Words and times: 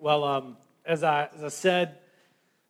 Well, 0.00 0.22
um, 0.22 0.56
as, 0.84 1.02
I, 1.02 1.28
as 1.34 1.42
I 1.42 1.48
said, 1.48 1.98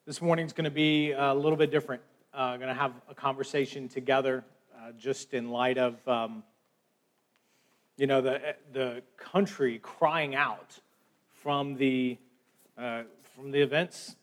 this 0.06 0.23
morning's 0.23 0.55
going 0.55 0.64
to 0.64 0.70
be 0.70 1.12
a 1.12 1.34
little 1.34 1.59
bit 1.59 1.70
different. 1.70 2.01
Uh, 2.32 2.56
going 2.56 2.68
to 2.68 2.74
have 2.74 2.95
a 3.06 3.14
conversation 3.14 3.87
together 3.91 4.46
uh, 4.74 4.92
just 4.92 5.34
in 5.34 5.51
light 5.51 5.77
of, 5.77 6.09
um, 6.09 6.42
you 7.98 8.06
know, 8.06 8.23
the, 8.23 8.56
the 8.73 9.02
country 9.18 9.78
crying 9.78 10.34
out 10.37 10.80
from 11.42 11.77
the, 11.77 12.16
uh, 12.78 13.02
from 13.37 13.51
the 13.51 13.60
events 13.60 14.16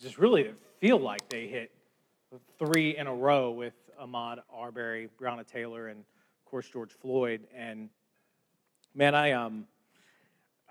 just 0.00 0.16
really 0.16 0.48
feel 0.78 0.98
like 0.98 1.28
they 1.28 1.48
hit 1.48 1.72
three 2.56 2.96
in 2.96 3.08
a 3.08 3.14
row 3.14 3.50
with 3.50 3.74
Ahmaud 4.00 4.38
Arbery, 4.48 5.08
Breonna 5.20 5.44
Taylor, 5.44 5.88
and 5.88 5.98
of 5.98 6.50
course 6.50 6.68
George 6.68 6.92
Floyd. 6.92 7.40
And 7.52 7.88
man, 8.94 9.16
I 9.16 9.32
um, 9.32 9.66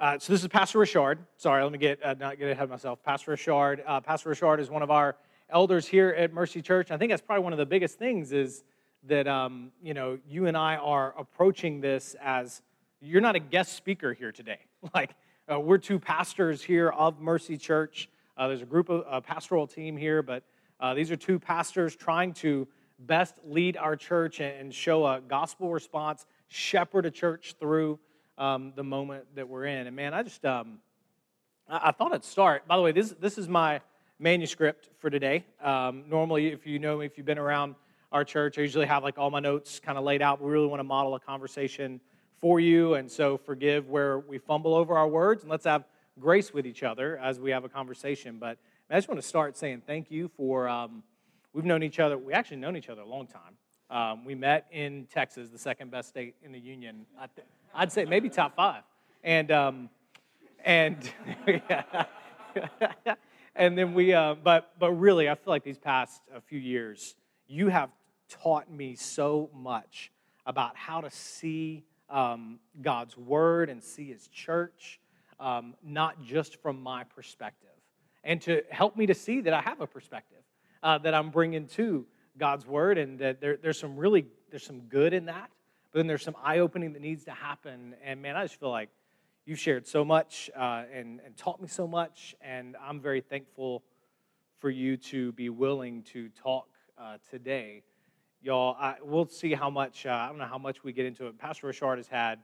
uh, 0.03 0.19
so 0.19 0.33
this 0.33 0.41
is 0.41 0.47
Pastor 0.49 0.79
Rashard. 0.79 1.19
Sorry, 1.37 1.63
let 1.63 1.71
me 1.71 1.77
get 1.77 2.03
uh, 2.03 2.13
not 2.19 2.37
get 2.37 2.49
ahead 2.49 2.65
of 2.65 2.69
myself. 2.69 3.01
Pastor 3.03 3.37
Rashard. 3.37 3.81
Uh, 3.87 4.01
Pastor 4.01 4.31
Rashard 4.31 4.59
is 4.59 4.69
one 4.69 4.81
of 4.81 4.91
our 4.91 5.15
elders 5.49 5.87
here 5.87 6.09
at 6.09 6.33
Mercy 6.33 6.61
Church. 6.61 6.91
I 6.91 6.97
think 6.97 7.09
that's 7.09 7.21
probably 7.21 7.41
one 7.41 7.53
of 7.53 7.57
the 7.57 7.65
biggest 7.65 7.97
things 7.97 8.33
is 8.33 8.65
that 9.07 9.29
um, 9.29 9.71
you 9.81 9.93
know 9.93 10.19
you 10.27 10.47
and 10.47 10.57
I 10.57 10.75
are 10.75 11.17
approaching 11.17 11.79
this 11.79 12.17
as 12.21 12.61
you're 12.99 13.21
not 13.21 13.37
a 13.37 13.39
guest 13.39 13.77
speaker 13.77 14.13
here 14.13 14.33
today. 14.33 14.59
Like 14.93 15.11
uh, 15.49 15.57
we're 15.57 15.77
two 15.77 15.99
pastors 15.99 16.61
here 16.61 16.89
of 16.89 17.21
Mercy 17.21 17.55
Church. 17.55 18.09
Uh, 18.35 18.49
there's 18.49 18.61
a 18.61 18.65
group 18.65 18.89
of 18.89 19.05
a 19.09 19.21
pastoral 19.21 19.67
team 19.67 19.95
here, 19.95 20.21
but 20.21 20.43
these 20.97 21.11
are 21.11 21.15
two 21.15 21.39
pastors 21.39 21.95
trying 21.95 22.33
to 22.33 22.67
best 22.99 23.35
lead 23.45 23.77
our 23.77 23.95
church 23.95 24.41
and 24.41 24.73
show 24.73 25.07
a 25.07 25.21
gospel 25.21 25.71
response, 25.71 26.25
shepherd 26.49 27.05
a 27.05 27.11
church 27.11 27.55
through 27.57 27.97
um, 28.37 28.73
the 28.75 28.83
moment 28.83 29.25
that 29.35 29.47
we're 29.47 29.65
in. 29.65 29.87
And 29.87 29.95
man, 29.95 30.13
I 30.13 30.23
just 30.23 30.45
um, 30.45 30.79
I, 31.67 31.89
I, 31.89 31.91
thought 31.91 32.13
I'd 32.13 32.23
start. 32.23 32.67
By 32.67 32.77
the 32.77 32.81
way, 32.81 32.91
this 32.91 33.13
this 33.19 33.37
is 33.37 33.47
my 33.47 33.81
manuscript 34.19 34.89
for 34.99 35.09
today. 35.09 35.45
Um, 35.61 36.05
normally, 36.07 36.47
if 36.47 36.65
you 36.65 36.79
know 36.79 36.97
me, 36.97 37.05
if 37.05 37.17
you've 37.17 37.25
been 37.25 37.37
around 37.37 37.75
our 38.11 38.23
church, 38.23 38.57
I 38.57 38.61
usually 38.61 38.85
have 38.85 39.03
like 39.03 39.17
all 39.17 39.31
my 39.31 39.39
notes 39.39 39.79
kind 39.79 39.97
of 39.97 40.03
laid 40.03 40.21
out. 40.21 40.41
We 40.41 40.51
really 40.51 40.67
want 40.67 40.79
to 40.79 40.85
model 40.85 41.15
a 41.15 41.19
conversation 41.19 41.99
for 42.39 42.59
you, 42.59 42.95
and 42.95 43.09
so 43.09 43.37
forgive 43.37 43.89
where 43.89 44.19
we 44.19 44.37
fumble 44.37 44.75
over 44.75 44.97
our 44.97 45.07
words, 45.07 45.43
and 45.43 45.51
let's 45.51 45.65
have 45.65 45.85
grace 46.19 46.53
with 46.53 46.67
each 46.67 46.83
other 46.83 47.17
as 47.17 47.39
we 47.39 47.51
have 47.51 47.63
a 47.63 47.69
conversation. 47.69 48.37
But 48.39 48.57
I 48.89 48.95
just 48.95 49.07
want 49.07 49.19
to 49.19 49.27
start 49.27 49.57
saying 49.57 49.81
thank 49.87 50.11
you 50.11 50.29
for, 50.37 50.67
um, 50.67 51.01
we've 51.53 51.65
known 51.65 51.81
each 51.81 51.99
other, 51.99 52.17
we 52.17 52.33
actually 52.33 52.57
known 52.57 52.77
each 52.77 52.89
other 52.89 53.01
a 53.01 53.07
long 53.07 53.25
time. 53.25 53.57
Um, 53.89 54.25
we 54.25 54.35
met 54.35 54.67
in 54.71 55.07
Texas, 55.13 55.49
the 55.49 55.59
second 55.59 55.91
best 55.91 56.09
state 56.09 56.35
in 56.43 56.51
the 56.51 56.59
union. 56.59 57.05
I 57.73 57.81
would 57.81 57.91
say 57.91 58.05
maybe 58.05 58.29
top 58.29 58.55
five. 58.55 58.83
And, 59.23 59.51
um, 59.51 59.89
and, 60.63 60.97
and 63.55 63.77
then 63.77 63.93
we, 63.93 64.13
uh, 64.13 64.35
but, 64.35 64.73
but 64.79 64.91
really, 64.91 65.29
I 65.29 65.35
feel 65.35 65.51
like 65.51 65.63
these 65.63 65.77
past 65.77 66.21
a 66.33 66.41
few 66.41 66.59
years, 66.59 67.15
you 67.47 67.67
have 67.67 67.89
taught 68.29 68.71
me 68.71 68.95
so 68.95 69.49
much 69.53 70.11
about 70.45 70.75
how 70.75 71.01
to 71.01 71.11
see 71.11 71.83
um, 72.09 72.59
God's 72.81 73.17
word 73.17 73.69
and 73.69 73.83
see 73.83 74.11
his 74.11 74.27
church 74.27 74.99
um, 75.39 75.75
not 75.83 76.23
just 76.23 76.61
from 76.61 76.81
my 76.81 77.03
perspective, 77.03 77.69
and 78.23 78.41
to 78.41 78.63
help 78.69 78.95
me 78.95 79.05
to 79.07 79.13
see 79.13 79.41
that 79.41 79.53
I 79.53 79.61
have 79.61 79.81
a 79.81 79.87
perspective 79.87 80.37
uh, 80.81 80.97
that 80.99 81.13
I'm 81.13 81.31
bringing 81.31 81.67
to 81.69 82.05
God's 82.37 82.65
word, 82.65 82.97
and 82.97 83.19
that 83.19 83.41
there, 83.41 83.57
there's 83.57 83.79
some 83.79 83.95
really 83.97 84.25
there's 84.49 84.65
some 84.65 84.81
good 84.81 85.13
in 85.13 85.25
that, 85.25 85.49
but 85.91 85.99
then 85.99 86.07
there's 86.07 86.23
some 86.23 86.35
eye 86.43 86.59
opening 86.59 86.93
that 86.93 87.01
needs 87.01 87.23
to 87.25 87.31
happen. 87.31 87.95
And 88.03 88.21
man, 88.21 88.35
I 88.35 88.43
just 88.43 88.59
feel 88.59 88.69
like 88.69 88.89
you've 89.45 89.59
shared 89.59 89.87
so 89.87 90.05
much 90.05 90.49
uh, 90.55 90.83
and, 90.93 91.19
and 91.25 91.35
taught 91.35 91.61
me 91.61 91.67
so 91.67 91.87
much, 91.87 92.35
and 92.41 92.75
I'm 92.81 92.99
very 92.99 93.21
thankful 93.21 93.83
for 94.59 94.69
you 94.69 94.95
to 94.95 95.31
be 95.33 95.49
willing 95.49 96.03
to 96.13 96.29
talk 96.29 96.67
uh, 96.97 97.17
today. 97.29 97.83
Y'all, 98.41 98.75
I, 98.79 98.95
we'll 99.01 99.27
see 99.27 99.53
how 99.53 99.69
much, 99.69 100.05
uh, 100.05 100.11
I 100.11 100.27
don't 100.27 100.37
know 100.37 100.45
how 100.45 100.57
much 100.57 100.83
we 100.83 100.93
get 100.93 101.05
into 101.05 101.27
it. 101.27 101.37
Pastor 101.37 101.67
Rashard 101.67 101.97
has 101.97 102.07
had 102.07 102.39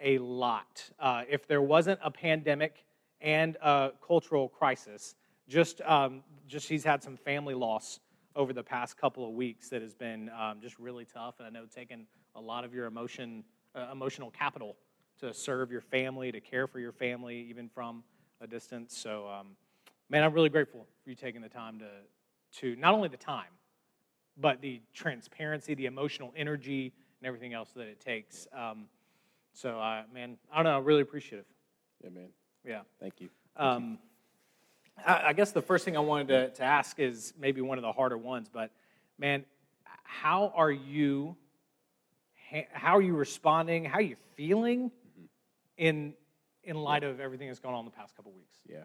a 0.00 0.18
lot. 0.18 0.90
Uh, 1.00 1.22
if 1.28 1.46
there 1.46 1.62
wasn't 1.62 1.98
a 2.02 2.10
pandemic 2.10 2.84
and 3.20 3.56
a 3.62 3.90
cultural 4.06 4.48
crisis, 4.48 5.14
just, 5.48 5.80
um, 5.82 6.22
just 6.46 6.68
he's 6.68 6.84
had 6.84 7.02
some 7.02 7.16
family 7.16 7.54
loss 7.54 8.00
over 8.36 8.52
the 8.52 8.62
past 8.62 8.96
couple 8.96 9.26
of 9.26 9.34
weeks 9.34 9.68
that 9.70 9.82
has 9.82 9.94
been 9.94 10.30
um, 10.30 10.60
just 10.60 10.78
really 10.78 11.04
tough, 11.04 11.36
and 11.38 11.46
I 11.46 11.50
know 11.50 11.66
taking 11.66 12.06
a 12.34 12.40
lot 12.40 12.64
of 12.64 12.74
your 12.74 12.86
emotion, 12.86 13.44
uh, 13.74 13.88
emotional 13.90 14.30
capital 14.30 14.76
to 15.20 15.34
serve 15.34 15.70
your 15.70 15.80
family, 15.80 16.30
to 16.30 16.40
care 16.40 16.66
for 16.66 16.78
your 16.78 16.92
family, 16.92 17.46
even 17.48 17.68
from 17.68 18.04
a 18.40 18.46
distance. 18.46 18.96
So, 18.96 19.28
um, 19.28 19.48
man, 20.08 20.22
I'm 20.22 20.32
really 20.32 20.48
grateful 20.48 20.86
for 21.02 21.10
you 21.10 21.16
taking 21.16 21.40
the 21.40 21.48
time 21.48 21.80
to, 21.80 21.88
to 22.60 22.76
not 22.76 22.94
only 22.94 23.08
the 23.08 23.16
time, 23.16 23.50
but 24.36 24.60
the 24.60 24.80
transparency, 24.94 25.74
the 25.74 25.86
emotional 25.86 26.32
energy, 26.36 26.92
and 27.20 27.26
everything 27.26 27.52
else 27.52 27.70
that 27.74 27.88
it 27.88 28.00
takes. 28.00 28.46
Um, 28.52 28.86
so, 29.52 29.80
uh, 29.80 30.02
man, 30.14 30.36
I 30.52 30.56
don't 30.56 30.64
know. 30.64 30.78
I'm 30.78 30.84
really 30.84 31.02
appreciative. 31.02 31.46
Yeah, 32.02 32.10
man. 32.10 32.28
Yeah. 32.64 32.82
Thank 33.00 33.20
you. 33.20 33.28
Thank 33.56 33.68
um, 33.68 33.90
you. 33.90 34.07
I, 35.06 35.32
guess 35.32 35.52
the 35.52 35.62
first 35.62 35.84
thing 35.84 35.96
I 35.96 36.00
wanted 36.00 36.28
to, 36.28 36.48
to 36.50 36.62
ask 36.62 36.98
is 36.98 37.32
maybe 37.38 37.60
one 37.60 37.78
of 37.78 37.82
the 37.82 37.92
harder 37.92 38.18
ones, 38.18 38.48
but 38.52 38.70
man, 39.18 39.44
how 40.04 40.52
are 40.54 40.70
you? 40.70 41.36
How 42.72 42.96
are 42.96 43.02
you 43.02 43.14
responding? 43.14 43.84
How 43.84 43.98
are 43.98 44.02
you 44.02 44.16
feeling 44.34 44.90
mm-hmm. 44.90 45.24
in 45.76 46.14
in 46.64 46.76
light 46.76 47.04
of 47.04 47.20
everything 47.20 47.48
that's 47.48 47.60
gone 47.60 47.74
on 47.74 47.84
the 47.84 47.90
past 47.90 48.16
couple 48.16 48.32
weeks? 48.32 48.56
Yeah. 48.66 48.84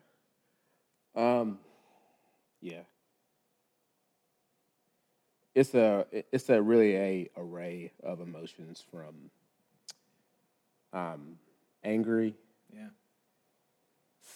Um. 1.16 1.60
Yeah. 2.62 2.82
It's 5.56 5.74
a 5.76 6.06
it's 6.12 6.50
a 6.50 6.62
really 6.62 6.96
a 6.96 7.30
array 7.38 7.92
of 8.04 8.20
emotions 8.20 8.84
from 8.92 9.30
um, 10.94 11.38
angry, 11.84 12.36
yeah, 12.74 12.90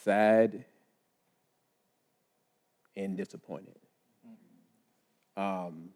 sad, 0.04 0.66
and 2.98 3.16
disappointed. 3.16 3.76
Um, 5.38 5.90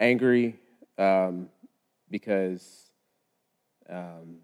angry 0.00 0.56
um, 0.98 1.48
because 2.10 2.90
um, 3.88 4.38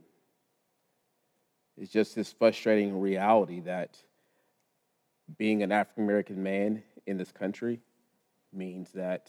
it's 1.77 1.93
just 1.93 2.15
this 2.15 2.33
frustrating 2.33 3.01
reality 3.01 3.61
that 3.61 3.99
being 5.37 5.63
an 5.63 5.73
African 5.73 6.05
American 6.05 6.43
man 6.43 6.83
in 7.07 7.19
this 7.19 7.33
country 7.33 7.81
means 8.53 8.93
that 8.93 9.29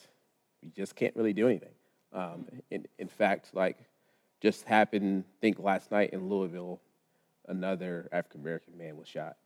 we 0.64 0.70
just 0.70 0.96
can't 0.96 1.16
really 1.16 1.34
do 1.34 1.48
anything. 1.48 1.74
Um, 2.14 2.46
in, 2.70 2.86
in 3.00 3.08
fact, 3.08 3.50
like 3.54 3.78
just 4.42 4.64
happened, 4.66 5.24
think 5.40 5.60
last 5.60 5.92
night 5.92 6.12
in 6.14 6.30
Louisville, 6.30 6.80
another 7.48 8.10
African 8.12 8.42
American 8.42 8.78
man 8.78 8.98
was 8.98 9.08
shot 9.08 9.38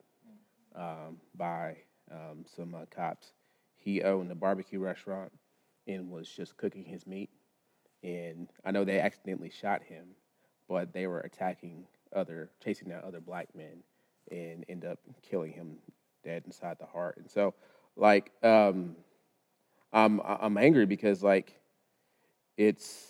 um, 0.76 1.18
by 1.36 1.78
um, 2.16 2.46
some 2.56 2.74
uh, 2.74 2.86
cops. 2.90 3.34
He 3.76 4.02
owned 4.02 4.32
a 4.32 4.36
barbecue 4.36 4.80
restaurant 4.80 5.32
and 5.88 6.10
was 6.10 6.28
just 6.28 6.58
cooking 6.58 6.86
his 6.86 7.06
meat. 7.06 7.30
And 8.04 8.48
I 8.64 8.72
know 8.72 8.84
they 8.84 9.00
accidentally 9.00 9.50
shot 9.50 9.84
him, 9.84 10.06
but 10.68 10.94
they 10.94 11.08
were 11.08 11.20
attacking 11.22 11.86
other, 12.16 12.50
chasing 12.64 12.90
down 12.90 13.04
other 13.06 13.20
black 13.20 13.50
men 13.56 13.84
and 14.32 14.66
end 14.70 14.86
up 14.86 15.00
killing 15.22 15.52
him 15.52 15.78
dead 16.24 16.44
inside 16.46 16.78
the 16.80 16.86
heart. 16.86 17.18
And 17.18 17.30
so, 17.30 17.54
like, 17.96 18.32
um, 18.44 18.96
I'm 19.94 20.20
I'm 20.26 20.58
angry 20.58 20.86
because 20.86 21.24
like, 21.24 21.60
it's 22.58 23.06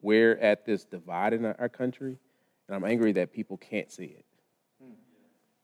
we're 0.00 0.36
at 0.36 0.64
this 0.64 0.84
divide 0.84 1.32
in 1.32 1.44
our 1.44 1.68
country, 1.68 2.18
and 2.66 2.76
I'm 2.76 2.84
angry 2.84 3.12
that 3.12 3.32
people 3.32 3.56
can't 3.56 3.90
see 3.90 4.16
it. 4.18 4.24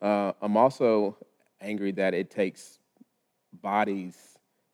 Uh, 0.01 0.33
I'm 0.41 0.57
also 0.57 1.17
angry 1.65 1.91
that 1.93 2.13
it 2.13 2.29
takes 2.29 2.79
bodies 3.61 4.15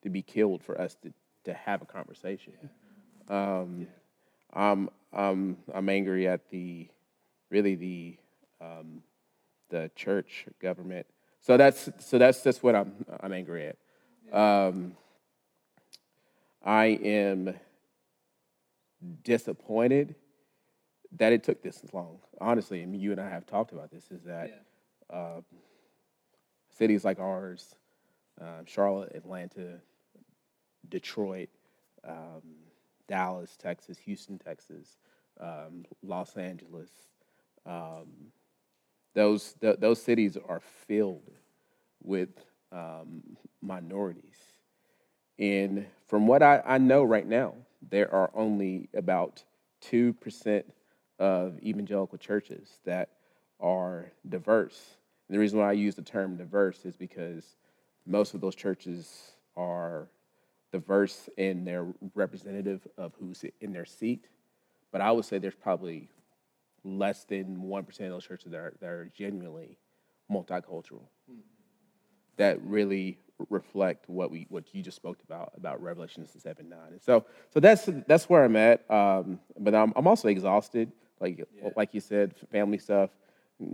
to 0.04 0.10
be 0.10 0.22
killed 0.22 0.64
for 0.64 0.80
us 0.80 0.96
to, 1.04 1.14
to 1.46 1.54
have 1.54 1.82
a 1.82 1.86
conversation. 1.86 2.54
Um, 3.30 3.88
I'm, 4.54 4.90
I'm, 5.14 5.58
I'm 5.74 5.90
angry 5.90 6.28
at 6.28 6.50
the, 6.50 6.90
really 7.50 7.76
the, 7.76 8.18
um, 8.60 9.04
the 9.70 9.90
church 9.96 10.46
government. 10.62 11.08
So 11.40 11.58
that's, 11.58 11.90
so 12.00 12.18
that's 12.18 12.44
just 12.44 12.62
what 12.62 12.76
I'm, 12.76 13.06
I'm 13.22 13.32
angry 13.32 13.68
at. 13.68 13.78
Um, 14.38 14.96
I 16.64 16.86
am 16.86 17.56
disappointed 19.24 20.16
that 21.18 21.34
it 21.34 21.44
took 21.44 21.62
this 21.62 21.82
long. 21.94 22.20
Honestly, 22.40 22.82
I 22.82 22.86
mean, 22.86 23.02
you 23.02 23.12
and 23.12 23.20
I 23.20 23.30
have 23.30 23.46
talked 23.46 23.72
about 23.72 23.92
this. 23.92 24.10
Is 24.12 24.24
that 24.24 24.64
uh, 25.10 25.42
cities 26.78 27.06
like 27.06 27.20
ours, 27.20 27.76
uh, 28.40 28.64
Charlotte, 28.66 29.12
Atlanta, 29.16 29.80
Detroit, 30.90 31.50
um, 32.08 32.42
Dallas, 33.08 33.56
Texas, 33.58 33.98
Houston, 34.00 34.40
Texas, 34.40 34.98
um, 35.40 35.86
Los 36.04 36.38
Angeles, 36.38 36.90
um, 37.66 38.08
those 39.14 39.54
th- 39.62 39.80
those 39.80 40.02
cities 40.02 40.38
are 40.38 40.62
filled 40.88 41.32
with 42.04 42.30
um, 42.72 43.22
minorities, 43.62 44.38
and 45.38 45.86
from 46.08 46.28
what 46.28 46.42
I, 46.42 46.62
I 46.66 46.78
know 46.78 47.04
right 47.04 47.28
now, 47.28 47.54
there 47.90 48.12
are 48.14 48.32
only 48.34 48.90
about 48.96 49.44
two 49.82 50.14
percent 50.14 50.66
of 51.20 51.60
evangelical 51.62 52.18
churches 52.18 52.80
that 52.86 53.10
are 53.60 54.12
diverse. 54.28 54.98
And 55.32 55.38
the 55.38 55.40
reason 55.40 55.60
why 55.60 55.70
I 55.70 55.72
use 55.72 55.96
the 55.96 56.02
term 56.02 56.36
diverse 56.36 56.84
is 56.84 56.98
because 56.98 57.56
most 58.06 58.34
of 58.34 58.42
those 58.42 58.54
churches 58.54 59.32
are 59.56 60.10
diverse 60.74 61.30
in 61.38 61.64
their 61.64 61.88
representative 62.16 62.86
of 62.98 63.14
who's 63.18 63.46
in 63.62 63.72
their 63.72 63.86
seat. 63.86 64.28
But 64.92 65.00
I 65.00 65.10
would 65.10 65.24
say 65.24 65.38
there's 65.38 65.56
probably 65.56 66.10
less 66.84 67.24
than 67.24 67.62
1% 67.64 67.88
of 67.88 67.96
those 68.10 68.28
churches 68.28 68.52
that 68.52 68.58
are, 68.58 68.74
that 68.82 68.90
are 68.90 69.10
genuinely 69.16 69.78
multicultural, 70.30 71.08
mm-hmm. 71.32 71.40
that 72.36 72.62
really 72.62 73.18
reflect 73.50 74.10
what 74.10 74.32
we 74.32 74.48
what 74.50 74.66
you 74.76 74.84
just 74.84 74.98
spoke 74.98 75.20
about 75.24 75.54
about 75.56 75.82
Revelation 75.82 76.28
seven 76.28 76.68
nine. 76.68 76.92
And 76.92 77.02
so 77.02 77.26
so 77.54 77.62
that's 77.62 77.90
that's 78.06 78.30
where 78.30 78.44
I'm 78.44 78.58
at. 78.58 78.84
Um, 78.92 79.40
but 79.58 79.74
I'm 79.74 79.94
I'm 79.96 80.08
also 80.08 80.28
exhausted 80.28 80.92
like 81.22 81.38
yeah. 81.38 81.70
like 81.78 81.94
you 81.94 82.02
said, 82.02 82.36
family 82.52 82.78
stuff 82.78 83.12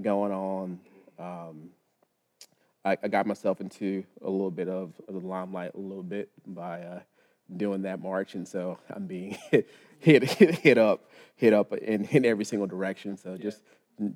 going 0.04 0.32
on. 0.32 0.80
Um, 1.20 1.70
I, 2.86 2.98
I, 3.04 3.08
got 3.08 3.26
myself 3.26 3.60
into 3.60 4.04
a 4.22 4.30
little 4.30 4.52
bit 4.52 4.70
of, 4.70 4.94
of, 5.08 5.22
the 5.22 5.28
limelight 5.28 5.74
a 5.74 5.80
little 5.80 6.04
bit 6.04 6.30
by 6.46 6.82
uh, 6.82 7.00
doing 7.56 7.82
that 7.84 8.02
march, 8.02 8.36
and 8.36 8.48
so 8.48 8.78
I'm 8.90 9.08
being 9.08 9.38
hit 9.52 10.24
hit, 10.24 10.24
hit 10.24 10.78
up 10.78 11.10
hit 11.36 11.54
up 11.54 11.74
in, 11.74 12.06
in 12.06 12.26
every 12.26 12.46
single 12.46 12.68
direction. 12.68 13.18
So 13.18 13.32
yeah. 13.32 13.38
just 13.38 13.64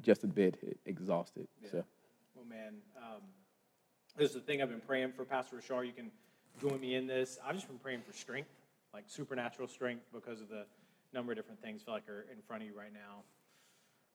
just 0.01 0.23
a 0.23 0.27
bit 0.27 0.79
exhausted. 0.85 1.47
Yeah. 1.61 1.69
So. 1.71 1.85
Well, 2.35 2.45
man, 2.45 2.75
um, 2.97 3.21
this 4.15 4.29
is 4.29 4.35
the 4.35 4.41
thing 4.41 4.61
I've 4.61 4.69
been 4.69 4.79
praying 4.79 5.13
for, 5.13 5.25
Pastor 5.25 5.57
Rashard. 5.57 5.87
You 5.87 5.93
can 5.93 6.11
join 6.61 6.79
me 6.79 6.95
in 6.95 7.07
this. 7.07 7.39
I've 7.45 7.55
just 7.55 7.67
been 7.67 7.79
praying 7.79 8.01
for 8.05 8.13
strength, 8.13 8.49
like 8.93 9.05
supernatural 9.07 9.67
strength, 9.67 10.05
because 10.13 10.41
of 10.41 10.49
the 10.49 10.65
number 11.13 11.31
of 11.31 11.37
different 11.37 11.61
things 11.61 11.81
I 11.81 11.85
feel 11.85 11.93
like 11.95 12.09
are 12.09 12.25
in 12.31 12.41
front 12.47 12.63
of 12.63 12.69
you 12.69 12.77
right 12.77 12.93
now. 12.93 13.23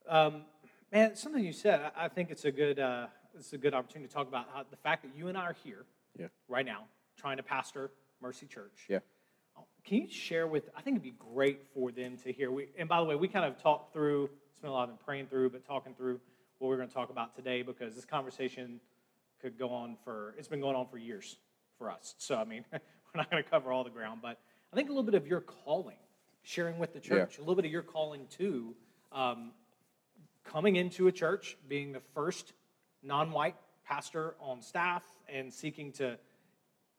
Um, 0.09 0.43
man, 0.93 1.17
something 1.17 1.45
you 1.45 1.53
said, 1.53 1.93
I, 1.97 2.09
think 2.09 2.31
it's 2.31 2.45
a 2.45 2.53
good 2.53 2.79
uh, 2.79 3.07
it's 3.37 3.53
a 3.53 3.59
good 3.59 3.75
opportunity 3.75 4.09
to 4.09 4.15
talk 4.15 4.29
about 4.29 4.47
how 4.53 4.65
the 4.71 4.77
fact 4.77 5.03
that 5.03 5.17
you 5.17 5.29
and 5.29 5.37
I 5.37 5.43
are 5.43 5.57
here 5.65 5.85
yeah. 6.19 6.27
right 6.49 6.65
now 6.65 6.85
trying 7.17 7.37
to 7.37 7.43
pastor 7.43 7.91
Mercy 8.21 8.47
Church. 8.47 8.87
Yeah. 8.89 9.01
Can 9.85 9.99
you 9.99 10.11
share 10.11 10.47
with? 10.47 10.69
I 10.77 10.83
think 10.83 10.97
it'd 10.97 11.03
be 11.03 11.15
great 11.33 11.63
for 11.73 11.93
them 11.93 12.17
to 12.25 12.33
hear. 12.33 12.51
We, 12.51 12.69
and 12.79 12.89
by 12.89 12.99
the 12.99 13.05
way, 13.05 13.15
we 13.15 13.29
kind 13.29 13.45
of 13.45 13.61
talked 13.63 13.93
through, 13.93 14.31
spent 14.59 14.71
a 14.71 14.75
lot 14.75 14.85
of 14.85 14.91
time 14.91 14.99
praying 15.05 15.27
through, 15.29 15.51
but 15.51 15.65
talking 15.65 15.95
through 15.95 16.21
what 16.59 16.69
we're 16.69 16.77
going 16.77 16.89
to 16.89 16.95
talk 16.95 17.11
about 17.11 17.37
today 17.37 17.63
because 17.63 17.95
this 17.95 18.05
conversation 18.05 18.81
could 19.41 19.59
go 19.59 19.71
on 19.71 19.97
for. 20.05 20.35
It's 20.39 20.49
been 20.49 20.61
going 20.61 20.77
on 20.77 20.89
for 20.89 20.99
years 20.99 21.37
for 21.79 21.91
us. 21.91 22.15
So 22.19 22.37
I 22.37 22.45
mean, 22.45 22.65
we're 22.73 22.81
not 23.15 23.31
going 23.31 23.43
to 23.43 23.49
cover 23.49 23.71
all 23.73 23.85
the 23.85 23.91
ground, 23.91 24.21
but 24.23 24.39
I 24.73 24.77
think 24.77 24.89
a 24.89 24.93
little 24.93 25.05
bit 25.05 25.15
of 25.15 25.27
your 25.27 25.41
calling 25.41 25.97
sharing 26.43 26.79
with 26.79 26.93
the 26.93 27.01
church, 27.01 27.37
yeah. 27.37 27.41
a 27.41 27.43
little 27.43 27.57
bit 27.57 27.65
of 27.65 27.71
your 27.71 27.83
calling 27.83 28.27
too. 28.31 28.75
Um, 29.13 29.51
coming 30.51 30.77
into 30.77 31.09
a 31.09 31.13
church, 31.13 31.57
being 31.69 31.93
the 31.93 32.01
first 32.15 32.53
non-white 33.03 33.57
pastor 33.85 34.35
on 34.41 34.63
staff, 34.63 35.05
and 35.29 35.53
seeking 35.53 35.93
to 35.93 36.19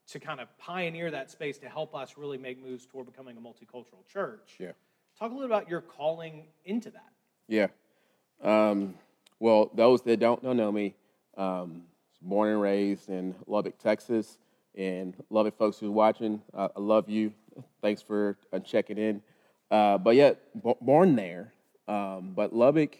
to 0.09 0.19
kind 0.19 0.39
of 0.39 0.47
pioneer 0.57 1.11
that 1.11 1.29
space 1.29 1.57
to 1.57 1.67
help 1.67 1.93
us 1.93 2.13
really 2.17 2.37
make 2.37 2.63
moves 2.63 2.85
toward 2.85 3.05
becoming 3.05 3.35
a 3.35 3.41
multicultural 3.41 4.07
church. 4.07 4.55
Yeah. 4.57 4.71
Talk 5.19 5.31
a 5.31 5.33
little 5.33 5.51
about 5.51 5.69
your 5.69 5.81
calling 5.81 6.45
into 6.63 6.91
that. 6.91 7.11
Yeah. 7.49 7.67
Um, 8.41 8.93
well, 9.39 9.69
those 9.73 10.01
that 10.03 10.21
don't, 10.21 10.41
don't 10.41 10.55
know 10.55 10.71
me, 10.71 10.95
um, 11.37 11.83
born 12.21 12.53
and 12.53 12.61
raised 12.61 13.09
in 13.09 13.35
Lubbock, 13.47 13.79
Texas, 13.79 14.37
and 14.75 15.13
Lubbock 15.29 15.57
folks 15.57 15.77
who 15.77 15.87
are 15.87 15.91
watching, 15.91 16.41
uh, 16.53 16.69
I 16.73 16.79
love 16.79 17.09
you. 17.09 17.33
Thanks 17.81 18.01
for 18.01 18.37
uh, 18.53 18.59
checking 18.59 18.97
in. 18.97 19.21
Uh, 19.69 19.97
but 19.97 20.15
yet, 20.15 20.39
b- 20.63 20.75
born 20.79 21.17
there, 21.17 21.51
um, 21.89 22.31
but 22.33 22.55
Lubbock 22.55 22.97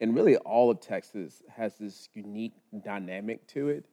and 0.00 0.14
really 0.14 0.36
all 0.36 0.70
of 0.70 0.80
Texas 0.80 1.42
has 1.54 1.76
this 1.76 2.08
unique 2.14 2.54
dynamic 2.84 3.46
to 3.48 3.68
it 3.68 3.86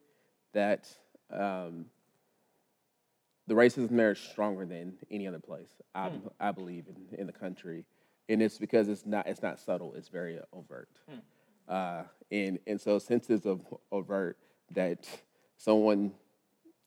that 0.54 0.88
um, 1.32 1.86
the 3.48 3.54
racism 3.54 3.96
there 3.96 4.12
is 4.12 4.20
stronger 4.20 4.66
than 4.66 4.94
any 5.12 5.28
other 5.28 5.40
place. 5.40 5.70
I, 5.94 6.10
hmm. 6.10 6.28
I 6.40 6.52
believe 6.52 6.86
in, 6.88 7.20
in 7.20 7.28
the 7.28 7.34
country, 7.34 7.86
and 8.30 8.42
it's 8.42 8.58
because 8.58 8.90
it's 8.90 9.06
not 9.06 9.28
it's 9.28 9.42
not 9.42 9.60
subtle. 9.60 9.94
It's 9.96 10.10
very 10.10 10.40
overt, 10.54 10.90
hmm. 11.10 11.20
uh, 11.68 12.04
and 12.32 12.60
and 12.68 12.80
so 12.80 13.00
since 13.00 13.30
it's 13.30 13.46
overt 13.92 14.38
that 14.72 15.08
someone 15.58 16.14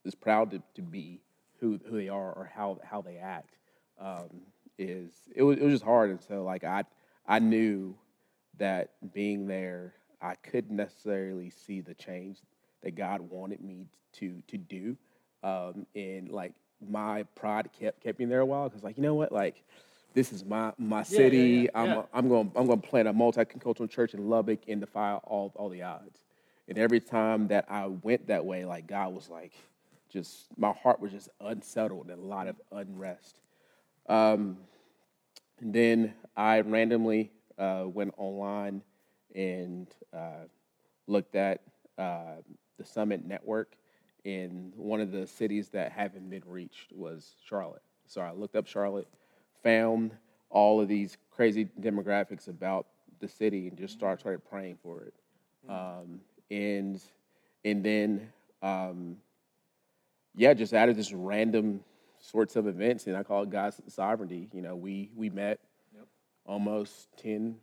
is 0.03 0.15
proud 0.15 0.51
to, 0.51 0.61
to 0.75 0.81
be 0.81 1.21
who 1.59 1.79
who 1.85 1.97
they 1.97 2.09
are 2.09 2.33
or 2.33 2.49
how 2.53 2.79
how 2.83 3.01
they 3.01 3.17
act. 3.17 3.57
Um, 3.99 4.41
is 4.81 5.11
it 5.35 5.43
was, 5.43 5.57
it 5.57 5.63
was 5.63 5.73
just 5.73 5.83
hard 5.83 6.09
and 6.09 6.19
so 6.19 6.43
like 6.43 6.63
i 6.63 6.83
i 7.27 7.37
knew 7.37 7.95
that 8.57 8.91
being 9.13 9.47
there 9.47 9.93
i 10.21 10.35
couldn't 10.35 10.75
necessarily 10.75 11.49
see 11.49 11.81
the 11.81 11.93
change 11.93 12.39
that 12.83 12.95
god 12.95 13.21
wanted 13.21 13.61
me 13.61 13.87
to 14.13 14.41
to 14.47 14.57
do. 14.57 14.97
Um, 15.43 15.85
and 15.95 16.29
like 16.29 16.53
my 16.87 17.23
pride 17.35 17.69
kept 17.77 18.01
kept 18.03 18.19
me 18.19 18.25
there 18.25 18.41
a 18.41 18.45
while 18.45 18.69
because 18.69 18.83
like 18.83 18.97
you 18.97 19.03
know 19.03 19.15
what? 19.15 19.31
Like 19.31 19.63
this 20.13 20.31
is 20.31 20.43
my 20.45 20.73
my 20.77 21.03
city. 21.03 21.37
yeah, 21.37 21.83
yeah, 21.83 21.83
yeah. 21.85 21.99
i'm 21.99 22.05
i'm 22.13 22.29
going 22.29 22.51
i'm 22.55 22.67
going 22.67 22.81
to 22.81 22.87
plant 22.87 23.07
a 23.07 23.13
multicultural 23.13 23.89
church 23.89 24.13
in 24.13 24.29
lubbock 24.29 24.59
and 24.67 24.81
defy 24.81 25.13
all 25.23 25.51
all 25.55 25.69
the 25.69 25.81
odds. 25.83 26.19
And 26.67 26.77
every 26.77 26.99
time 26.99 27.47
that 27.47 27.65
i 27.69 27.87
went 27.87 28.27
that 28.27 28.45
way 28.45 28.65
like 28.65 28.87
god 28.87 29.13
was 29.13 29.29
like 29.29 29.53
just 30.11 30.47
my 30.57 30.71
heart 30.71 30.99
was 30.99 31.11
just 31.11 31.29
unsettled 31.39 32.09
and 32.09 32.21
a 32.21 32.25
lot 32.25 32.47
of 32.47 32.55
unrest. 32.71 33.35
Um, 34.09 34.57
and 35.59 35.73
then 35.73 36.13
I 36.35 36.59
randomly 36.61 37.31
uh, 37.57 37.83
went 37.85 38.13
online 38.17 38.81
and 39.35 39.87
uh, 40.13 40.45
looked 41.07 41.35
at 41.35 41.61
uh, 41.97 42.35
the 42.77 42.85
Summit 42.85 43.25
Network, 43.25 43.75
and 44.25 44.73
one 44.75 45.01
of 45.01 45.11
the 45.11 45.25
cities 45.25 45.69
that 45.69 45.91
haven't 45.91 46.29
been 46.29 46.43
reached 46.45 46.91
was 46.93 47.35
Charlotte. 47.43 47.81
So 48.07 48.21
I 48.21 48.31
looked 48.31 48.55
up 48.55 48.67
Charlotte, 48.67 49.07
found 49.63 50.11
all 50.49 50.81
of 50.81 50.87
these 50.87 51.17
crazy 51.31 51.69
demographics 51.79 52.47
about 52.47 52.87
the 53.19 53.27
city, 53.27 53.67
and 53.67 53.77
just 53.77 53.93
started, 53.93 54.19
started 54.19 54.39
praying 54.49 54.77
for 54.83 55.01
it. 55.01 55.13
Um, 55.69 56.21
and 56.49 57.01
and 57.63 57.83
then 57.83 58.29
um, 58.61 59.17
yeah, 60.35 60.53
just 60.53 60.73
added 60.73 60.95
this 60.95 61.13
random 61.13 61.81
sorts 62.19 62.55
of 62.55 62.67
events, 62.67 63.07
and 63.07 63.17
I 63.17 63.23
call 63.23 63.43
it 63.43 63.49
God's 63.49 63.81
sovereignty. 63.87 64.49
You 64.53 64.61
know, 64.61 64.75
we 64.75 65.09
we 65.15 65.29
met. 65.29 65.59
Almost 66.45 67.07
ten, 67.17 67.57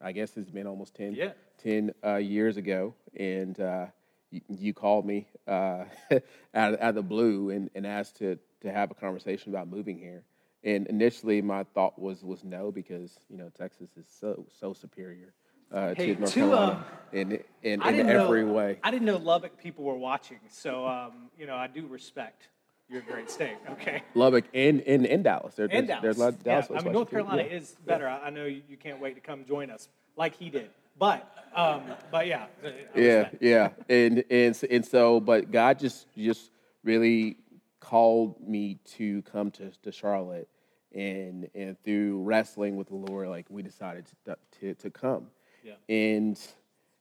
I 0.00 0.12
guess 0.12 0.36
it's 0.36 0.50
been 0.50 0.66
almost 0.66 0.94
10, 0.94 1.14
yeah. 1.14 1.32
10 1.62 1.92
uh, 2.04 2.16
years 2.16 2.56
ago, 2.56 2.94
and 3.16 3.58
uh, 3.58 3.86
you, 4.30 4.40
you, 4.48 4.74
called 4.74 5.04
me 5.04 5.26
uh, 5.46 5.84
out, 6.54 6.74
of, 6.74 6.80
out 6.80 6.80
of 6.80 6.94
the 6.94 7.02
blue 7.02 7.50
and, 7.50 7.70
and 7.74 7.86
asked 7.86 8.16
to 8.18 8.38
to 8.60 8.72
have 8.72 8.90
a 8.90 8.94
conversation 8.94 9.52
about 9.52 9.68
moving 9.68 9.98
here. 9.98 10.24
And 10.64 10.86
initially, 10.88 11.40
my 11.40 11.64
thought 11.74 11.98
was 11.98 12.24
was 12.24 12.44
no 12.44 12.72
because 12.72 13.12
you 13.28 13.38
know 13.38 13.50
Texas 13.56 13.90
is 13.96 14.06
so 14.20 14.46
so 14.60 14.72
superior. 14.72 15.34
Uh, 15.70 15.94
hey, 15.94 16.14
to 16.14 16.20
North 16.20 16.32
to, 16.32 16.40
Carolina 16.40 16.72
um, 16.72 16.84
in, 17.12 17.32
in, 17.62 17.82
in 17.82 18.08
every 18.08 18.42
know, 18.42 18.52
way. 18.52 18.78
I 18.82 18.90
didn't 18.90 19.04
know 19.04 19.18
Lubbock 19.18 19.58
people 19.58 19.84
were 19.84 19.98
watching, 19.98 20.40
so 20.48 20.86
um, 20.86 21.28
you 21.38 21.46
know 21.46 21.56
I 21.56 21.66
do 21.66 21.86
respect 21.86 22.48
your 22.88 23.02
great 23.02 23.30
state. 23.30 23.56
Okay. 23.70 24.02
Lubbock 24.14 24.44
and 24.54 24.80
in, 24.80 25.04
in 25.04 25.22
Dallas. 25.22 25.54
There, 25.54 25.68
and 25.70 25.88
there's, 25.88 25.88
Dallas. 25.88 26.02
There's 26.02 26.16
a 26.16 26.20
lot 26.20 26.28
of 26.28 26.44
Dallas. 26.44 26.66
Yeah. 26.70 26.78
I 26.78 26.82
mean, 26.82 26.92
North 26.92 27.10
Carolina 27.10 27.42
yeah. 27.42 27.56
is 27.56 27.76
better. 27.86 28.08
I 28.08 28.30
know 28.30 28.44
you, 28.44 28.62
can't 28.80 29.00
wait 29.00 29.14
to 29.14 29.20
come 29.20 29.44
join 29.44 29.70
us 29.70 29.88
like 30.16 30.34
he 30.36 30.50
did. 30.50 30.70
But, 30.98 31.30
um, 31.54 31.82
but 32.10 32.26
yeah. 32.26 32.46
Yeah, 32.94 33.28
yeah, 33.40 33.70
and 33.88 34.24
and 34.30 34.60
and 34.68 34.84
so, 34.84 35.20
but 35.20 35.52
God 35.52 35.78
just 35.78 36.06
just 36.16 36.50
really 36.82 37.36
called 37.78 38.40
me 38.40 38.78
to 38.96 39.22
come 39.22 39.52
to, 39.52 39.70
to 39.82 39.92
Charlotte, 39.92 40.48
and 40.92 41.48
and 41.54 41.80
through 41.84 42.22
wrestling 42.22 42.76
with 42.76 42.88
the 42.88 42.96
Lord, 42.96 43.28
like 43.28 43.46
we 43.48 43.62
decided 43.62 44.06
to 44.24 44.36
to, 44.60 44.74
to 44.74 44.90
come. 44.90 45.28
Yeah. 45.62 45.74
And 45.88 46.40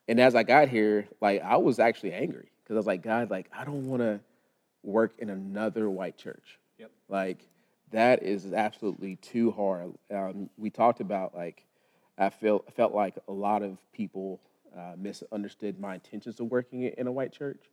and 0.07 0.19
as 0.19 0.35
I 0.35 0.43
got 0.43 0.69
here, 0.69 1.07
like 1.19 1.41
I 1.41 1.57
was 1.57 1.79
actually 1.79 2.13
angry 2.13 2.51
because 2.63 2.75
I 2.75 2.77
was 2.77 2.87
like, 2.87 3.01
God, 3.01 3.31
like 3.31 3.49
I 3.51 3.65
don't 3.65 3.87
want 3.87 4.01
to 4.03 4.19
work 4.83 5.13
in 5.19 5.29
another 5.29 5.89
white 5.89 6.17
church. 6.17 6.59
Yep. 6.77 6.91
Like 7.09 7.47
that 7.91 8.23
is 8.23 8.53
absolutely 8.53 9.15
too 9.17 9.51
hard. 9.51 9.93
Um, 10.11 10.49
we 10.57 10.69
talked 10.69 10.99
about 10.99 11.35
like 11.35 11.63
I 12.17 12.29
felt 12.29 12.73
felt 12.73 12.93
like 12.93 13.15
a 13.27 13.33
lot 13.33 13.63
of 13.63 13.77
people 13.91 14.39
uh, 14.75 14.93
misunderstood 14.97 15.79
my 15.79 15.95
intentions 15.95 16.39
of 16.39 16.47
working 16.47 16.83
in 16.83 17.07
a 17.07 17.11
white 17.11 17.31
church, 17.31 17.63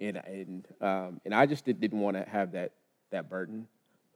and 0.00 0.16
and 0.16 0.66
um, 0.80 1.20
and 1.24 1.34
I 1.34 1.46
just 1.46 1.64
did, 1.64 1.80
not 1.80 1.92
want 1.92 2.16
to 2.16 2.28
have 2.28 2.52
that 2.52 2.72
that 3.10 3.28
burden. 3.28 3.66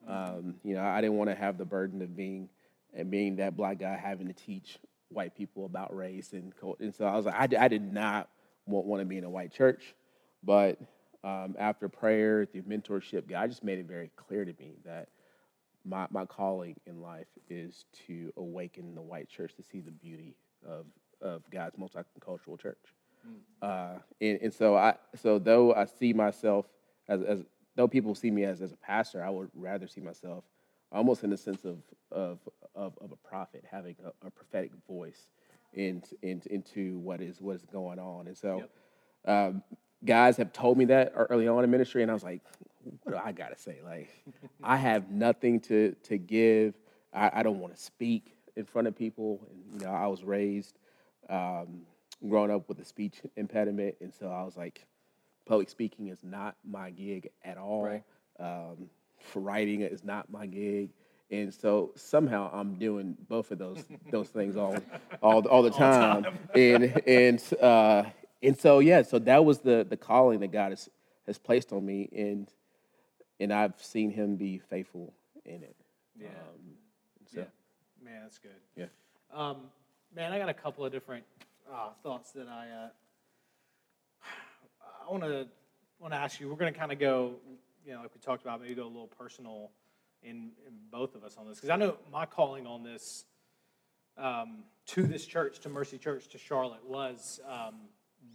Um, 0.07 0.57
you 0.63 0.75
know, 0.75 0.83
I 0.83 1.01
didn't 1.01 1.17
want 1.17 1.31
to 1.31 1.37
have 1.37 1.57
the 1.57 1.65
burden 1.65 2.03
of 2.03 2.15
being 2.15 2.49
and 2.93 3.11
being 3.11 3.37
that 3.37 3.57
black 3.57 3.79
guy 3.79 3.97
having 3.97 4.27
to 4.27 4.33
teach 4.33 4.79
white 5.09 5.35
people 5.37 5.65
about 5.65 5.95
race 5.95 6.33
and 6.33 6.53
and 6.81 6.95
so 6.95 7.05
I 7.05 7.17
was 7.17 7.27
like, 7.27 7.35
I, 7.35 7.65
I 7.65 7.69
did 7.69 7.93
not 7.93 8.29
want, 8.67 8.87
want 8.87 9.01
to 9.01 9.07
be 9.07 9.17
in 9.17 9.25
a 9.25 9.31
white 9.31 9.53
church, 9.53 9.95
but 10.43 10.79
um, 11.25 11.57
after 11.59 11.89
prayer, 11.89 12.45
through 12.45 12.63
mentorship, 12.63 13.29
God 13.29 13.49
just 13.49 13.65
made 13.65 13.79
it 13.79 13.87
very 13.87 14.11
clear 14.15 14.45
to 14.45 14.53
me 14.59 14.77
that 14.85 15.09
my, 15.85 16.07
my 16.11 16.27
calling 16.27 16.77
in 16.87 17.01
life 17.01 17.27
is 17.49 17.87
to 18.07 18.33
awaken 18.37 18.95
the 18.95 19.03
white 19.03 19.29
church 19.29 19.55
to 19.57 19.63
see 19.63 19.81
the 19.81 19.91
beauty 19.91 20.37
of, 20.67 20.87
of 21.21 21.43
God's 21.51 21.77
multicultural 21.77 22.61
church. 22.61 22.79
Mm. 23.27 23.67
Uh, 23.67 23.99
and, 24.21 24.39
and 24.43 24.53
so 24.53 24.77
I 24.77 24.97
so 25.15 25.39
though 25.39 25.75
I 25.75 25.87
see 25.87 26.13
myself 26.13 26.67
as, 27.09 27.23
as 27.23 27.41
though 27.75 27.89
people 27.89 28.15
see 28.15 28.31
me 28.31 28.45
as, 28.45 28.61
as 28.61 28.73
a 28.73 28.77
pastor, 28.77 29.25
I 29.25 29.31
would 29.31 29.51
rather 29.55 29.87
see 29.89 30.03
myself 30.03 30.45
almost 30.93 31.25
in 31.25 31.31
the 31.31 31.37
sense 31.39 31.65
of 31.65 31.79
of, 32.13 32.39
of, 32.75 32.99
of 33.01 33.13
a 33.13 33.29
prophet, 33.29 33.65
having 33.71 33.97
a, 34.05 34.27
a 34.27 34.31
prophetic 34.31 34.73
voice 34.87 35.29
into, 35.73 36.15
into, 36.23 36.53
into 36.53 36.99
what 36.99 37.21
is 37.21 37.41
what 37.41 37.57
is 37.57 37.65
going 37.65 37.99
on. 37.99 38.27
And 38.27 38.37
so 38.37 38.63
yep. 39.27 39.35
um, 39.35 39.63
guys 40.05 40.37
have 40.37 40.53
told 40.53 40.79
me 40.79 40.87
that 40.87 41.13
early 41.17 41.49
on 41.49 41.65
in 41.65 41.71
ministry, 41.71 42.03
and 42.03 42.11
I 42.11 42.15
was 42.15 42.25
like, 42.25 42.43
what 43.03 43.13
do 43.13 43.21
I 43.23 43.33
got 43.33 43.57
to 43.57 43.59
say? 43.63 43.79
Like, 43.85 44.09
I 44.63 44.77
have 44.77 45.11
nothing 45.11 45.61
to 45.63 45.95
to 46.05 46.19
give. 46.19 46.75
I, 47.13 47.31
I 47.35 47.43
don't 47.43 47.61
want 47.61 47.75
to 47.75 47.81
speak 47.81 48.37
in 48.57 48.65
front 48.65 48.89
of 48.89 48.97
people. 48.97 49.41
And 49.51 49.81
you 49.81 49.87
know, 49.87 49.93
I 49.93 50.07
was 50.07 50.25
raised 50.25 50.79
um, 51.29 51.83
growing 52.29 52.51
up 52.51 52.69
with 52.69 52.79
a 52.81 52.85
speech 52.85 53.21
impediment, 53.37 53.97
and 54.01 54.13
so 54.13 54.29
I 54.29 54.45
was 54.45 54.57
like, 54.57 54.85
public 55.47 55.69
speaking 55.69 56.09
is 56.09 56.19
not 56.23 56.57
my 56.65 56.91
gig 56.91 57.31
at 57.45 57.59
all. 57.59 57.85
Right. 57.85 58.03
Um, 58.39 58.91
for 59.21 59.41
writing 59.41 59.81
is 59.81 60.05
not 60.05 60.31
my 60.31 60.47
gig. 60.47 60.91
And 61.31 61.53
so 61.53 61.93
somehow 61.97 62.51
I'm 62.53 62.75
doing 62.75 63.17
both 63.29 63.51
of 63.51 63.59
those 63.59 63.83
those 64.11 64.29
things 64.29 64.57
all 64.57 64.77
all 65.23 65.47
all 65.49 65.63
the 65.63 65.71
time. 65.85 66.25
time. 66.25 66.39
and 66.55 67.03
and 67.07 67.43
uh, 67.61 68.05
and 68.45 68.59
so 68.59 68.79
yeah, 68.79 69.03
so 69.03 69.19
that 69.21 69.45
was 69.45 69.61
the 69.61 69.87
the 69.89 69.97
calling 69.97 70.41
that 70.41 70.53
God 70.53 70.71
has 70.71 70.89
has 71.27 71.39
placed 71.39 71.73
on 71.73 71.85
me, 71.85 72.09
and 72.13 72.49
and 73.41 73.53
I've 73.53 73.81
seen 73.83 74.11
Him 74.11 74.37
be 74.37 74.59
faithful 74.59 75.13
in 75.45 75.63
it. 75.63 75.77
Yeah. 76.19 76.29
Um, 76.29 76.77
so. 77.33 77.41
yeah. 77.41 77.45
Man, 78.05 78.23
that's 78.23 78.39
good. 78.39 78.51
Yeah. 78.77 78.87
Um, 79.33 79.57
man, 80.15 80.33
I 80.33 80.39
got 80.39 80.49
a 80.49 80.55
couple 80.55 80.85
of 80.85 80.93
different 80.93 81.25
uh, 81.73 81.91
thoughts 82.03 82.33
that 82.33 82.49
I 82.49 82.69
uh, 82.85 82.89
I 85.07 85.11
want 85.11 85.25
to 85.25 85.47
want 85.99 86.13
to 86.13 86.19
ask 86.19 86.41
you. 86.41 86.49
We're 86.49 86.57
going 86.57 86.73
to 86.73 86.79
kind 86.79 86.93
of 86.93 86.99
go, 86.99 87.35
you 87.87 87.93
know, 87.93 88.01
like 88.01 88.15
we 88.15 88.21
talked 88.21 88.43
about, 88.43 88.61
maybe 88.61 88.75
go 88.75 88.85
a 88.85 88.87
little 88.87 89.07
personal 89.07 89.71
in, 90.23 90.51
in 90.67 90.75
both 90.91 91.15
of 91.15 91.25
us 91.25 91.37
on 91.39 91.49
this 91.49 91.57
because 91.57 91.71
I 91.71 91.77
know 91.77 91.97
my 92.13 92.27
calling 92.27 92.67
on 92.67 92.83
this 92.83 93.25
um, 94.17 94.65
to 94.87 95.03
this 95.03 95.27
church, 95.27 95.61
to 95.61 95.69
Mercy 95.69 95.99
Church, 95.99 96.29
to 96.29 96.39
Charlotte 96.39 96.85
was 96.87 97.41
um, 97.49 97.75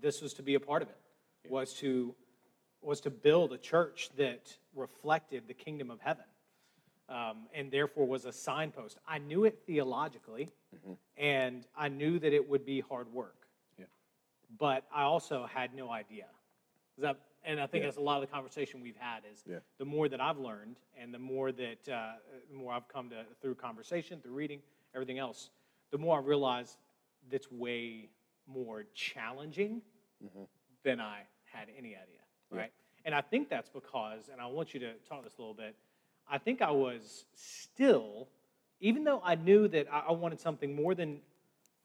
this 0.01 0.21
was 0.21 0.33
to 0.35 0.43
be 0.43 0.55
a 0.55 0.59
part 0.59 0.81
of 0.81 0.89
it, 0.89 0.97
yeah. 1.45 1.51
was 1.51 1.73
to 1.75 2.15
was 2.81 3.01
to 3.01 3.09
build 3.09 3.51
a 3.51 3.57
church 3.57 4.09
that 4.17 4.57
reflected 4.75 5.43
the 5.47 5.53
kingdom 5.53 5.91
of 5.91 5.99
heaven, 5.99 6.23
um, 7.09 7.47
and 7.53 7.71
therefore 7.71 8.07
was 8.07 8.25
a 8.25 8.31
signpost. 8.31 8.97
I 9.07 9.17
knew 9.17 9.43
it 9.45 9.59
theologically, 9.65 10.49
mm-hmm. 10.73 10.93
and 11.17 11.65
I 11.77 11.89
knew 11.89 12.19
that 12.19 12.33
it 12.33 12.47
would 12.49 12.65
be 12.65 12.79
hard 12.79 13.11
work. 13.13 13.47
Yeah. 13.77 13.85
But 14.57 14.85
I 14.93 15.03
also 15.03 15.45
had 15.45 15.73
no 15.73 15.91
idea. 15.91 16.25
That, 16.99 17.17
and 17.43 17.59
I 17.59 17.67
think 17.67 17.81
yeah. 17.81 17.87
that's 17.87 17.97
a 17.97 18.01
lot 18.01 18.21
of 18.21 18.29
the 18.29 18.33
conversation 18.33 18.81
we've 18.81 18.97
had 18.97 19.23
is 19.31 19.43
yeah. 19.45 19.57
the 19.77 19.85
more 19.85 20.09
that 20.09 20.21
I've 20.21 20.37
learned 20.37 20.77
and 21.01 21.13
the 21.13 21.19
more 21.19 21.51
that 21.51 21.89
uh, 21.89 22.13
the 22.49 22.57
more 22.57 22.73
I've 22.73 22.87
come 22.87 23.09
to 23.09 23.25
through 23.41 23.55
conversation, 23.55 24.19
through 24.21 24.33
reading, 24.33 24.61
everything 24.93 25.19
else, 25.19 25.49
the 25.91 25.97
more 25.97 26.17
I 26.17 26.21
realize 26.21 26.77
that's 27.31 27.51
way 27.51 28.09
more 28.53 28.85
challenging 28.93 29.81
mm-hmm. 30.23 30.43
than 30.83 30.99
I 30.99 31.19
had 31.45 31.67
any 31.77 31.89
idea, 31.89 32.21
right? 32.51 32.61
Yeah. 32.61 33.01
And 33.05 33.15
I 33.15 33.21
think 33.21 33.49
that's 33.49 33.69
because, 33.69 34.29
and 34.31 34.41
I 34.41 34.47
want 34.47 34.73
you 34.73 34.79
to 34.81 34.93
talk 35.07 35.23
this 35.23 35.37
a 35.37 35.41
little 35.41 35.53
bit. 35.53 35.75
I 36.29 36.37
think 36.37 36.61
I 36.61 36.71
was 36.71 37.25
still, 37.33 38.27
even 38.79 39.03
though 39.03 39.21
I 39.23 39.35
knew 39.35 39.67
that 39.69 39.87
I 39.91 40.11
wanted 40.11 40.39
something 40.39 40.75
more 40.75 40.93
than 40.93 41.21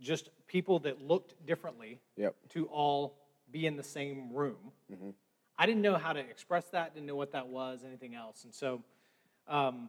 just 0.01 0.31
people 0.47 0.81
that 0.81 1.01
looked 1.01 1.47
differently 1.47 2.01
yep. 2.17 2.35
to 2.51 2.67
all 2.67 3.17
be 3.51 3.67
in 3.67 3.77
the 3.77 3.83
same 3.83 4.33
room. 4.33 4.73
Mm-hmm. 4.93 5.11
I 5.57 5.67
didn't 5.67 5.83
know 5.83 5.97
how 5.97 6.13
to 6.13 6.21
express 6.21 6.67
that, 6.71 6.95
didn't 6.95 7.07
know 7.07 7.17
what 7.17 7.33
that 7.33 7.47
was, 7.47 7.85
anything 7.87 8.15
else. 8.15 8.45
And 8.45 8.53
so, 8.53 8.83
um, 9.47 9.89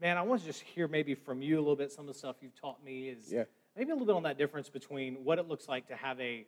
man, 0.00 0.16
I 0.16 0.22
want 0.22 0.40
to 0.40 0.46
just 0.46 0.62
hear 0.62 0.88
maybe 0.88 1.14
from 1.14 1.42
you 1.42 1.56
a 1.56 1.60
little 1.60 1.76
bit 1.76 1.92
some 1.92 2.08
of 2.08 2.14
the 2.14 2.18
stuff 2.18 2.36
you've 2.40 2.58
taught 2.58 2.82
me 2.82 3.08
is 3.08 3.30
yeah. 3.30 3.44
Maybe 3.76 3.90
a 3.90 3.94
little 3.94 4.06
bit 4.06 4.16
on 4.16 4.22
that 4.24 4.38
difference 4.38 4.68
between 4.68 5.16
what 5.24 5.38
it 5.38 5.48
looks 5.48 5.68
like 5.68 5.88
to 5.88 5.96
have 5.96 6.18
a, 6.20 6.46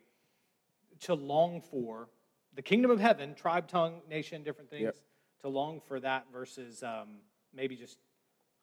to 1.01 1.13
long 1.13 1.61
for 1.61 2.09
the 2.55 2.61
kingdom 2.61 2.91
of 2.91 2.99
heaven, 2.99 3.35
tribe, 3.35 3.67
tongue, 3.67 4.01
nation, 4.09 4.43
different 4.43 4.69
things, 4.69 4.83
yep. 4.83 4.95
to 5.41 5.49
long 5.49 5.79
for 5.87 5.99
that 5.99 6.25
versus 6.33 6.83
um, 6.83 7.19
maybe 7.53 7.75
just 7.75 7.99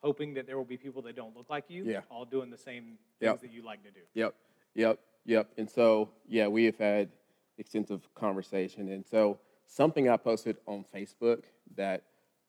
hoping 0.02 0.34
that 0.34 0.46
there 0.46 0.56
will 0.56 0.64
be 0.64 0.76
people 0.76 1.02
that 1.02 1.16
don't 1.16 1.36
look 1.36 1.48
like 1.48 1.64
you, 1.68 1.84
yeah. 1.84 2.00
all 2.10 2.24
doing 2.24 2.50
the 2.50 2.58
same 2.58 2.98
things 3.18 3.30
yep. 3.32 3.40
that 3.40 3.52
you 3.52 3.64
like 3.64 3.82
to 3.84 3.90
do. 3.90 4.00
Yep, 4.14 4.34
yep, 4.74 4.98
yep. 5.24 5.48
And 5.56 5.70
so, 5.70 6.10
yeah, 6.28 6.48
we 6.48 6.64
have 6.64 6.76
had 6.76 7.08
extensive 7.58 8.12
conversation. 8.14 8.90
And 8.90 9.04
so, 9.06 9.38
something 9.66 10.08
I 10.08 10.16
posted 10.16 10.56
on 10.66 10.84
Facebook 10.94 11.44
that 11.76 12.02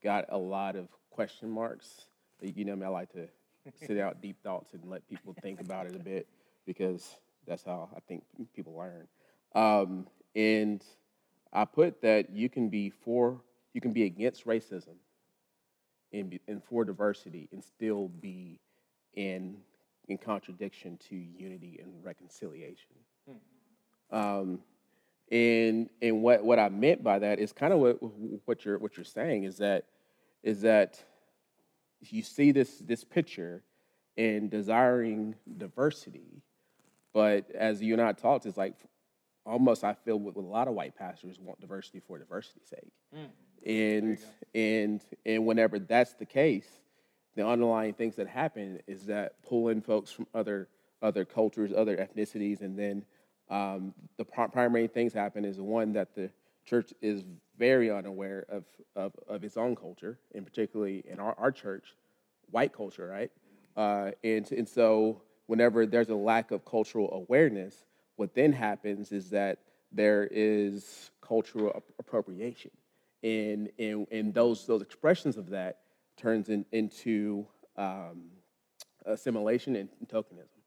got 0.03 0.25
a 0.29 0.38
lot 0.38 0.75
of 0.75 0.88
question 1.09 1.50
marks. 1.50 2.07
You 2.41 2.65
know, 2.65 2.86
I 2.86 2.89
like 2.89 3.12
to 3.13 3.27
sit 3.75 3.97
out 4.00 4.21
deep 4.21 4.38
thoughts 4.43 4.74
and 4.74 4.83
let 4.89 5.07
people 5.07 5.36
think 5.41 5.62
about 5.62 5.88
it 5.88 5.95
a 5.95 6.00
bit 6.00 6.27
because 6.65 7.15
that's 7.47 7.63
how 7.63 7.89
I 7.95 8.00
think 8.01 8.24
people 8.55 8.75
learn. 8.75 9.07
Um, 9.55 10.07
and 10.36 10.83
I 11.53 11.65
put 11.65 12.01
that 12.01 12.29
you 12.31 12.50
can 12.50 12.69
be 12.69 12.89
for, 12.89 13.41
you 13.74 13.81
can 13.81 13.93
be 13.93 14.03
against 14.03 14.45
racism 14.45 14.95
and, 16.13 16.39
and 16.47 16.63
for 16.63 16.86
diversity 16.86 17.47
and 17.51 17.63
still 17.63 18.09
be 18.21 18.59
in 19.15 19.57
in 20.07 20.17
contradiction 20.17 20.97
to 21.09 21.15
unity 21.15 21.79
and 21.81 21.91
reconciliation. 22.03 22.95
Hmm. 23.27 24.17
Um, 24.17 24.59
and 25.31 25.89
and 26.01 26.21
what, 26.21 26.43
what 26.43 26.59
I 26.59 26.69
meant 26.69 27.03
by 27.03 27.19
that 27.19 27.39
is 27.39 27.51
kind 27.51 27.74
of 27.74 27.79
what 27.79 27.97
what 28.45 28.63
you're 28.63 28.77
what 28.77 28.95
you're 28.95 29.03
saying 29.03 29.43
is 29.43 29.57
that 29.57 29.86
is 30.43 30.62
that 30.62 31.03
you 32.01 32.24
see 32.24 32.51
this 32.51 32.77
this 32.80 33.04
picture 33.04 33.63
and 34.18 34.50
desiring 34.50 35.36
diversity, 35.58 36.42
but 37.13 37.50
as 37.51 37.82
you 37.82 37.94
and 37.94 38.01
I 38.01 38.13
talked, 38.13 38.46
it's 38.46 38.58
like 38.58 38.75
almost 39.46 39.84
I 39.84 39.94
feel 39.94 40.20
with, 40.20 40.36
with 40.36 40.46
a 40.46 40.50
lot 40.50 40.68
of 40.68 40.74
white 40.74 40.96
pastors 40.96 41.39
want 41.39 41.60
diversity 41.60 42.00
for 42.00 42.18
diversity's 42.18 42.68
sake. 42.68 42.92
Mm. 43.16 43.30
And 43.66 44.18
and 44.54 45.01
and 45.25 45.46
whenever 45.46 45.80
that's 45.80 46.13
the 46.13 46.25
case, 46.25 46.68
the 47.36 47.46
underlying 47.48 47.94
things 47.94 48.16
that 48.16 48.27
happen 48.27 48.80
is 48.88 49.06
that 49.06 49.42
pulling 49.44 49.82
folks 49.82 50.12
from 50.12 50.27
other 50.34 50.68
other 51.01 51.25
cultures, 51.25 51.72
other 51.75 51.98
ethnicities, 51.98 52.62
and 52.62 52.77
then 52.77 53.06
um, 53.50 53.94
the 54.18 54.25
primary 54.25 54.88
things 54.88 55.13
happen 55.13 55.46
is 55.46 55.60
one 55.60 55.94
that 55.94 56.13
the 56.16 56.30
church 56.67 56.93
is 57.01 57.24
very 57.57 57.89
unaware 57.89 58.45
of, 58.50 58.63
of, 58.95 59.13
of 59.27 59.43
its 59.43 59.57
own 59.57 59.75
culture, 59.75 60.19
and 60.36 60.45
particularly 60.45 61.03
in 61.07 61.19
our, 61.19 61.33
our 61.39 61.51
church, 61.51 61.95
white 62.51 62.74
culture, 62.74 63.07
right? 63.07 63.31
Uh, 63.75 64.12
and, 64.24 64.51
and 64.51 64.67
so 64.67 65.21
whenever 65.47 65.86
there's 65.86 66.09
a 66.09 66.15
lack 66.15 66.51
of 66.51 66.65
cultural 66.65 67.12
awareness, 67.13 67.86
what 68.17 68.36
then 68.36 68.51
happens 68.51 69.12
is 69.12 69.29
that 69.29 69.59
there 69.91 70.27
is 70.29 71.12
cultural 71.21 71.83
appropriation. 72.00 72.71
And, 73.24 73.69
and, 73.79 74.07
and 74.12 74.33
those, 74.33 74.65
those 74.67 74.81
expressions 74.81 75.38
of 75.38 75.50
that 75.50 75.79
turns 76.17 76.50
in, 76.50 76.65
into 76.71 77.47
um, 77.77 78.25
assimilation 79.05 79.75
and 79.75 79.89
tokenism. 80.07 80.57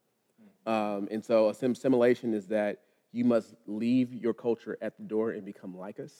Um, 0.65 1.07
and 1.11 1.23
so 1.23 1.49
assimilation 1.49 2.33
is 2.33 2.47
that 2.47 2.79
you 3.11 3.25
must 3.25 3.55
leave 3.67 4.13
your 4.13 4.33
culture 4.33 4.77
at 4.81 4.97
the 4.97 5.03
door 5.03 5.31
and 5.31 5.45
become 5.45 5.77
like 5.77 5.99
us. 5.99 6.13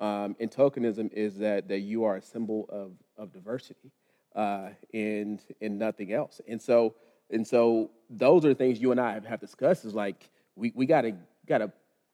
Um, 0.00 0.36
and 0.38 0.50
tokenism 0.50 1.12
is 1.12 1.36
that 1.38 1.68
that 1.68 1.80
you 1.80 2.04
are 2.04 2.16
a 2.16 2.22
symbol 2.22 2.66
of 2.68 2.92
of 3.16 3.32
diversity, 3.32 3.90
uh, 4.34 4.70
and 4.94 5.40
and 5.60 5.78
nothing 5.78 6.12
else. 6.12 6.40
And 6.46 6.62
so 6.62 6.94
and 7.30 7.46
so 7.46 7.90
those 8.08 8.44
are 8.44 8.54
things 8.54 8.80
you 8.80 8.92
and 8.92 9.00
I 9.00 9.12
have, 9.14 9.26
have 9.26 9.40
discussed. 9.40 9.84
Is 9.84 9.94
like 9.94 10.30
we 10.54 10.72
we 10.74 10.86
gotta 10.86 11.16
gotta 11.46 11.72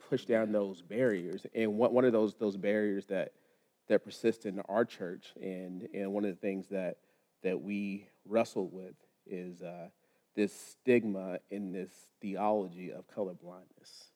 push 0.08 0.24
down 0.24 0.50
those 0.50 0.80
barriers. 0.80 1.46
And 1.54 1.76
one 1.76 1.92
one 1.92 2.04
of 2.06 2.12
those 2.12 2.34
those 2.36 2.56
barriers 2.56 3.04
that 3.06 3.32
that 3.88 4.02
persist 4.02 4.46
in 4.46 4.60
our 4.60 4.86
church, 4.86 5.34
and 5.40 5.86
and 5.92 6.12
one 6.12 6.24
of 6.24 6.30
the 6.30 6.40
things 6.40 6.68
that 6.68 6.98
that 7.42 7.60
we 7.60 8.08
wrestle 8.26 8.68
with 8.68 8.94
is 9.26 9.60
uh, 9.62 9.88
this 10.34 10.52
stigma 10.52 11.38
in 11.50 11.72
this 11.72 11.90
theology 12.20 12.92
of 12.92 13.04
colorblindness. 13.08 14.10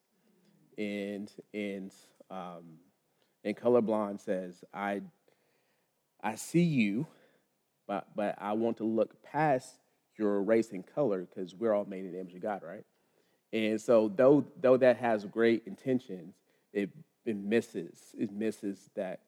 And 0.77 1.31
and 1.53 1.93
um, 2.31 2.79
and 3.45 3.57
colorblind 3.57 4.21
says, 4.21 4.65
I 4.73 5.03
I 6.23 6.35
see 6.35 6.63
you, 6.63 7.07
but 7.87 8.09
but 8.15 8.37
I 8.39 8.53
want 8.53 8.79
to 8.79 8.85
look 8.85 9.23
past 9.23 9.81
your 10.17 10.43
race 10.43 10.73
and 10.73 10.85
color 10.85 11.27
because 11.27 11.55
we're 11.55 11.73
all 11.73 11.85
made 11.85 12.05
in 12.05 12.13
the 12.13 12.21
image 12.21 12.35
of 12.35 12.43
God, 12.43 12.63
right? 12.65 12.85
And 13.53 13.81
so 13.81 14.13
though 14.15 14.45
though 14.61 14.77
that 14.77 14.99
has 14.99 15.25
great 15.25 15.63
intentions, 15.67 16.35
it 16.73 16.91
it 17.25 17.37
misses 17.37 18.15
it 18.19 18.33
misses 18.33 18.91
that 18.95 19.21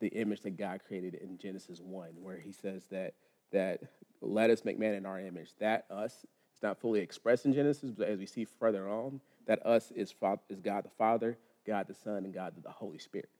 the 0.00 0.08
image 0.08 0.42
that 0.42 0.56
God 0.56 0.80
created 0.86 1.14
in 1.14 1.38
Genesis 1.38 1.80
1, 1.80 2.10
where 2.22 2.38
he 2.38 2.52
says 2.52 2.84
that 2.90 3.14
that 3.52 3.80
let 4.20 4.50
us 4.50 4.64
make 4.64 4.78
man 4.78 4.94
in 4.94 5.06
our 5.06 5.20
image. 5.20 5.50
That 5.60 5.86
us 5.90 6.12
is 6.54 6.62
not 6.62 6.80
fully 6.80 7.00
expressed 7.00 7.46
in 7.46 7.52
Genesis, 7.52 7.90
but 7.90 8.08
as 8.08 8.18
we 8.18 8.26
see 8.26 8.44
further 8.44 8.88
on, 8.88 9.20
that 9.46 9.64
us 9.66 9.90
is, 9.92 10.14
is 10.48 10.60
God 10.60 10.84
the 10.84 10.90
Father, 10.96 11.38
God 11.66 11.86
the 11.88 11.94
Son, 11.94 12.24
and 12.24 12.34
God 12.34 12.54
the 12.62 12.70
Holy 12.70 12.98
Spirit. 12.98 13.30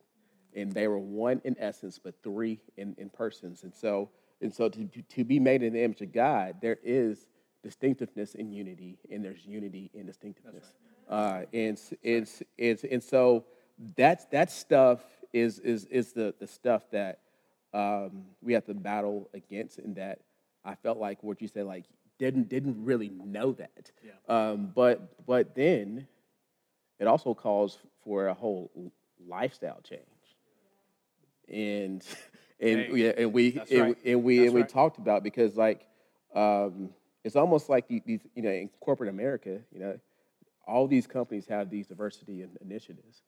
And 0.55 0.73
they 0.73 0.89
were 0.89 0.99
one 0.99 1.41
in 1.45 1.57
essence, 1.59 1.99
but 2.03 2.15
three 2.23 2.61
in, 2.77 2.95
in 2.99 3.11
persons. 3.11 3.65
And 3.65 3.75
so, 3.75 4.11
and 4.41 4.55
so 4.55 4.69
to, 4.69 4.87
to 4.87 5.25
be 5.25 5.39
made 5.39 5.63
in 5.63 5.73
the 5.73 5.83
image 5.83 6.01
of 6.01 6.13
God, 6.13 6.57
there 6.63 6.79
is 6.83 7.27
distinctiveness 7.63 8.35
in 8.35 8.53
unity, 8.53 8.99
and 9.11 9.25
there's 9.25 9.45
unity 9.45 9.91
in 9.93 10.07
distinctiveness. 10.07 10.73
Right. 11.11 11.43
Uh, 11.43 11.47
and, 11.53 11.81
it's, 12.03 12.43
it's, 12.57 12.85
and 12.85 13.03
so 13.03 13.45
that's, 13.97 14.25
that 14.27 14.51
stuff 14.51 15.01
is, 15.33 15.59
is, 15.59 15.85
is 15.87 16.13
the, 16.13 16.35
the 16.39 16.47
stuff 16.47 16.83
that 16.93 17.21
um, 17.75 18.25
we 18.41 18.55
have 18.55 18.65
to 18.67 18.75
battle 18.75 19.29
against, 19.35 19.79
and 19.79 19.97
that 19.97 20.21
I 20.65 20.75
felt 20.75 20.99
like 20.99 21.23
what 21.23 21.41
you 21.41 21.49
said, 21.49 21.67
like 21.67 21.85
didn't 22.19 22.49
didn't 22.49 22.85
really 22.85 23.09
know 23.09 23.53
that. 23.53 23.91
Yeah. 24.05 24.51
Um, 24.51 24.73
but 24.75 25.27
but 25.27 25.55
then 25.55 26.07
it 26.99 27.07
also 27.07 27.35
calls 27.35 27.79
for 28.05 28.29
a 28.29 28.35
whole 28.35 28.71
lifestyle 29.27 29.81
change, 29.83 30.03
and 31.49 32.05
and 32.61 32.81
hey, 32.81 32.91
yeah, 32.95 33.13
and 33.17 33.33
we 33.33 33.61
and, 33.71 33.81
right. 33.81 33.97
and, 34.05 34.23
we 34.25 34.39
that's 34.39 34.47
and 34.47 34.55
we 34.55 34.61
right. 34.63 34.69
talked 34.69 34.99
about 34.99 35.23
because 35.23 35.57
like 35.57 35.87
um, 36.35 36.91
it's 37.25 37.37
almost 37.37 37.69
like 37.69 37.87
these 37.89 38.21
you 38.35 38.43
know 38.43 38.51
in 38.51 38.69
corporate 38.81 39.11
America, 39.11 39.61
you 39.73 39.81
know, 39.81 39.99
all 40.67 40.87
these 40.87 41.07
companies 41.07 41.47
have 41.47 41.71
these 41.71 41.87
diversity 41.87 42.45
initiatives, 42.61 43.23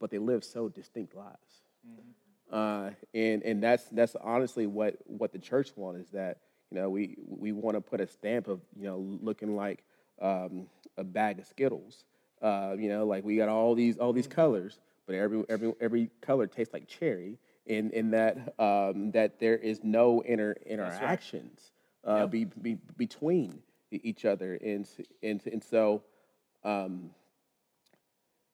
but 0.00 0.10
they 0.10 0.18
live 0.18 0.44
so 0.44 0.68
distinct 0.68 1.14
lives. 1.14 1.62
Mm-hmm. 1.86 2.54
Uh, 2.54 2.90
and 3.14 3.42
and 3.42 3.62
that's 3.62 3.84
that's 3.86 4.14
honestly 4.22 4.66
what 4.66 4.96
what 5.06 5.32
the 5.32 5.38
church 5.38 5.70
wants 5.76 6.06
is 6.06 6.10
that 6.10 6.38
you 6.72 6.80
know 6.80 6.88
we 6.88 7.16
we 7.26 7.52
want 7.52 7.76
to 7.76 7.82
put 7.82 8.00
a 8.00 8.06
stamp 8.06 8.48
of 8.48 8.60
you 8.78 8.84
know 8.84 9.18
looking 9.20 9.54
like 9.54 9.84
um, 10.22 10.66
a 10.96 11.04
bag 11.04 11.38
of 11.38 11.46
Skittles. 11.46 12.04
Uh, 12.40 12.74
you 12.78 12.88
know, 12.88 13.04
like 13.04 13.24
we 13.24 13.36
got 13.36 13.48
all 13.48 13.74
these 13.74 13.98
all 13.98 14.12
these 14.12 14.26
colors, 14.26 14.80
but 15.06 15.14
every 15.14 15.44
every 15.50 15.74
every 15.80 16.10
color 16.22 16.46
tastes 16.46 16.72
like 16.72 16.88
cherry. 16.88 17.38
In 17.66 17.90
in 17.90 18.10
that 18.12 18.54
um, 18.58 19.12
that 19.12 19.38
there 19.38 19.56
is 19.56 19.84
no 19.84 20.20
inter 20.22 20.56
interactions 20.66 21.70
right. 22.04 22.12
uh, 22.12 22.20
yep. 22.22 22.30
be, 22.30 22.44
be, 22.44 22.78
between 22.96 23.62
each 23.90 24.24
other, 24.24 24.54
and 24.54 24.88
and 25.22 25.40
and 25.46 25.62
so 25.62 26.02
um, 26.64 27.10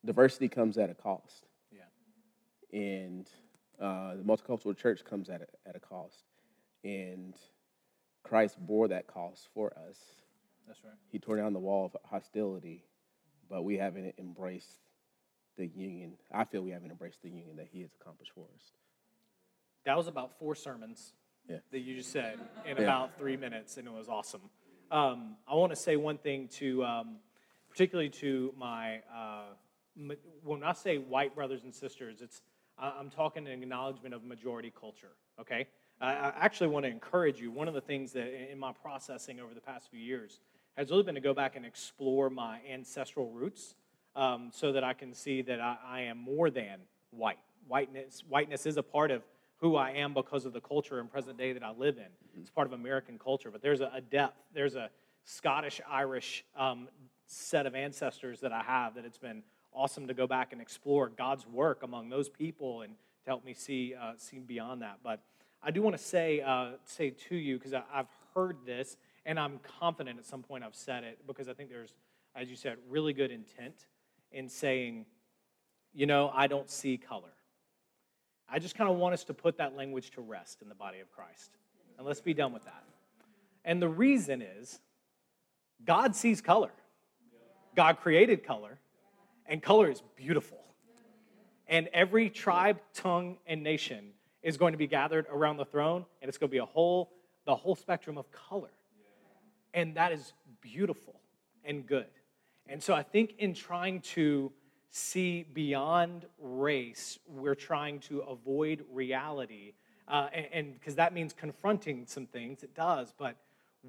diversity 0.05 0.49
comes 0.49 0.77
at 0.77 0.91
a 0.91 0.95
cost. 0.95 1.47
Yeah, 1.73 2.79
and 2.79 3.27
uh, 3.81 4.17
the 4.17 4.25
multicultural 4.25 4.77
church 4.77 5.05
comes 5.05 5.31
at 5.31 5.41
a, 5.41 5.69
at 5.69 5.75
a 5.75 5.81
cost, 5.81 6.25
and 6.85 7.35
Christ 8.23 8.57
bore 8.59 8.89
that 8.89 9.07
cost 9.07 9.49
for 9.55 9.73
us. 9.89 9.97
That's 10.67 10.83
right. 10.85 10.95
He 11.11 11.19
tore 11.19 11.37
down 11.37 11.53
the 11.53 11.59
wall 11.59 11.87
of 11.87 11.97
hostility, 12.05 12.85
but 13.49 13.63
we 13.65 13.79
haven't 13.79 14.15
embraced 14.19 14.81
the 15.57 15.67
union. 15.67 16.15
I 16.33 16.45
feel 16.45 16.63
we 16.63 16.71
haven't 16.71 16.91
embraced 16.91 17.23
the 17.23 17.31
union 17.31 17.57
that 17.57 17.69
He 17.71 17.81
has 17.81 17.91
accomplished 18.01 18.33
for 18.35 18.47
us. 18.55 18.63
That 19.85 19.97
was 19.97 20.07
about 20.07 20.39
four 20.39 20.55
sermons 20.55 21.15
yeah. 21.49 21.59
that 21.73 21.81
you 21.81 21.97
just 21.97 22.13
said 22.13 22.39
in 22.67 22.77
yeah. 22.77 22.83
about 22.83 23.17
three 23.19 23.37
minutes, 23.37 23.77
and 23.79 23.87
it 23.87 23.93
was 23.93 24.09
awesome. 24.09 24.43
Um, 24.91 25.37
I 25.47 25.55
want 25.55 25.73
to 25.73 25.77
say 25.77 25.97
one 25.97 26.19
thing 26.19 26.49
to, 26.59 26.85
um, 26.85 27.17
particularly 27.71 28.11
to 28.11 28.53
my, 28.57 28.97
uh, 29.15 29.45
when 30.45 30.63
I 30.63 30.73
say 30.73 30.99
white 30.99 31.35
brothers 31.35 31.65
and 31.65 31.75
sisters, 31.75 32.21
it's 32.21 32.43
I'm 32.81 33.11
talking 33.11 33.47
an 33.49 33.63
acknowledgement 33.63 34.15
of 34.15 34.23
majority 34.23 34.73
culture, 34.79 35.11
okay? 35.41 35.67
I 36.01 36.33
actually 36.39 36.69
want 36.69 36.85
to 36.85 36.91
encourage 36.91 37.41
you. 37.41 37.51
One 37.51 37.67
of 37.67 37.75
the 37.75 37.81
things 37.81 38.13
that 38.13 38.53
in 38.53 38.59
my 38.59 38.73
processing 38.73 39.41
over 39.41 39.53
the 39.53 39.61
past 39.61 39.91
few 39.91 39.99
years 39.99 40.41
has 40.77 40.91
really 40.91 41.03
been 41.03 41.17
to 41.17 41.21
go 41.21 41.35
back 41.35 41.57
and 41.57 41.67
explore 41.67 42.31
my 42.31 42.61
ancestral 42.71 43.31
roots 43.31 43.75
um, 44.15 44.51
so 44.53 44.73
that 44.73 44.85
I 44.85 44.93
can 44.93 45.13
see 45.13 45.43
that 45.43 45.61
I, 45.61 45.77
I, 45.85 46.01
am 46.03 46.19
more 46.19 46.51
than 46.51 46.81
white. 47.11 47.39
Whiteness, 47.67 48.23
whiteness 48.29 48.65
is 48.65 48.77
a 48.77 48.83
part 48.83 49.11
of 49.11 49.23
who 49.57 49.77
I 49.77 49.91
am 49.91 50.15
because 50.15 50.45
of 50.47 50.53
the 50.53 50.61
culture 50.61 51.01
and 51.01 51.11
present 51.11 51.37
day 51.37 51.53
that 51.53 51.63
I 51.63 51.73
live 51.73 51.97
in. 51.97 52.05
Mm-hmm. 52.05 52.41
It's 52.41 52.51
part 52.51 52.67
of 52.67 52.73
American 52.73 53.19
culture, 53.19 53.51
but 53.51 53.61
there's 53.61 53.81
a, 53.81 53.91
a 53.95 54.01
depth, 54.01 54.39
there's 54.55 54.77
a 54.77 54.91
Scottish 55.25 55.81
Irish 55.91 56.45
um, 56.57 56.89
set 57.27 57.67
of 57.67 57.75
ancestors 57.75 58.41
that 58.41 58.53
I 58.53 58.63
have 58.63 58.95
that 58.95 59.05
it's 59.05 59.19
been 59.19 59.43
awesome 59.75 60.07
to 60.07 60.15
go 60.15 60.27
back 60.27 60.53
and 60.53 60.61
explore 60.61 61.09
God's 61.09 61.47
work 61.47 61.83
among 61.83 62.09
those 62.09 62.29
people 62.29 62.83
and 62.83 62.95
to 63.25 63.31
help 63.31 63.45
me 63.45 63.53
see 63.53 63.95
uh, 64.01 64.13
see 64.17 64.39
beyond 64.39 64.83
that. 64.83 64.99
But 65.03 65.21
I 65.63 65.71
do 65.71 65.83
want 65.83 65.97
to 65.97 66.03
say 66.03 66.41
uh, 66.41 66.73
say 66.85 67.11
to 67.29 67.37
you 67.37 67.59
because 67.59 67.75
I've 67.75 68.07
heard 68.35 68.59
this 68.65 68.97
and 69.27 69.39
I'm 69.39 69.61
confident 69.81 70.19
at 70.19 70.25
some 70.25 70.43
point 70.43 70.65
I've 70.65 70.75
said 70.75 71.05
it 71.05 71.19
because 71.27 71.49
I 71.49 71.53
think 71.53 71.69
there's, 71.71 71.95
as 72.35 72.49
you 72.49 72.57
said, 72.57 72.77
really 72.89 73.13
good 73.13 73.31
intent 73.31 73.87
in 74.33 74.49
saying, 74.49 75.07
you 75.93 76.07
know, 76.07 76.31
I 76.35 76.47
don't 76.47 76.71
see 76.71 76.97
color. 76.97 77.33
I 78.49 78.59
just 78.59 78.75
kind 78.75 78.89
of 78.89 78.97
want 78.97 79.15
us 79.15 79.25
to 79.25 79.35
put 79.35 79.59
that 79.59 79.77
language 79.77 80.11
to 80.13 80.21
rest 80.21 80.63
in 80.63 80.69
the 80.69 80.75
body 80.75 81.01
of 81.01 81.11
Christ. 81.11 81.51
And 81.99 82.07
let's 82.07 82.21
be 82.21 82.33
done 82.33 82.53
with 82.53 82.65
that. 82.65 82.85
And 83.65 83.83
the 83.83 83.89
reason 83.89 84.41
is 84.41 84.81
God 85.85 86.17
sees 86.17 86.41
color. 86.41 86.71
God 87.75 87.99
created 88.01 88.45
color 88.45 88.79
and 89.47 89.63
color 89.63 89.91
is 89.91 90.03
beautiful. 90.17 90.59
And 91.67 91.89
every 91.93 92.31
tribe, 92.31 92.81
tongue, 92.95 93.37
and 93.47 93.63
nation 93.63 94.13
is 94.43 94.57
going 94.57 94.73
to 94.73 94.79
be 94.79 94.87
gathered 94.87 95.27
around 95.31 95.57
the 95.57 95.65
throne, 95.65 96.05
and 96.21 96.29
it's 96.29 96.39
going 96.39 96.49
to 96.49 96.53
be 96.53 96.59
a 96.59 96.65
whole, 96.65 97.11
the 97.45 97.55
whole 97.55 97.75
spectrum 97.75 98.17
of 98.19 98.31
color. 98.31 98.71
And 99.75 99.95
that 99.97 100.13
is 100.13 100.33
beautiful 100.61 101.21
and 101.65 101.87
good. 101.87 102.07
And 102.69 102.83
so 102.83 102.95
I 102.95 103.03
think 103.03 103.35
in 103.39 103.55
trying 103.55 104.01
to 104.01 104.53
see 104.91 105.45
beyond 105.53 106.27
race, 106.39 107.19
we're 107.27 107.55
trying 107.55 108.01
to 108.01 108.21
avoid 108.21 108.85
reality. 108.93 109.73
Uh, 110.07 110.29
and 110.53 110.75
because 110.75 110.95
that 110.95 111.13
means 111.13 111.33
confronting 111.33 112.05
some 112.07 112.27
things, 112.27 112.63
it 112.63 112.75
does. 112.75 113.13
But 113.19 113.37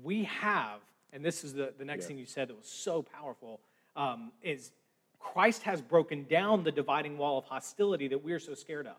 we 0.04 0.26
have, 0.26 0.80
and 1.14 1.24
this 1.24 1.44
is 1.44 1.54
the, 1.54 1.74
the 1.78 1.86
next 1.86 2.04
yeah. 2.04 2.08
thing 2.10 2.18
you 2.18 2.26
said 2.26 2.50
that 2.50 2.58
was 2.58 2.68
so 2.68 3.02
powerful, 3.02 3.62
um, 3.96 4.32
is 4.42 4.72
Christ 5.20 5.64
has 5.64 5.82
broken 5.82 6.26
down 6.26 6.64
the 6.64 6.72
dividing 6.72 7.18
wall 7.18 7.38
of 7.38 7.46
hostility 7.46 8.08
that 8.10 8.24
we're 8.24 8.40
so 8.40 8.54
scared 8.54 8.88
of. 8.88 8.96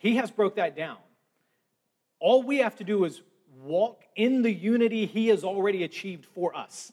He 0.00 0.16
has 0.16 0.30
broke 0.30 0.56
that 0.56 0.74
down. 0.74 0.96
All 2.18 2.42
we 2.42 2.58
have 2.58 2.74
to 2.76 2.84
do 2.84 3.04
is 3.04 3.20
walk 3.62 4.02
in 4.16 4.40
the 4.40 4.52
unity 4.52 5.04
he 5.04 5.28
has 5.28 5.44
already 5.44 5.84
achieved 5.84 6.24
for 6.34 6.56
us. 6.56 6.90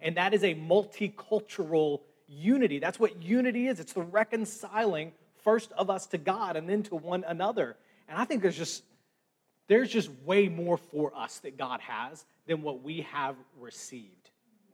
And 0.00 0.16
that 0.16 0.34
is 0.34 0.42
a 0.42 0.54
multicultural 0.56 2.00
unity. 2.26 2.80
That's 2.80 2.98
what 2.98 3.22
unity 3.22 3.68
is. 3.68 3.78
It's 3.78 3.92
the 3.92 4.02
reconciling 4.02 5.12
first 5.44 5.70
of 5.72 5.88
us 5.88 6.06
to 6.08 6.18
God 6.18 6.56
and 6.56 6.68
then 6.68 6.82
to 6.84 6.96
one 6.96 7.24
another. 7.26 7.76
And 8.08 8.18
I 8.18 8.24
think 8.24 8.42
there's 8.42 8.58
just 8.58 8.82
there's 9.68 9.90
just 9.90 10.10
way 10.24 10.48
more 10.48 10.78
for 10.78 11.14
us 11.14 11.38
that 11.40 11.56
God 11.56 11.80
has 11.80 12.24
than 12.46 12.62
what 12.62 12.82
we 12.82 13.02
have 13.02 13.36
received 13.60 14.27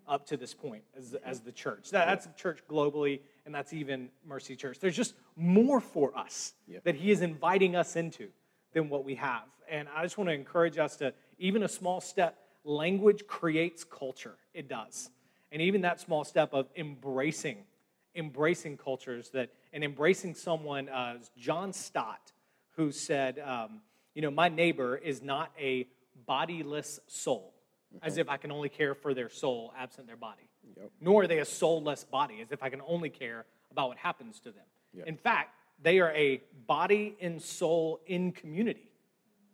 up 0.08 0.26
to 0.26 0.36
this 0.36 0.54
point 0.54 0.82
as, 0.96 1.14
as 1.24 1.40
the 1.40 1.52
church. 1.52 1.90
That, 1.90 2.06
that's 2.06 2.26
the 2.26 2.32
church 2.34 2.60
globally, 2.68 3.20
and 3.46 3.54
that's 3.54 3.72
even 3.72 4.10
Mercy 4.26 4.56
Church. 4.56 4.78
There's 4.80 4.96
just 4.96 5.14
more 5.36 5.80
for 5.80 6.16
us 6.16 6.54
yeah. 6.66 6.78
that 6.84 6.94
He 6.94 7.10
is 7.10 7.22
inviting 7.22 7.76
us 7.76 7.96
into 7.96 8.28
than 8.72 8.88
what 8.88 9.04
we 9.04 9.14
have. 9.16 9.44
And 9.70 9.88
I 9.94 10.02
just 10.02 10.18
want 10.18 10.28
to 10.28 10.34
encourage 10.34 10.78
us 10.78 10.96
to, 10.96 11.14
even 11.38 11.62
a 11.62 11.68
small 11.68 12.00
step, 12.00 12.36
language 12.64 13.26
creates 13.26 13.84
culture. 13.84 14.36
It 14.52 14.68
does. 14.68 15.10
And 15.52 15.62
even 15.62 15.82
that 15.82 16.00
small 16.00 16.24
step 16.24 16.52
of 16.52 16.68
embracing, 16.76 17.58
embracing 18.14 18.76
cultures 18.76 19.30
that 19.30 19.50
and 19.72 19.84
embracing 19.84 20.34
someone, 20.34 20.88
uh, 20.88 21.18
John 21.38 21.72
Stott, 21.72 22.32
who 22.76 22.90
said, 22.90 23.38
um, 23.38 23.80
You 24.14 24.22
know, 24.22 24.30
my 24.30 24.48
neighbor 24.48 24.96
is 24.96 25.22
not 25.22 25.52
a 25.58 25.86
bodiless 26.26 27.00
soul, 27.06 27.53
as 28.02 28.18
if 28.18 28.28
I 28.28 28.36
can 28.36 28.50
only 28.50 28.68
care 28.68 28.94
for 28.94 29.14
their 29.14 29.28
soul 29.28 29.72
absent 29.78 30.06
their 30.06 30.16
body. 30.16 30.48
Yep. 30.76 30.90
Nor 31.00 31.22
are 31.22 31.26
they 31.26 31.38
a 31.38 31.44
soulless 31.44 32.04
body, 32.04 32.40
as 32.40 32.50
if 32.52 32.62
I 32.62 32.68
can 32.70 32.80
only 32.86 33.10
care 33.10 33.44
about 33.70 33.88
what 33.88 33.98
happens 33.98 34.40
to 34.40 34.50
them. 34.50 34.64
Yep. 34.94 35.06
In 35.06 35.16
fact, 35.16 35.50
they 35.82 36.00
are 36.00 36.12
a 36.12 36.42
body 36.66 37.16
and 37.20 37.40
soul 37.40 38.00
in 38.06 38.32
community. 38.32 38.90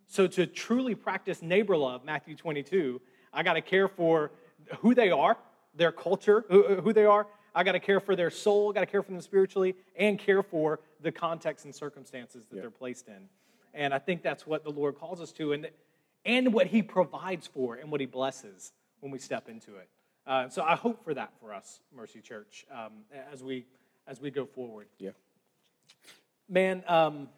So 0.07 0.27
to 0.27 0.45
truly 0.45 0.95
practice 0.95 1.41
neighbor 1.41 1.75
love, 1.77 2.03
Matthew 2.03 2.35
22, 2.35 3.01
I 3.33 3.43
got 3.43 3.53
to 3.53 3.61
care 3.61 3.87
for 3.87 4.31
who 4.79 4.93
they 4.93 5.09
are, 5.09 5.37
their 5.75 5.91
culture, 5.91 6.45
who 6.49 6.93
they 6.93 7.05
are. 7.05 7.27
I 7.53 7.63
got 7.63 7.73
to 7.73 7.79
care 7.79 7.99
for 7.99 8.15
their 8.15 8.29
soul, 8.29 8.71
got 8.71 8.81
to 8.81 8.85
care 8.85 9.03
for 9.03 9.11
them 9.11 9.21
spiritually, 9.21 9.75
and 9.95 10.17
care 10.17 10.43
for 10.43 10.79
the 11.01 11.11
context 11.11 11.65
and 11.65 11.73
circumstances 11.75 12.45
that 12.45 12.55
Yeah. 12.55 12.61
they're 12.61 12.71
placed 12.71 13.07
in. 13.07 13.27
And 13.73 13.93
I 13.93 13.99
think 13.99 14.21
that's 14.21 14.45
what 14.45 14.63
the 14.63 14.69
Lord 14.71 14.95
calls 14.95 15.19
us 15.21 15.31
to, 15.33 15.53
and, 15.53 15.69
and 16.25 16.53
what 16.53 16.67
He 16.67 16.81
provides 16.81 17.47
for, 17.47 17.75
and 17.75 17.91
what 17.91 17.99
He 17.99 18.05
blesses 18.05 18.71
when 18.99 19.11
we 19.11 19.19
step 19.19 19.49
into 19.49 19.75
it. 19.75 19.89
Uh, 20.25 20.49
so 20.49 20.61
I 20.61 20.75
hope 20.75 21.03
for 21.03 21.13
that 21.13 21.33
for 21.39 21.53
us, 21.53 21.79
Mercy 21.95 22.21
Church, 22.21 22.65
um, 22.71 22.91
as 23.31 23.43
we 23.43 23.65
as 24.07 24.19
we 24.21 24.31
go 24.31 24.45
forward. 24.45 24.87
Yeah. 24.97 25.11
Man, 26.47 26.83
um, 26.87 27.29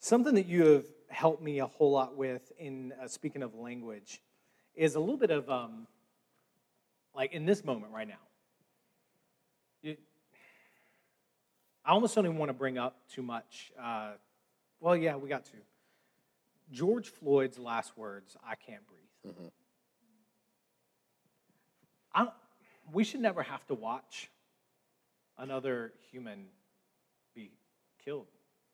something 0.00 0.34
that 0.34 0.46
you 0.46 0.64
have 0.66 0.84
helped 1.08 1.42
me 1.42 1.60
a 1.60 1.66
whole 1.66 1.90
lot 1.90 2.16
with 2.16 2.52
in 2.58 2.92
uh, 3.02 3.08
speaking 3.08 3.42
of 3.42 3.54
language 3.54 4.20
is 4.74 4.94
a 4.94 5.00
little 5.00 5.16
bit 5.16 5.30
of 5.30 5.48
um, 5.48 5.86
like 7.14 7.32
in 7.32 7.46
this 7.46 7.64
moment 7.64 7.92
right 7.92 8.08
now. 8.08 8.14
You, 9.82 9.96
I 11.84 11.92
almost 11.92 12.14
don't 12.14 12.26
even 12.26 12.36
want 12.36 12.50
to 12.50 12.54
bring 12.54 12.78
up 12.78 12.96
too 13.12 13.22
much. 13.22 13.72
Uh, 13.80 14.12
well, 14.80 14.96
yeah, 14.96 15.16
we 15.16 15.28
got 15.28 15.44
to. 15.46 15.56
George 16.70 17.08
Floyd's 17.08 17.58
last 17.58 17.96
words 17.96 18.36
I 18.46 18.54
can't 18.54 18.82
breathe. 18.86 19.34
Mm-hmm. 19.34 19.48
I, 22.14 22.28
we 22.92 23.04
should 23.04 23.20
never 23.20 23.42
have 23.42 23.66
to 23.66 23.74
watch 23.74 24.30
another 25.36 25.92
human 26.10 26.46
be 27.34 27.52
killed, 28.04 28.26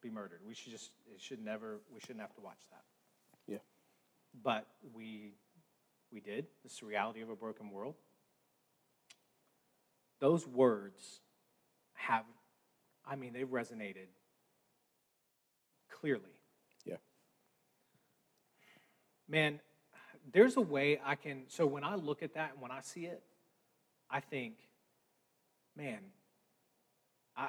be 0.03 0.11
murdered. 0.11 0.41
We 0.47 0.55
should 0.55 0.73
just, 0.73 0.91
it 1.15 1.21
should 1.21 1.45
never, 1.45 1.81
we 1.93 2.01
shouldn't 2.01 2.21
have 2.21 2.35
to 2.35 2.41
watch 2.41 2.61
that. 2.71 3.53
Yeah. 3.53 3.59
But 4.43 4.67
we, 4.95 5.35
we 6.13 6.21
did. 6.21 6.47
It's 6.65 6.79
the 6.79 6.87
reality 6.87 7.23
of 7.23 7.29
a 7.29 7.37
broken 7.37 7.71
world. 7.71 7.95
Those 10.21 10.47
words 10.47 11.21
have, 11.95 12.25
I 13.07 13.17
mean, 13.17 13.33
they've 13.33 13.47
resonated 13.47 14.09
clearly. 15.91 16.23
Yeah. 16.85 16.97
Man, 19.35 19.59
there's 20.33 20.57
a 20.57 20.61
way 20.61 21.01
I 21.05 21.17
can, 21.17 21.43
so 21.49 21.67
when 21.67 21.83
I 21.83 21.97
look 21.97 22.23
at 22.23 22.35
that 22.35 22.53
and 22.53 22.63
when 22.63 22.71
I 22.71 22.83
see 22.83 23.07
it, 23.07 23.21
I 24.09 24.21
think, 24.21 24.55
man, 25.77 25.99
I, 27.37 27.49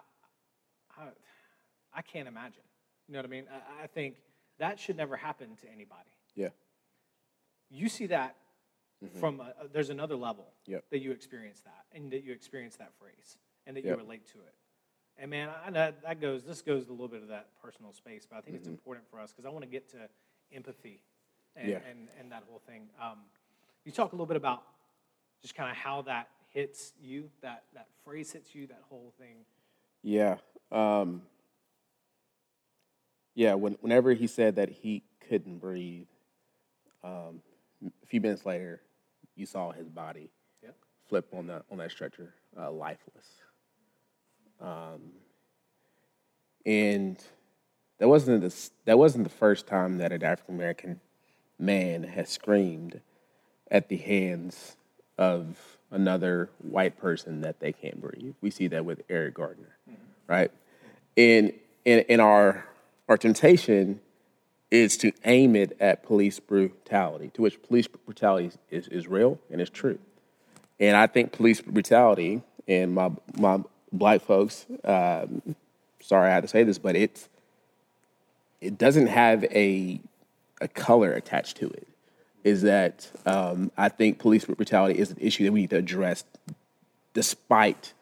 I, 0.98 1.04
I 1.94 2.02
can't 2.02 2.28
imagine. 2.28 2.64
You 3.08 3.14
know 3.14 3.20
what 3.20 3.28
I 3.28 3.30
mean? 3.30 3.44
I, 3.52 3.84
I 3.84 3.88
think 3.88 4.16
that 4.58 4.80
should 4.80 4.98
never 4.98 5.16
happen 5.16 5.50
to 5.58 5.68
anybody. 5.72 6.10
Yeah. 6.34 6.50
You 7.70 7.88
see 7.88 8.08
that 8.08 8.36
mm-hmm. 9.04 9.20
from, 9.20 9.40
a, 9.42 9.54
there's 9.72 9.92
another 9.92 10.16
level 10.16 10.48
Yep. 10.66 10.86
that 10.90 11.02
you 11.04 11.12
experience 11.12 11.62
that 11.66 11.86
and 11.96 12.10
that 12.12 12.24
you 12.24 12.34
experience 12.34 12.78
that 12.78 12.94
phrase 13.00 13.38
and 13.68 13.78
that 13.78 13.86
Yep. 13.86 13.96
you 13.96 14.04
relate 14.04 14.26
to 14.32 14.40
it. 14.40 14.56
And 15.20 15.30
man, 15.30 15.50
I, 15.64 15.70
that, 15.70 16.02
that 16.02 16.20
goes, 16.20 16.46
this 16.46 16.64
goes 16.64 16.88
a 16.88 16.92
little 16.92 17.08
bit 17.08 17.22
of 17.22 17.28
that 17.28 17.50
personal 17.62 17.94
space, 17.94 18.26
but 18.28 18.38
I 18.38 18.42
think 18.42 18.56
it's 18.56 18.64
mm-hmm. 18.64 18.74
important 18.74 19.08
for 19.08 19.20
us 19.20 19.32
because 19.32 19.46
I 19.46 19.50
want 19.50 19.66
to 19.66 19.70
get 19.70 19.88
to 19.92 20.10
empathy 20.52 21.02
and, 21.56 21.70
Yeah. 21.70 21.80
and, 21.90 22.08
and 22.20 22.32
that 22.32 22.44
whole 22.50 22.62
thing. 22.68 22.88
Um, 23.02 23.20
you 23.84 23.92
talk 23.92 24.12
a 24.12 24.16
little 24.16 24.26
bit 24.26 24.38
about 24.38 24.64
just 25.42 25.56
kind 25.56 25.70
of 25.70 25.78
how 25.78 26.02
that 26.04 26.30
hits 26.50 26.94
you, 27.02 27.30
that, 27.42 27.64
that 27.74 27.88
phrase 28.04 28.32
hits 28.32 28.56
you, 28.56 28.68
that 28.68 28.82
whole 28.90 29.14
thing. 29.20 29.36
Yeah. 30.02 30.38
Um, 30.72 31.22
yeah. 33.34 33.54
When, 33.54 33.74
whenever 33.82 34.14
he 34.14 34.28
said 34.28 34.56
that 34.56 34.70
he 34.70 35.04
couldn't 35.28 35.58
breathe, 35.58 36.08
um, 37.04 37.42
a 38.04 38.06
few 38.08 38.22
minutes 38.22 38.46
later, 38.46 38.82
you 39.36 39.46
saw 39.46 39.72
his 39.72 39.90
body 39.90 40.30
Yep. 40.64 40.76
flip 41.08 41.28
on 41.34 41.48
that 41.48 41.64
on 41.70 41.78
that 41.80 41.92
stretcher, 41.92 42.34
uh, 42.58 42.72
lifeless. 42.72 43.28
Um, 44.62 45.12
and 46.66 47.22
that 48.00 48.08
wasn't 48.08 48.42
the 48.42 48.70
that 48.86 48.98
wasn't 48.98 49.26
the 49.26 49.30
first 49.30 49.68
time 49.68 49.98
that 49.98 50.12
an 50.12 50.24
African 50.24 50.56
American 50.56 51.02
man 51.60 52.04
has 52.04 52.30
screamed 52.30 53.02
at 53.72 53.90
the 53.90 53.98
hands 53.98 54.76
of 55.18 55.78
another 55.92 56.50
white 56.60 56.98
person 56.98 57.42
that 57.42 57.60
they 57.60 57.72
can't 57.72 58.02
breathe. 58.02 58.34
We 58.42 58.50
see 58.52 58.68
that 58.68 58.86
with 58.86 59.02
Eric 59.10 59.36
Gardner, 59.36 59.78
right? 60.28 60.52
And 61.18 61.54
in 61.86 62.00
in 62.00 62.20
our 62.20 62.66
our 63.08 63.18
temptation 63.18 64.02
is 64.72 64.98
to 64.98 65.12
aim 65.24 65.56
it 65.56 65.78
at 65.80 66.04
police 66.04 66.40
brutality, 66.40 67.30
to 67.36 67.42
which 67.42 67.62
police 67.62 67.88
brutality 67.88 68.52
is, 68.70 68.88
is 68.88 69.08
real 69.08 69.40
and 69.52 69.62
is 69.62 69.70
true. 69.70 70.00
And 70.80 70.98
I 70.98 71.08
think 71.08 71.32
police 71.32 71.62
brutality, 71.62 72.42
and 72.68 72.94
my 72.94 73.12
my 73.38 73.62
black 73.94 74.22
folks, 74.22 74.66
um, 74.84 75.56
sorry 76.02 76.30
I 76.30 76.34
had 76.34 76.44
to 76.44 76.50
say 76.50 76.64
this, 76.64 76.78
but 76.78 76.96
it's 76.96 77.30
it 78.60 78.78
doesn't 78.78 79.08
have 79.08 79.44
a 79.46 80.02
a 80.66 80.68
color 80.68 81.14
attached 81.14 81.58
to 81.58 81.68
it. 81.68 81.88
Is 82.44 82.62
that 82.62 83.10
um, 83.26 83.72
I 83.76 83.90
think 83.90 84.20
police 84.20 84.46
brutality 84.46 85.00
is 85.00 85.10
an 85.12 85.18
issue 85.20 85.46
that 85.46 85.52
we 85.52 85.62
need 85.62 85.70
to 85.72 85.78
address, 85.78 86.24
despite 87.14 87.94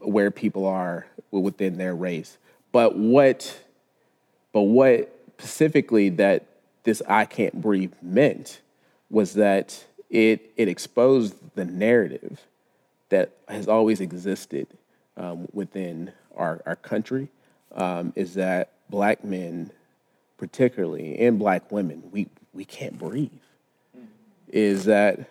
where 0.00 0.30
people 0.30 0.66
are 0.66 1.06
within 1.30 1.76
their 1.76 1.94
race. 1.94 2.38
But 2.70 2.96
what, 2.96 3.38
but 4.52 4.62
what 4.62 5.12
specifically 5.38 6.08
that 6.10 6.46
this 6.84 7.02
"I 7.08 7.24
can't 7.24 7.60
breathe" 7.60 7.94
meant 8.00 8.60
was 9.10 9.34
that 9.34 9.84
it 10.08 10.52
it 10.56 10.68
exposed 10.68 11.34
the 11.56 11.64
narrative 11.64 12.40
that 13.08 13.30
has 13.48 13.66
always 13.68 14.00
existed 14.00 14.66
um, 15.16 15.48
within 15.52 16.12
our, 16.36 16.62
our 16.66 16.76
country 16.76 17.28
um, 17.72 18.12
is 18.16 18.34
that 18.34 18.72
black 18.88 19.24
men, 19.24 19.70
particularly, 20.38 21.18
in 21.18 21.38
black 21.38 21.70
women, 21.70 22.02
we, 22.10 22.28
we 22.52 22.64
can't 22.64 22.98
breathe. 22.98 23.30
Is 24.48 24.84
that 24.84 25.28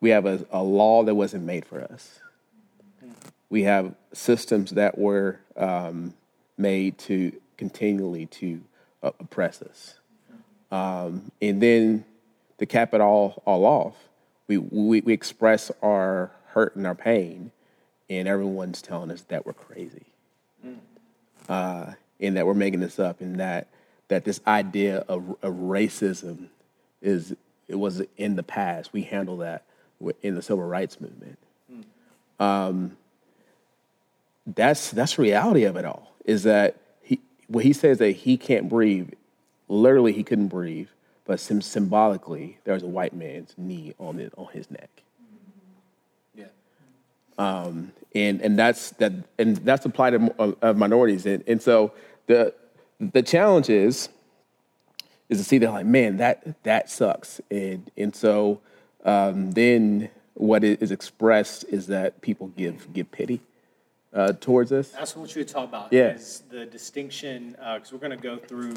we 0.00 0.10
have 0.10 0.26
a, 0.26 0.44
a 0.50 0.62
law 0.62 1.04
that 1.04 1.14
wasn't 1.14 1.44
made 1.44 1.64
for 1.64 1.80
us. 1.80 2.20
We 3.50 3.62
have 3.62 3.94
systems 4.12 4.72
that 4.72 4.98
were 4.98 5.38
um, 5.56 6.14
made 6.58 6.98
to 6.98 7.32
continually 7.56 8.26
to 8.26 8.60
uh, 9.02 9.10
oppress 9.20 9.62
us. 9.62 9.94
Um, 10.70 11.30
and 11.40 11.62
then 11.62 12.04
to 12.58 12.66
cap 12.66 12.94
it 12.94 13.00
all, 13.00 13.42
all 13.44 13.64
off, 13.64 13.96
we, 14.48 14.58
we, 14.58 15.00
we 15.02 15.12
express 15.12 15.70
our 15.82 16.30
hurt 16.46 16.76
and 16.76 16.86
our 16.86 16.94
pain, 16.94 17.50
and 18.08 18.26
everyone's 18.26 18.82
telling 18.82 19.10
us 19.10 19.22
that 19.22 19.46
we're 19.46 19.52
crazy, 19.52 20.06
uh, 21.48 21.92
and 22.22 22.36
that 22.36 22.46
we're 22.46 22.54
making 22.54 22.80
this 22.80 22.98
up, 22.98 23.20
and 23.20 23.38
that 23.40 23.68
that 24.08 24.24
this 24.24 24.40
idea 24.46 24.98
of, 25.08 25.36
of 25.42 25.54
racism 25.54 26.46
is 27.00 27.34
it 27.68 27.74
was 27.76 28.02
in 28.16 28.36
the 28.36 28.42
past. 28.42 28.92
We 28.92 29.02
handle 29.02 29.38
that 29.38 29.64
in 30.22 30.34
the 30.34 30.42
civil 30.42 30.64
rights 30.64 31.00
movement. 31.00 31.38
Um, 32.40 32.96
that's 34.46 34.90
that's 34.90 35.16
the 35.16 35.22
reality 35.22 35.64
of 35.64 35.76
it 35.76 35.84
all. 35.84 36.12
Is 36.24 36.42
that 36.44 36.76
he 37.02 37.20
when 37.48 37.64
he 37.64 37.72
says 37.72 37.98
that 37.98 38.10
he 38.12 38.36
can't 38.36 38.68
breathe, 38.68 39.10
literally 39.68 40.12
he 40.12 40.22
couldn't 40.24 40.48
breathe, 40.48 40.88
but 41.24 41.38
sim- 41.40 41.62
symbolically 41.62 42.58
there's 42.64 42.82
a 42.82 42.86
white 42.88 43.14
man's 43.14 43.54
knee 43.56 43.94
on 43.98 44.18
it 44.18 44.32
on 44.36 44.48
his 44.52 44.70
neck 44.70 44.90
Yeah. 46.34 46.46
and 48.14 48.40
and 48.40 48.58
that's 48.58 48.90
that 48.92 49.12
and 49.38 49.56
that's 49.58 49.84
applied 49.86 50.10
to 50.10 50.56
of 50.62 50.76
minorities 50.76 51.24
and, 51.26 51.44
and 51.46 51.62
so 51.62 51.92
the 52.26 52.54
the 53.00 53.22
challenge 53.22 53.68
is 53.68 54.08
is 55.28 55.38
to 55.38 55.44
see 55.44 55.58
that 55.58 55.70
like 55.72 55.86
man 55.86 56.16
that 56.18 56.62
that 56.62 56.90
sucks 56.90 57.40
and 57.50 57.90
and 57.96 58.14
so 58.14 58.60
um, 59.04 59.52
then 59.52 60.08
what 60.34 60.62
is 60.64 60.90
expressed 60.90 61.64
is 61.68 61.86
that 61.88 62.20
people 62.22 62.48
give 62.48 62.92
give 62.92 63.10
pity 63.10 63.40
uh, 64.14 64.32
towards 64.34 64.72
us 64.72 64.88
That's 64.88 65.16
what 65.16 65.34
you 65.34 65.44
to 65.44 65.52
talk 65.52 65.68
about. 65.68 65.92
Yeah. 65.92 66.10
Is 66.14 66.42
the 66.50 66.66
distinction, 66.66 67.50
because 67.74 67.92
we're 67.92 67.98
going 67.98 68.10
to 68.10 68.16
go 68.16 68.36
through, 68.36 68.74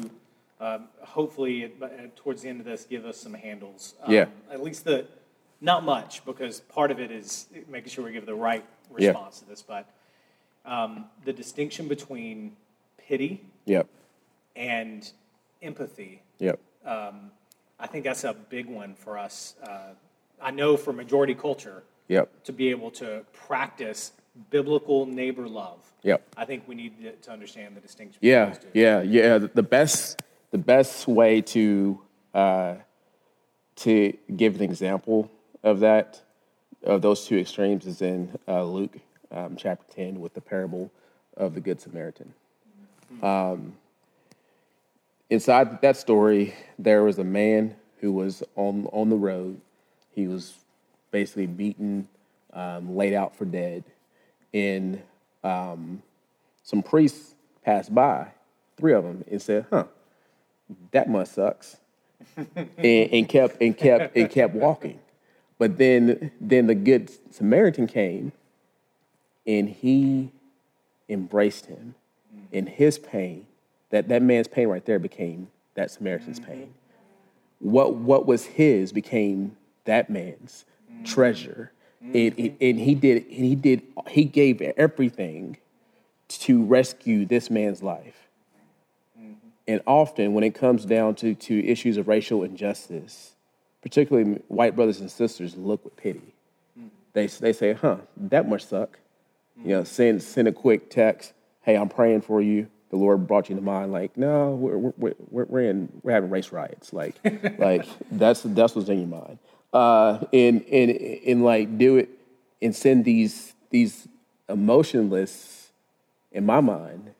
um, 0.60 0.88
hopefully, 1.02 1.70
uh, 1.80 1.88
towards 2.16 2.42
the 2.42 2.48
end 2.48 2.60
of 2.60 2.66
this, 2.66 2.84
give 2.84 3.04
us 3.04 3.18
some 3.18 3.34
handles. 3.34 3.94
Um, 4.02 4.12
Yeah. 4.14 4.26
At 4.50 4.62
least 4.62 4.84
the, 4.84 5.06
not 5.60 5.84
much, 5.84 6.24
because 6.24 6.60
part 6.60 6.90
of 6.90 6.98
it 7.00 7.10
is 7.10 7.48
making 7.68 7.90
sure 7.90 8.04
we 8.04 8.12
give 8.12 8.26
the 8.26 8.34
right 8.34 8.64
Yeah. 8.96 9.08
response 9.08 9.40
to 9.40 9.44
this. 9.44 9.62
But 9.62 9.86
um, 10.64 11.04
the 11.24 11.32
distinction 11.34 11.86
between 11.86 12.56
pity 13.06 13.40
Yep. 13.66 13.86
and 14.54 15.10
empathy. 15.62 16.22
Yep. 16.38 16.60
I 17.78 17.86
think 17.86 18.04
that's 18.04 18.24
a 18.24 18.32
big 18.32 18.66
one 18.66 18.94
for 18.94 19.18
us. 19.18 19.54
Uh, 19.62 19.92
I 20.40 20.50
know 20.50 20.76
for 20.78 20.92
majority 20.94 21.34
culture 21.34 21.82
Yep. 22.08 22.44
to 22.44 22.52
be 22.52 22.70
able 22.70 22.90
to 22.92 23.24
practice 23.32 24.12
biblical 24.50 25.04
neighbor 25.06 25.46
love. 25.48 25.78
Yep. 26.02 26.22
I 26.36 26.44
think 26.46 26.66
we 26.66 26.74
need 26.74 26.98
to- 27.02 27.12
to 27.12 27.30
understand 27.32 27.76
the 27.76 27.80
distinction. 27.80 28.18
Yeah, 28.22 28.54
yeah, 28.72 29.02
yeah. 29.02 29.38
The 29.38 29.62
best, 29.62 30.22
the 30.52 30.58
best 30.58 31.06
way 31.08 31.40
to 31.42 32.00
uh, 32.34 32.74
to 33.76 34.12
give 34.36 34.54
an 34.56 34.62
example 34.62 35.30
of 35.62 35.80
that, 35.80 36.22
of 36.82 37.00
those 37.02 37.26
two 37.26 37.38
extremes, 37.38 37.86
is 37.86 38.00
in 38.02 38.38
uh, 38.48 38.62
Luke 38.64 38.96
um, 39.30 39.56
chapter 39.56 39.84
ten 39.94 40.20
with 40.20 40.32
the 40.34 40.40
parable 40.40 40.90
of 41.36 41.54
the 41.54 41.60
Good 41.60 41.80
Samaritan. 41.80 42.32
Um, 43.22 43.74
inside 45.30 45.80
that 45.82 45.96
story, 45.96 46.54
there 46.78 47.02
was 47.02 47.18
a 47.18 47.24
man 47.24 47.76
who 48.00 48.12
was 48.12 48.42
on 48.56 48.86
on 48.92 49.08
the 49.10 49.16
road. 49.16 49.60
He 50.14 50.26
was 50.26 50.54
basically 51.10 51.46
beaten, 51.46 52.08
um, 52.52 52.96
laid 52.96 53.14
out 53.14 53.36
for 53.36 53.44
dead, 53.44 53.84
and 54.52 55.02
um, 55.44 56.02
some 56.62 56.82
priests 56.82 57.34
passed 57.64 57.94
by, 57.94 58.28
three 58.76 58.92
of 58.92 59.04
them, 59.04 59.24
and 59.30 59.40
said, 59.40 59.66
"Huh, 59.70 59.84
that 60.90 61.08
must 61.08 61.34
sucks," 61.34 61.78
and, 62.36 62.56
and 62.78 63.28
kept 63.28 63.60
and 63.60 63.76
kept 63.76 64.16
and 64.16 64.30
kept 64.30 64.54
walking. 64.54 64.98
But 65.58 65.78
then 65.78 66.32
then 66.40 66.66
the 66.66 66.74
good 66.74 67.10
Samaritan 67.34 67.86
came, 67.86 68.32
and 69.46 69.68
he 69.68 70.32
embraced 71.08 71.66
him, 71.66 71.94
and 72.52 72.68
his 72.68 72.98
pain, 72.98 73.46
that 73.90 74.08
that 74.08 74.22
man's 74.22 74.48
pain 74.48 74.68
right 74.68 74.84
there 74.84 74.98
became 74.98 75.48
that 75.74 75.90
Samaritan's 75.90 76.40
mm-hmm. 76.40 76.50
pain. 76.52 76.74
What 77.58 77.94
what 77.94 78.26
was 78.26 78.44
his 78.44 78.92
became 78.92 79.56
that 79.84 80.10
man's 80.10 80.64
mm-hmm. 80.92 81.04
treasure, 81.04 81.72
and, 82.00 82.14
and, 82.14 82.36
mm-hmm. 82.36 82.56
and 82.60 82.80
he 82.80 82.94
did 82.94 83.24
and 83.26 83.44
he 83.44 83.54
did 83.54 83.82
he 84.08 84.24
gave 84.24 84.60
everything 84.60 85.58
to 86.28 86.64
rescue 86.64 87.24
this 87.24 87.50
man's 87.50 87.82
life. 87.82 88.26
And 89.68 89.80
often, 89.86 90.32
when 90.32 90.44
it 90.44 90.54
comes 90.54 90.84
down 90.84 91.16
to, 91.16 91.34
to 91.34 91.66
issues 91.66 91.96
of 91.96 92.06
racial 92.06 92.44
injustice, 92.44 93.34
particularly 93.82 94.40
white 94.48 94.76
brothers 94.76 95.00
and 95.00 95.10
sisters 95.10 95.56
look 95.56 95.84
with 95.84 95.96
pity. 95.96 96.34
They, 97.12 97.26
they 97.26 97.52
say, 97.52 97.72
huh, 97.72 97.96
that 98.16 98.48
must 98.48 98.68
suck. 98.68 98.98
You 99.64 99.70
know, 99.70 99.84
send, 99.84 100.22
send 100.22 100.48
a 100.48 100.52
quick 100.52 100.90
text, 100.90 101.32
hey, 101.66 101.76
I'm 101.76 101.90
praying 101.90 102.22
for 102.22 102.40
you. 102.40 102.68
The 102.88 102.96
Lord 102.96 103.26
brought 103.26 103.50
you 103.50 103.56
to 103.56 103.60
mind. 103.60 103.92
Like, 103.92 104.16
no, 104.16 104.52
we're, 104.54 104.78
we're, 104.78 105.14
we're, 105.30 105.44
we're, 105.44 105.70
in, 105.70 105.92
we're 106.02 106.12
having 106.12 106.30
race 106.30 106.50
riots. 106.50 106.94
Like, 106.94 107.16
like 107.58 107.86
that's, 108.10 108.40
that's 108.42 108.74
what's 108.74 108.88
in 108.88 109.00
your 109.00 109.08
mind. 109.08 109.38
Uh, 109.74 110.24
and, 110.32 110.64
and, 110.72 110.90
and 110.90 111.44
like 111.44 111.76
do 111.76 111.98
it 111.98 112.08
and 112.62 112.74
send 112.74 113.04
these, 113.04 113.52
these 113.68 114.08
emotionless, 114.48 115.68
in 116.32 116.46
my 116.46 116.60
mind, 116.60 117.10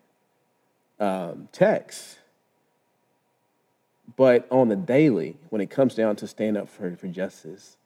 um, 0.99 1.51
texts 1.53 2.17
but 4.17 4.47
on 4.51 4.69
the 4.69 4.77
daily, 4.77 5.37
when 5.51 5.61
it 5.61 5.71
comes 5.71 5.95
down 5.95 6.17
to 6.17 6.27
stand 6.27 6.57
up 6.57 6.69
for, 6.69 6.97
for 6.97 7.07
justice, 7.07 7.77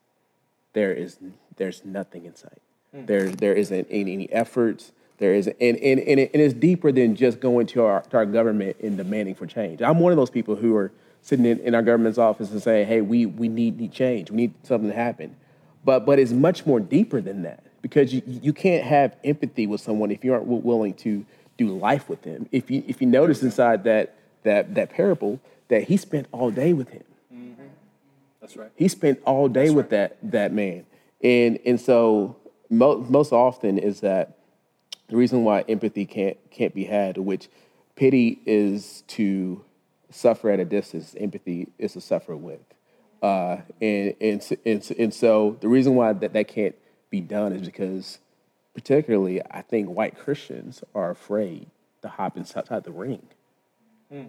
there 0.73 0.93
is 0.93 1.19
there's 1.57 1.85
nothing 1.85 2.25
in 2.25 2.37
sight. 2.37 2.63
There 2.93 3.29
there 3.29 3.55
isn't 3.55 3.89
any, 3.91 4.13
any 4.13 4.33
efforts. 4.33 4.93
There 5.21 5.35
is 5.35 5.47
and, 5.47 5.57
and, 5.61 6.01
and, 6.01 6.19
it, 6.19 6.31
and 6.33 6.43
it's 6.43 6.55
deeper 6.55 6.91
than 6.91 7.15
just 7.15 7.41
going 7.41 7.67
to 7.69 7.85
our, 7.85 8.01
to 8.05 8.17
our 8.17 8.27
government 8.27 8.79
and 8.83 8.97
demanding 8.97 9.35
for 9.35 9.47
change. 9.47 9.83
I'm 9.83 10.01
one 10.01 10.13
of 10.13 10.17
those 10.17 10.31
people 10.31 10.57
who 10.57 10.75
are 10.75 10.91
sitting 11.21 11.45
in, 11.45 11.59
in 11.61 11.75
our 11.75 11.83
government's 11.83 12.17
office 12.17 12.51
and 12.51 12.63
saying, 12.63 12.89
hey, 12.89 13.03
we, 13.03 13.27
we 13.27 13.47
need, 13.47 13.79
need 13.79 13.93
change. 13.93 14.31
We 14.31 14.37
need 14.39 14.55
something 14.63 14.89
to 14.89 14.97
happen. 14.97 15.37
But 15.85 16.07
but 16.07 16.19
it's 16.19 16.33
much 16.33 16.67
more 16.67 16.81
deeper 16.81 17.21
than 17.21 17.43
that 17.43 17.65
because 17.83 18.15
you, 18.15 18.23
you 18.27 18.53
can't 18.53 18.85
have 18.85 19.15
empathy 19.23 19.67
with 19.67 19.83
someone 19.83 20.11
if 20.11 20.25
you 20.25 20.33
aren't 20.33 20.47
willing 20.47 20.95
to 20.95 21.25
do 21.57 21.69
life 21.69 22.09
with 22.09 22.23
them. 22.23 22.49
If 22.51 22.71
you 22.71 22.83
if 22.87 23.01
you 23.01 23.07
notice 23.07 23.43
inside 23.43 23.85
that 23.85 24.17
that 24.43 24.75
that 24.75 24.91
parable 24.91 25.39
that 25.69 25.85
he 25.85 25.97
spent 25.97 26.27
all 26.33 26.51
day 26.51 26.73
with 26.73 26.89
him. 26.91 27.05
That's 28.41 28.57
right. 28.57 28.71
He 28.75 28.89
spent 28.89 29.21
all 29.27 29.49
day 29.49 29.71
with 29.71 29.91
that 29.91 30.17
that 30.23 30.53
man, 30.53 30.87
and 31.23 31.59
and 31.65 31.81
so 31.81 32.37
mo- 32.71 33.05
most 33.09 33.33
often 33.33 33.79
is 33.79 34.01
that 34.01 34.39
the 35.11 35.17
reason 35.17 35.45
why 35.45 35.63
empathy 35.69 36.07
can't 36.07 36.39
can't 36.51 36.73
be 36.75 36.85
had, 36.85 37.19
which 37.19 37.49
pity 37.97 38.41
is 38.47 39.03
to 39.09 39.63
suffer 40.11 40.51
at 40.51 40.61
a 40.61 40.65
distance, 40.65 41.15
empathy 41.19 41.69
is 41.79 41.93
to 41.95 42.01
suffer 42.01 42.37
with, 42.37 42.61
uh, 43.23 43.59
and, 43.83 44.15
and 44.21 44.59
and 44.65 44.93
and 44.99 45.13
so 45.13 45.59
the 45.61 45.69
reason 45.69 45.97
why 45.97 46.13
that 46.13 46.33
that 46.33 46.49
can't 46.49 46.77
be 47.11 47.21
done 47.21 47.53
is 47.53 47.63
because, 47.63 48.19
particularly, 48.73 49.43
I 49.51 49.63
think 49.63 49.89
white 49.89 50.17
Christians 50.17 50.83
are 50.95 51.11
afraid 51.11 51.67
to 52.03 52.09
hop 52.09 52.37
inside 52.37 52.85
the 52.85 52.93
ring. 52.93 53.27
Hmm. 54.11 54.23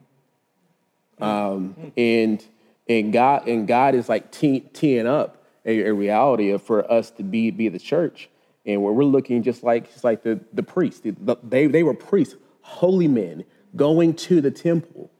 Hmm. 1.19 1.23
Um, 1.23 1.91
and 1.95 2.43
and 2.89 3.13
God 3.13 3.47
and 3.47 3.67
God 3.67 3.93
is 3.93 4.09
like 4.09 4.31
tee, 4.31 4.61
teeing 4.73 5.05
up 5.05 5.43
a, 5.63 5.89
a 5.89 5.93
reality 5.93 6.49
of 6.49 6.63
for 6.63 6.91
us 6.91 7.11
to 7.11 7.23
be 7.23 7.51
be 7.51 7.69
the 7.69 7.79
church, 7.79 8.29
and 8.65 8.81
where 8.83 8.93
we're 8.93 9.03
looking 9.03 9.43
just 9.43 9.63
like 9.63 9.91
just 9.91 10.03
like 10.03 10.23
the 10.23 10.39
the 10.53 10.63
priests, 10.63 11.01
The- 11.01 11.37
they 11.43 11.67
they 11.67 11.83
were 11.83 11.93
priests, 11.93 12.35
holy 12.61 13.07
men, 13.07 13.43
going 13.75 14.13
to 14.15 14.41
the 14.41 14.51
temple, 14.51 15.11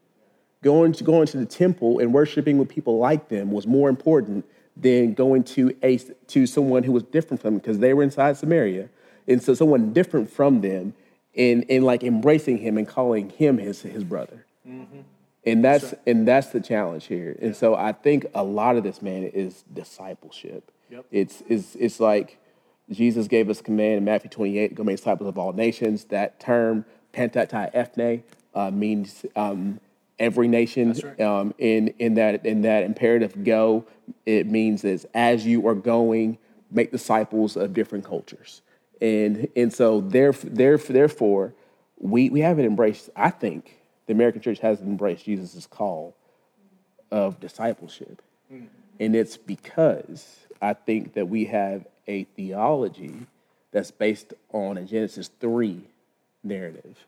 going 0.63 0.93
to 0.93 1.03
going 1.03 1.27
to 1.27 1.37
the 1.37 1.45
temple 1.45 1.99
and 1.99 2.13
worshiping 2.13 2.57
with 2.57 2.69
people 2.69 2.97
like 2.97 3.29
them 3.29 3.51
was 3.51 3.67
more 3.67 3.89
important 3.89 4.45
than 4.77 5.13
going 5.13 5.43
to 5.43 5.75
a 5.83 5.97
to 6.27 6.45
someone 6.45 6.83
who 6.83 6.91
was 6.91 7.03
different 7.03 7.41
from 7.41 7.53
them 7.55 7.59
because 7.59 7.79
they 7.79 7.93
were 7.93 8.03
inside 8.03 8.37
Samaria, 8.37 8.89
and 9.27 9.41
so 9.41 9.53
someone 9.53 9.93
different 9.93 10.29
from 10.29 10.61
them, 10.61 10.93
and 11.35 11.65
and 11.69 11.83
like 11.83 12.03
embracing 12.03 12.57
him 12.57 12.77
and 12.77 12.87
calling 12.87 13.29
him 13.29 13.57
his 13.57 13.81
his 13.81 14.03
brother 14.03 14.45
mm-hmm. 14.67 15.01
and 15.45 15.63
that's 15.63 15.93
and 16.05 16.27
that's 16.27 16.47
the 16.47 16.59
challenge 16.59 17.05
here. 17.05 17.37
And 17.41 17.55
so 17.55 17.75
I 17.75 17.91
think 17.91 18.25
a 18.33 18.43
lot 18.43 18.77
of 18.77 18.83
this 18.83 19.01
man 19.01 19.23
is 19.23 19.63
discipleship. 19.73 20.71
Yep. 20.89 21.05
It's 21.11 21.43
it's 21.47 21.75
it's 21.75 21.99
like 21.99 22.37
Jesus 22.91 23.27
gave 23.27 23.49
us 23.49 23.61
command 23.61 23.97
in 23.97 24.03
Matthew 24.03 24.29
28, 24.29 24.75
go 24.75 24.83
make 24.83 24.97
disciples 24.97 25.29
of 25.29 25.37
all 25.37 25.53
nations. 25.53 26.05
That 26.05 26.39
term, 26.39 26.85
panta 27.13 27.45
ta 27.45 27.69
ethne, 27.73 28.23
uh, 28.53 28.71
means 28.71 29.25
um, 29.35 29.79
every 30.19 30.47
nation. 30.47 30.93
Right. 31.03 31.21
Um, 31.21 31.53
in 31.57 31.93
in 31.99 32.15
that 32.15 32.45
in 32.45 32.61
that 32.61 32.83
imperative 32.83 33.43
go, 33.43 33.85
it 34.25 34.47
means 34.47 34.83
is 34.83 35.07
as 35.13 35.45
you 35.45 35.67
are 35.67 35.75
going, 35.75 36.37
make 36.69 36.91
disciples 36.91 37.55
of 37.55 37.73
different 37.73 38.05
cultures. 38.05 38.61
And 39.01 39.47
and 39.55 39.73
so 39.73 40.01
therefore, 40.01 40.49
therefore 40.49 41.53
we 41.97 42.29
we 42.29 42.41
haven't 42.41 42.65
embraced, 42.65 43.09
I 43.15 43.29
think, 43.29 43.81
the 44.07 44.13
American 44.13 44.41
church 44.41 44.59
hasn't 44.59 44.87
embraced 44.87 45.25
Jesus' 45.25 45.65
call 45.65 46.15
of 47.09 47.39
discipleship. 47.39 48.21
And 48.99 49.15
it's 49.15 49.35
because 49.35 50.37
I 50.61 50.73
think 50.73 51.13
that 51.13 51.27
we 51.27 51.45
have 51.45 51.87
a 52.07 52.23
theology 52.23 53.27
that's 53.71 53.91
based 53.91 54.33
on 54.51 54.77
a 54.77 54.83
Genesis 54.83 55.29
3 55.39 55.81
narrative. 56.43 57.05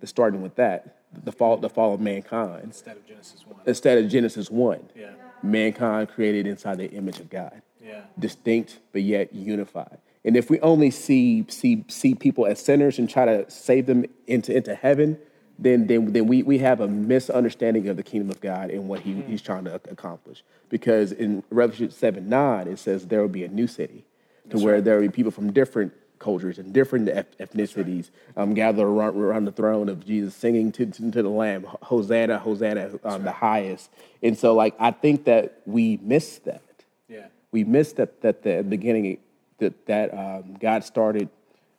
The 0.00 0.06
starting 0.06 0.42
with 0.42 0.56
that, 0.56 0.96
the 1.24 1.32
fall, 1.32 1.56
the 1.56 1.70
fall 1.70 1.94
of 1.94 2.00
mankind, 2.00 2.64
Instead 2.64 2.96
of 2.96 3.06
Genesis 3.06 3.44
1. 3.46 3.60
instead 3.66 3.98
of 3.98 4.10
Genesis 4.10 4.50
1. 4.50 4.88
Yeah. 4.94 5.10
Mankind 5.42 6.08
created 6.08 6.46
inside 6.46 6.78
the 6.78 6.90
image 6.90 7.20
of 7.20 7.30
God 7.30 7.62
Yeah. 7.82 8.02
distinct 8.18 8.80
but 8.92 9.02
yet 9.02 9.34
unified. 9.34 9.98
And 10.24 10.36
if 10.36 10.50
we 10.50 10.58
only 10.60 10.90
see 10.90 11.46
see 11.48 11.84
see 11.88 12.14
people 12.14 12.46
as 12.46 12.60
sinners 12.60 12.98
and 12.98 13.08
try 13.08 13.24
to 13.24 13.48
save 13.50 13.86
them 13.86 14.04
into 14.26 14.54
into 14.54 14.74
heaven, 14.74 15.18
then 15.58 15.86
then 15.86 16.12
then 16.12 16.26
we, 16.26 16.42
we 16.42 16.58
have 16.58 16.80
a 16.80 16.88
misunderstanding 16.88 17.88
of 17.88 17.96
the 17.96 18.02
kingdom 18.02 18.30
of 18.30 18.40
God 18.40 18.70
and 18.70 18.88
what 18.88 19.00
he, 19.00 19.12
mm-hmm. 19.12 19.30
he's 19.30 19.40
trying 19.40 19.64
to 19.64 19.74
accomplish. 19.88 20.42
Because 20.68 21.12
in 21.12 21.44
Revelation 21.50 21.90
7 21.90 22.28
9, 22.28 22.66
it 22.66 22.78
says 22.78 23.06
there 23.06 23.20
will 23.20 23.28
be 23.28 23.44
a 23.44 23.48
new 23.48 23.66
city 23.68 24.04
to 24.50 24.58
where 24.58 24.80
there 24.80 24.96
will 24.96 25.02
be 25.02 25.08
people 25.08 25.32
from 25.32 25.52
different 25.52 25.92
cultures 26.18 26.58
and 26.58 26.72
different 26.72 27.08
eth- 27.08 27.38
ethnicities 27.38 28.10
um, 28.36 28.54
gather 28.54 28.86
around, 28.86 29.16
around 29.16 29.44
the 29.44 29.52
throne 29.52 29.88
of 29.88 30.04
Jesus, 30.06 30.34
singing 30.34 30.72
to, 30.72 30.86
to, 30.86 31.10
to 31.10 31.22
the 31.22 31.28
Lamb, 31.28 31.66
Hosanna, 31.82 32.38
Hosanna, 32.38 32.90
um, 33.04 33.22
the 33.24 33.32
highest. 33.32 33.90
And 34.22 34.36
so, 34.36 34.54
like, 34.54 34.74
I 34.78 34.90
think 34.90 35.24
that 35.24 35.60
we 35.66 35.98
miss 36.02 36.38
that. 36.40 36.62
Yeah. 37.08 37.26
we 37.52 37.62
missed 37.62 37.96
that 37.96 38.20
that 38.22 38.42
the 38.42 38.62
beginning 38.62 39.18
that 39.58 39.86
that 39.86 40.12
um, 40.12 40.56
God 40.60 40.84
started 40.84 41.28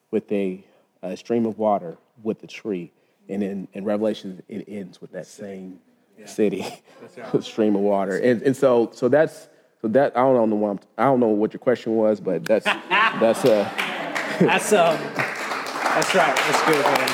with 0.10 0.32
a, 0.32 0.63
a 1.01 1.17
stream 1.17 1.45
of 1.45 1.58
water 1.58 1.97
with 2.23 2.39
the 2.39 2.47
tree, 2.47 2.91
and 3.27 3.43
in, 3.43 3.67
in 3.73 3.84
Revelation 3.84 4.41
it 4.47 4.65
ends 4.67 5.01
with 5.01 5.12
that 5.12 5.27
same 5.27 5.80
city, 6.25 6.65
stream 7.41 7.75
of 7.75 7.82
water, 7.82 8.17
and 8.17 8.41
and 8.41 8.56
so 8.56 8.89
so 8.93 9.10
that's 9.10 9.49
so 9.82 9.88
that 9.90 10.18
I 10.18 10.22
don't 10.22 10.50
know 10.50 10.56
what 10.56 10.70
I'm, 10.70 10.80
I 10.98 11.04
don't 11.06 11.20
know 11.20 11.28
what 11.28 11.54
your 11.54 11.60
question 11.60 11.96
was, 11.96 12.20
but 12.20 12.44
that's 12.46 12.66
that's 12.90 13.46
uh 13.46 13.70
That's 14.40 14.72
um, 14.72 14.96
That's 15.16 16.13
right. 16.13 16.36
That's 16.36 16.63
good, 16.66 16.86
man. 16.86 17.10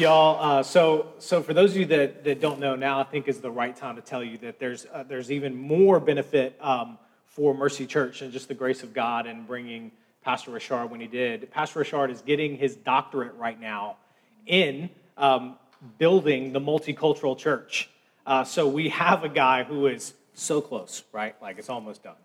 Y'all, 0.00 0.38
uh, 0.58 0.62
so 0.62 1.08
so 1.18 1.42
for 1.42 1.52
those 1.52 1.72
of 1.72 1.78
you 1.78 1.86
that, 1.86 2.22
that 2.22 2.40
don't 2.40 2.60
know, 2.60 2.76
now 2.76 3.00
I 3.00 3.04
think 3.04 3.26
is 3.26 3.40
the 3.40 3.50
right 3.50 3.74
time 3.74 3.96
to 3.96 4.02
tell 4.02 4.22
you 4.22 4.38
that 4.38 4.60
there's 4.60 4.86
uh, 4.92 5.02
there's 5.02 5.32
even 5.32 5.56
more 5.56 5.98
benefit 5.98 6.56
um, 6.60 6.96
for 7.26 7.54
Mercy 7.54 7.86
Church 7.86 8.22
and 8.22 8.32
just 8.32 8.46
the 8.46 8.54
grace 8.54 8.84
of 8.84 8.94
God 8.94 9.26
and 9.26 9.48
bringing 9.48 9.90
Pastor 10.22 10.52
Rashard 10.52 10.90
when 10.90 11.00
he 11.00 11.08
did. 11.08 11.50
Pastor 11.50 11.80
Rashard 11.80 12.10
is 12.10 12.20
getting 12.20 12.56
his 12.56 12.76
doctorate 12.76 13.34
right 13.34 13.60
now 13.60 13.96
in 14.46 14.90
um, 15.16 15.56
building 15.98 16.52
the 16.52 16.60
multicultural 16.60 17.36
church. 17.36 17.90
Uh, 18.26 18.44
so 18.44 18.66
we 18.66 18.88
have 18.88 19.24
a 19.24 19.28
guy 19.28 19.62
who 19.62 19.86
is 19.86 20.14
so 20.34 20.60
close, 20.60 21.04
right? 21.12 21.40
Like 21.40 21.58
it's 21.58 21.70
almost 21.70 22.02
done. 22.02 22.16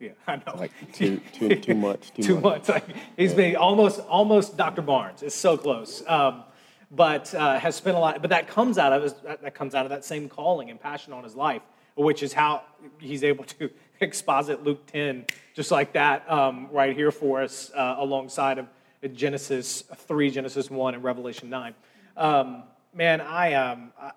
Yeah, 0.00 0.10
I 0.26 0.36
know. 0.36 0.56
Like 0.56 0.72
too, 0.92 1.20
too, 1.32 1.56
too 1.56 1.74
much. 1.88 2.12
Too, 2.14 2.22
Too 2.22 2.40
much. 2.40 2.68
much. 2.68 2.68
Like 2.68 2.96
he's 3.16 3.34
been 3.34 3.56
almost, 3.56 4.00
almost 4.00 4.56
Dr. 4.56 4.82
Barnes. 4.82 5.22
It's 5.22 5.34
so 5.34 5.56
close. 5.56 6.02
Um, 6.06 6.44
but 6.90 7.34
uh, 7.34 7.58
has 7.58 7.74
spent 7.74 7.96
a 7.96 8.00
lot. 8.00 8.20
But 8.20 8.30
that 8.30 8.46
comes 8.48 8.78
out 8.78 8.92
of 8.92 9.02
his, 9.02 9.14
that 9.24 9.42
that 9.42 9.54
comes 9.54 9.74
out 9.74 9.86
of 9.86 9.90
that 9.90 10.04
same 10.04 10.28
calling 10.28 10.70
and 10.70 10.80
passion 10.80 11.12
on 11.12 11.24
his 11.24 11.34
life, 11.34 11.62
which 11.96 12.22
is 12.22 12.32
how 12.32 12.62
he's 12.98 13.24
able 13.24 13.44
to 13.44 13.70
exposit 14.00 14.62
Luke 14.62 14.86
10 14.86 15.24
just 15.54 15.70
like 15.70 15.92
that 15.92 16.28
um, 16.30 16.68
right 16.72 16.96
here 16.96 17.10
for 17.12 17.42
us, 17.42 17.70
uh, 17.74 17.96
alongside 17.98 18.58
of 18.58 18.66
Genesis 19.12 19.82
3, 19.94 20.30
Genesis 20.30 20.70
1, 20.70 20.94
and 20.94 21.04
Revelation 21.04 21.48
9. 21.48 21.74
Um, 22.16 22.64
man, 22.92 23.20
I, 23.20 23.54
um, 23.54 23.92
I, 24.00 24.12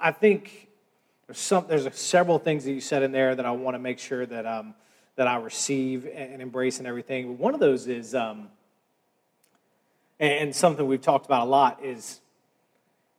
I 0.00 0.10
think 0.10 0.68
there's 1.32 1.40
some 1.40 1.64
there's 1.66 1.98
several 1.98 2.38
things 2.38 2.64
that 2.64 2.72
you 2.72 2.80
said 2.82 3.02
in 3.02 3.10
there 3.10 3.34
that 3.34 3.46
I 3.46 3.52
want 3.52 3.74
to 3.74 3.78
make 3.78 3.98
sure 3.98 4.26
that 4.26 4.44
um, 4.44 4.74
that 5.16 5.26
I 5.26 5.36
receive 5.36 6.06
and 6.06 6.42
embrace 6.42 6.76
and 6.76 6.86
everything. 6.86 7.28
But 7.28 7.38
one 7.38 7.54
of 7.54 7.60
those 7.60 7.86
is, 7.86 8.14
um, 8.14 8.48
and 10.20 10.54
something 10.54 10.86
we've 10.86 11.00
talked 11.00 11.24
about 11.24 11.46
a 11.46 11.50
lot 11.50 11.82
is, 11.82 12.20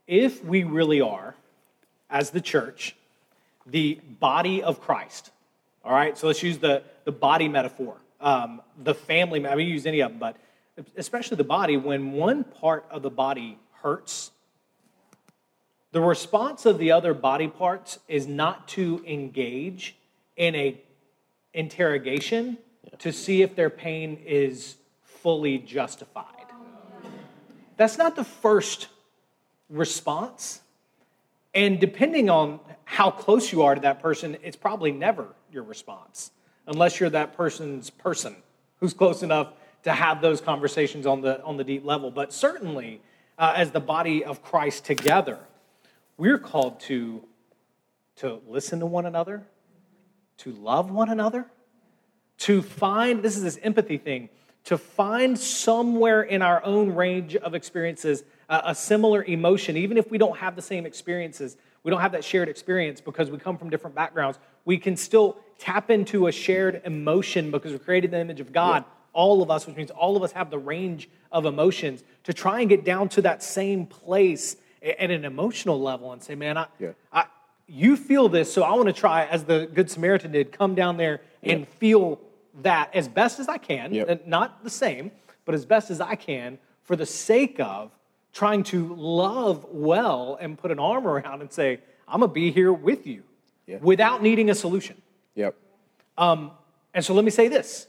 if 0.06 0.46
we 0.46 0.64
really 0.64 1.02
are, 1.02 1.34
as 2.08 2.30
the 2.30 2.40
church, 2.40 2.96
the 3.66 4.00
body 4.20 4.62
of 4.62 4.80
Christ. 4.80 5.32
All 5.84 5.92
right, 5.92 6.16
so 6.16 6.28
let's 6.28 6.44
use 6.44 6.60
the 6.60 6.84
the 7.06 7.12
body 7.12 7.48
metaphor, 7.48 7.96
um, 8.22 8.62
the 8.84 8.94
family. 8.94 9.44
I 9.48 9.56
mean, 9.56 9.68
use 9.68 9.88
any 9.88 10.02
of 10.02 10.12
them, 10.12 10.20
but 10.20 10.38
especially 10.98 11.38
the 11.38 11.44
body. 11.44 11.78
When 11.78 12.12
one 12.12 12.44
part 12.44 12.86
of 12.92 13.02
the 13.02 13.10
body 13.10 13.58
hurts, 13.82 14.30
the 15.94 16.02
response 16.02 16.66
of 16.66 16.80
the 16.80 16.92
other 16.92 17.14
body 17.14 17.48
parts 17.48 18.00
is 18.08 18.28
not 18.28 18.68
to 18.70 19.04
engage 19.08 19.96
in 20.36 20.56
a 20.56 20.82
interrogation 21.54 22.58
to 22.98 23.14
see 23.14 23.44
if 23.44 23.56
their 23.56 23.70
pain 23.70 24.20
is 24.26 24.76
fully 25.04 25.60
justified. 25.60 26.26
That's 27.78 28.00
not 28.00 28.16
the 28.16 28.24
first 28.24 28.88
response. 29.70 30.62
And 31.54 31.80
depending 31.80 32.28
on 32.28 32.60
how 32.86 33.12
close 33.12 33.52
you 33.52 33.62
are 33.62 33.76
to 33.76 33.82
that 33.82 34.02
person, 34.02 34.36
it's 34.42 34.58
probably 34.58 34.92
never 34.92 35.28
your 35.52 35.62
response, 35.62 36.32
unless 36.66 37.00
you're 37.00 37.12
that 37.12 37.38
person's 37.38 37.92
person 37.92 38.36
who's 38.80 38.96
close 38.96 39.22
enough 39.22 39.54
to 39.84 39.92
have 39.92 40.22
those 40.22 40.42
conversations 40.42 41.06
on 41.06 41.22
the, 41.22 41.44
on 41.44 41.58
the 41.58 41.64
deep 41.64 41.86
level. 41.86 42.10
But 42.10 42.34
certainly, 42.34 43.00
uh, 43.38 43.54
as 43.56 43.70
the 43.70 43.80
body 43.80 44.26
of 44.26 44.42
Christ 44.42 44.86
together, 44.86 45.38
we're 46.18 46.38
called 46.38 46.80
to, 46.82 47.24
to 48.18 48.42
listen 48.48 48.80
to 48.80 48.86
one 48.86 49.06
another, 49.06 49.44
to 50.38 50.52
love 50.52 50.92
one 50.92 51.10
another, 51.10 51.46
to 52.40 52.62
find 52.62 53.24
this 53.24 53.36
is 53.36 53.44
this 53.44 53.60
empathy 53.64 53.98
thing, 53.98 54.30
to 54.66 54.78
find 54.78 55.38
somewhere 55.38 56.24
in 56.24 56.42
our 56.42 56.64
own 56.64 56.96
range 56.96 57.36
of 57.36 57.54
experiences 57.54 58.24
a, 58.50 58.62
a 58.68 58.76
similar 58.76 59.24
emotion, 59.24 59.78
even 59.78 59.98
if 59.98 60.10
we 60.10 60.18
don't 60.18 60.38
have 60.38 60.56
the 60.56 60.62
same 60.62 60.86
experiences. 60.86 61.58
We 61.84 61.92
don't 61.92 62.00
have 62.00 62.14
that 62.14 62.24
shared 62.24 62.48
experience 62.48 63.02
because 63.02 63.30
we 63.30 63.38
come 63.38 63.58
from 63.58 63.70
different 63.70 63.96
backgrounds. 63.96 64.40
We 64.64 64.78
can 64.78 64.96
still 64.96 65.38
tap 65.58 65.90
into 65.90 66.28
a 66.28 66.32
shared 66.32 66.82
emotion 66.86 67.52
because 67.52 67.74
we're 67.74 67.80
created 67.80 68.08
in 68.08 68.12
the 68.12 68.22
image 68.22 68.40
of 68.40 68.54
God, 68.54 68.86
all 69.12 69.42
of 69.42 69.52
us, 69.52 69.68
which 69.68 69.76
means 69.76 69.92
all 69.92 70.16
of 70.16 70.24
us 70.24 70.32
have 70.32 70.50
the 70.50 70.58
range 70.58 71.10
of 71.32 71.46
emotions 71.46 72.04
to 72.24 72.34
try 72.34 72.62
and 72.62 72.70
get 72.70 72.86
down 72.86 73.10
to 73.10 73.22
that 73.24 73.44
same 73.44 73.86
place 73.86 74.56
at 74.84 75.10
an 75.12 75.26
emotional 75.26 75.80
level 75.82 76.12
and 76.12 76.22
say, 76.22 76.36
man, 76.36 76.58
I, 76.58 76.68
Yeah. 76.80 76.92
I, 77.12 77.26
you 77.68 77.96
feel 77.96 78.28
this, 78.30 78.52
so 78.52 78.64
I 78.64 78.74
want 78.74 78.88
to 78.88 78.94
try, 78.94 79.26
as 79.26 79.46
the 79.46 79.70
Good 79.74 79.90
Samaritan 79.90 80.32
did, 80.32 80.52
come 80.52 80.76
down 80.76 80.98
there 80.98 81.22
and 81.42 81.68
feel 81.68 82.20
that 82.62 82.94
as 82.94 83.08
best 83.08 83.40
as 83.40 83.48
I 83.48 83.58
can, 83.58 83.94
Yep. 83.94 84.28
not 84.28 84.64
the 84.64 84.70
same, 84.70 85.12
but 85.46 85.56
as 85.56 85.66
best 85.66 85.90
as 85.90 86.02
I 86.02 86.16
can 86.16 86.60
for 86.84 86.96
the 86.96 87.06
sake 87.06 87.60
of 87.60 87.92
trying 88.34 88.64
to 88.64 88.94
love 88.96 89.66
well 89.72 90.38
and 90.42 90.58
put 90.58 90.72
an 90.72 90.80
arm 90.80 91.08
around 91.08 91.42
and 91.42 91.52
say, 91.52 91.80
I'm 92.08 92.20
going 92.20 92.30
to 92.30 92.34
be 92.34 92.52
here 92.52 92.74
with 92.74 93.08
you 93.08 93.24
Yeah. 93.68 93.78
without 93.82 94.22
needing 94.22 94.50
a 94.50 94.56
solution. 94.56 95.02
Yep. 95.36 95.56
Um, 96.18 96.52
and 96.94 97.04
so 97.06 97.14
let 97.14 97.24
me 97.24 97.32
say 97.32 97.48
this 97.48 97.88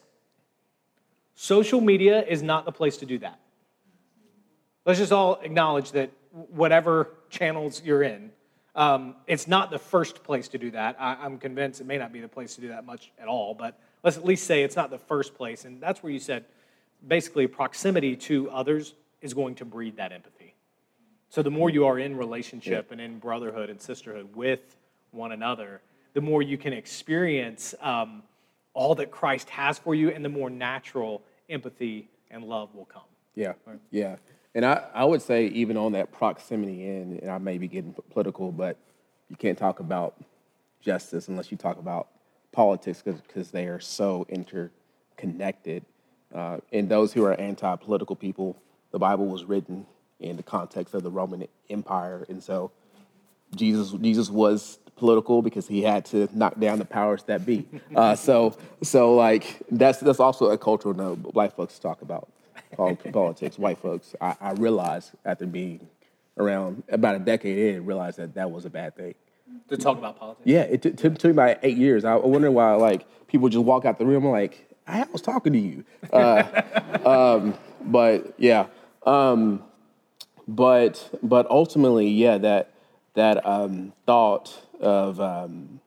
social 1.34 1.80
media 1.80 2.24
is 2.24 2.42
not 2.42 2.64
the 2.64 2.72
place 2.72 2.96
to 2.98 3.06
do 3.06 3.18
that. 3.18 3.40
Let's 4.86 4.98
just 5.00 5.12
all 5.12 5.40
acknowledge 5.42 5.92
that 5.92 6.10
whatever 6.34 7.10
channels 7.30 7.82
you're 7.84 8.02
in, 8.02 8.30
um, 8.74 9.14
it's 9.26 9.46
not 9.46 9.70
the 9.70 9.78
first 9.78 10.24
place 10.24 10.48
to 10.48 10.58
do 10.58 10.70
that. 10.72 10.96
I, 10.98 11.16
I'm 11.20 11.38
convinced 11.38 11.80
it 11.80 11.86
may 11.86 11.98
not 11.98 12.12
be 12.12 12.20
the 12.20 12.28
place 12.28 12.56
to 12.56 12.60
do 12.60 12.68
that 12.68 12.84
much 12.84 13.12
at 13.18 13.28
all, 13.28 13.54
but 13.54 13.78
let's 14.02 14.16
at 14.16 14.24
least 14.24 14.46
say 14.46 14.62
it's 14.62 14.76
not 14.76 14.90
the 14.90 14.98
first 14.98 15.34
place. 15.34 15.64
And 15.64 15.80
that's 15.80 16.02
where 16.02 16.12
you 16.12 16.18
said 16.18 16.44
basically 17.06 17.46
proximity 17.46 18.16
to 18.16 18.50
others 18.50 18.94
is 19.20 19.32
going 19.32 19.54
to 19.56 19.64
breed 19.64 19.96
that 19.96 20.12
empathy. 20.12 20.54
So 21.28 21.42
the 21.42 21.50
more 21.50 21.70
you 21.70 21.86
are 21.86 21.98
in 21.98 22.16
relationship 22.16 22.90
and 22.92 23.00
in 23.00 23.18
brotherhood 23.18 23.70
and 23.70 23.80
sisterhood 23.80 24.34
with 24.34 24.76
one 25.10 25.32
another, 25.32 25.80
the 26.12 26.20
more 26.20 26.42
you 26.42 26.56
can 26.56 26.72
experience 26.72 27.74
um, 27.80 28.22
all 28.72 28.94
that 28.96 29.10
Christ 29.10 29.50
has 29.50 29.78
for 29.78 29.94
you, 29.94 30.10
and 30.10 30.24
the 30.24 30.28
more 30.28 30.50
natural 30.50 31.22
empathy 31.48 32.08
and 32.30 32.44
love 32.44 32.74
will 32.74 32.84
come. 32.84 33.02
Yeah, 33.34 33.54
yeah. 33.90 34.16
And 34.54 34.64
I, 34.64 34.84
I 34.94 35.04
would 35.04 35.20
say 35.22 35.46
even 35.46 35.76
on 35.76 35.92
that 35.92 36.12
proximity 36.12 36.88
end, 36.88 37.20
and 37.20 37.30
I 37.30 37.38
may 37.38 37.58
be 37.58 37.68
getting 37.68 37.94
political, 38.10 38.52
but 38.52 38.76
you 39.28 39.36
can't 39.36 39.58
talk 39.58 39.80
about 39.80 40.14
justice 40.80 41.28
unless 41.28 41.50
you 41.50 41.56
talk 41.56 41.78
about 41.78 42.08
politics 42.52 43.02
because 43.02 43.50
they 43.50 43.66
are 43.66 43.80
so 43.80 44.26
interconnected. 44.28 45.84
Uh, 46.32 46.58
and 46.72 46.88
those 46.88 47.12
who 47.12 47.24
are 47.24 47.34
anti-political 47.34 48.16
people, 48.16 48.56
the 48.92 48.98
Bible 48.98 49.26
was 49.26 49.44
written 49.44 49.86
in 50.20 50.36
the 50.36 50.42
context 50.42 50.94
of 50.94 51.02
the 51.02 51.10
Roman 51.10 51.46
Empire, 51.68 52.24
and 52.28 52.42
so 52.42 52.70
Jesus 53.54 53.92
Jesus 54.00 54.30
was 54.30 54.78
political 54.96 55.42
because 55.42 55.66
he 55.66 55.82
had 55.82 56.04
to 56.06 56.28
knock 56.32 56.58
down 56.58 56.78
the 56.78 56.84
powers 56.84 57.22
that 57.24 57.44
be. 57.44 57.66
Uh, 57.94 58.14
so 58.14 58.56
so 58.82 59.14
like 59.14 59.58
that's 59.70 59.98
that's 59.98 60.20
also 60.20 60.46
a 60.46 60.58
cultural 60.58 60.94
note. 60.94 61.22
Black 61.32 61.54
folks 61.54 61.78
talk 61.78 62.02
about 62.02 62.28
pol- 62.76 62.96
politics. 62.96 63.58
White 63.58 63.78
folks, 63.78 64.14
I, 64.20 64.34
I 64.40 64.52
realized 64.52 65.12
after 65.24 65.46
being 65.46 65.88
around 66.38 66.82
about 66.88 67.14
a 67.16 67.18
decade 67.20 67.74
in, 67.74 67.86
realized 67.86 68.18
that 68.18 68.34
that 68.34 68.50
was 68.50 68.64
a 68.64 68.70
bad 68.70 68.96
thing. 68.96 69.14
To 69.68 69.76
talk 69.76 69.98
about 69.98 70.18
politics. 70.18 70.42
Yeah, 70.46 70.62
it 70.62 70.82
took- 70.82 70.96
took 70.96 71.14
took 71.18 71.24
me 71.36 71.42
about 71.42 71.58
eight 71.62 71.76
years. 71.76 72.04
I 72.04 72.16
wonder 72.16 72.50
why 72.50 72.74
like 72.74 73.06
people 73.28 73.48
just 73.48 73.64
walk 73.64 73.84
out 73.84 73.98
the 73.98 74.06
room. 74.06 74.24
Like, 74.24 74.68
I 74.86 75.04
was 75.12 75.22
talking 75.22 75.52
to 75.52 75.58
you. 75.58 75.84
Uh, 76.12 76.62
um, 77.40 77.54
but 77.82 78.34
yeah, 78.38 78.66
um, 79.06 79.62
but 80.48 81.10
but 81.22 81.48
ultimately, 81.50 82.08
yeah, 82.08 82.38
that 82.38 82.72
that 83.14 83.46
um, 83.46 83.92
thought 84.06 84.60
of 84.80 85.20
um, 85.20 85.80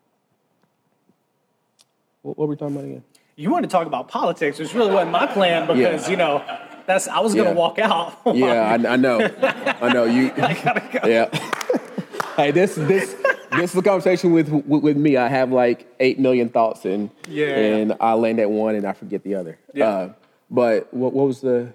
what, 2.22 2.38
what 2.38 2.48
were 2.48 2.52
we 2.54 2.56
talking 2.56 2.76
about 2.76 2.86
again? 2.86 3.04
You 3.36 3.52
wanted 3.52 3.70
to 3.70 3.72
talk 3.72 3.86
about 3.86 4.08
politics, 4.08 4.58
which 4.60 4.74
really 4.74 4.92
wasn't 4.92 5.12
my 5.12 5.28
plan 5.28 5.68
because, 5.68 6.06
Yeah. 6.06 6.10
you 6.10 6.18
know, 6.18 6.44
that's 6.88 7.08
I 7.08 7.20
was 7.20 7.36
going 7.36 7.46
to 7.48 7.52
Yeah. 7.54 7.58
walk 7.58 7.78
out. 7.80 8.20
Yeah, 8.36 8.72
I, 8.72 8.94
I 8.94 8.96
know, 8.96 9.20
I 9.22 9.94
know 9.94 10.06
you. 10.06 10.32
Yeah. 11.06 11.30
hey, 12.36 12.52
this 12.52 12.76
this 12.76 13.16
this 13.52 13.72
is 13.72 13.76
a 13.78 13.82
conversation 13.82 14.32
with, 14.34 14.50
with 14.50 14.82
with 14.84 14.98
me. 14.98 15.18
I 15.18 15.28
have 15.28 15.52
like 15.52 15.86
eight 16.00 16.18
million 16.20 16.50
thoughts, 16.50 16.86
and 16.86 17.10
Yeah. 17.30 17.48
and 17.56 17.96
I 18.00 18.14
land 18.14 18.40
at 18.40 18.50
one 18.50 18.76
and 18.76 18.86
I 18.88 18.94
forget 18.94 19.24
the 19.24 19.36
other. 19.36 19.58
Yeah. 19.74 19.88
Uh, 19.88 20.14
but 20.50 20.92
what 20.94 21.14
what 21.14 21.28
was 21.28 21.42
the 21.42 21.74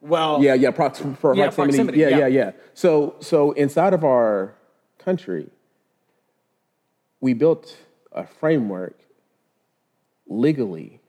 well, 0.00 0.42
Yeah, 0.42 0.54
yeah, 0.54 0.70
prox- 0.70 1.00
Yeah, 1.00 1.14
proximity. 1.20 1.50
proximity, 1.56 1.98
Yeah, 1.98 2.08
yeah. 2.08 2.18
yeah, 2.18 2.26
yeah. 2.26 2.50
So, 2.74 3.16
so 3.20 3.52
inside 3.52 3.92
of 3.92 4.04
our 4.04 4.54
country, 4.98 5.48
we 7.20 7.32
built 7.34 7.76
a 8.12 8.24
framework 8.26 9.00
legally 10.28 11.00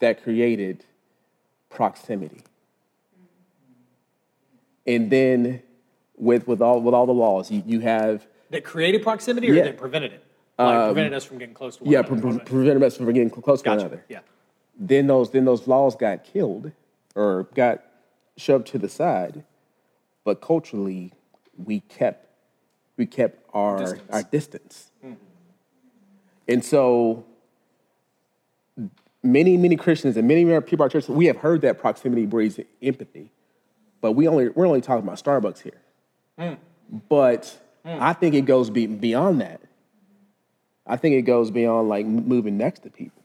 that 0.00 0.22
created 0.22 0.84
proximity, 1.80 2.42
and 4.86 5.10
then 5.10 5.62
with 6.18 6.46
with 6.46 6.60
all 6.60 6.82
with 6.82 6.92
all 6.94 7.06
the 7.06 7.14
laws, 7.14 7.50
you, 7.50 7.62
you 7.64 7.80
have 7.80 8.26
that 8.50 8.64
created 8.64 9.02
proximity 9.02 9.48
or 9.50 9.54
Yeah. 9.54 9.60
Um, 9.62 9.66
that 9.68 9.78
prevented 9.78 10.12
it? 10.12 10.24
Like 10.58 10.88
prevented 10.88 11.14
us 11.14 11.24
from 11.24 11.38
getting 11.38 11.54
close 11.54 11.78
to 11.78 11.84
one 11.84 11.92
yeah 11.92 12.00
another. 12.00 12.20
pre- 12.20 12.32
pre- 12.32 12.44
prevented 12.44 12.82
us 12.82 12.96
from 12.98 13.06
getting 13.06 13.30
close 13.30 13.62
to 13.62 13.70
one 13.70 13.78
another. 13.78 14.04
Yeah. 14.10 14.18
then 14.78 15.06
those 15.06 15.30
then 15.30 15.46
those 15.46 15.66
laws 15.66 15.96
got 15.96 16.22
killed 16.22 16.72
or 17.14 17.44
got 17.54 17.82
shoved 18.36 18.66
to 18.68 18.78
the 18.78 18.88
side. 18.90 19.44
But 20.22 20.42
culturally, 20.42 21.12
we 21.56 21.80
kept 21.80 22.26
we 22.98 23.06
kept 23.06 23.42
our 23.54 23.78
Distance. 23.78 24.02
our 24.12 24.22
distance. 24.22 24.90
And 26.46 26.62
so 26.62 27.24
many, 29.22 29.56
many 29.56 29.76
Christians 29.76 30.16
and 30.16 30.26
many 30.26 30.44
many 30.44 30.60
people 30.60 30.84
at 30.84 30.94
our 30.94 31.00
church, 31.00 31.08
we 31.08 31.26
have 31.26 31.38
heard 31.38 31.60
that 31.62 31.78
proximity 31.78 32.26
breeds 32.26 32.58
empathy. 32.82 33.30
But 34.00 34.12
we 34.12 34.26
only 34.28 34.48
we're 34.48 34.66
only 34.66 34.80
talking 34.80 35.04
about 35.04 35.22
Starbucks 35.22 35.60
here. 35.60 35.80
Mm. 36.38 36.56
But 37.08 37.58
mm. 37.84 38.00
I 38.00 38.12
think 38.12 38.34
it 38.34 38.42
goes 38.42 38.70
be, 38.70 38.86
beyond 38.86 39.40
that. 39.40 39.60
I 40.86 40.96
think 40.96 41.14
it 41.14 41.22
goes 41.22 41.50
beyond 41.50 41.88
like 41.88 42.06
moving 42.06 42.56
next 42.56 42.80
to 42.80 42.90
people. 42.90 43.22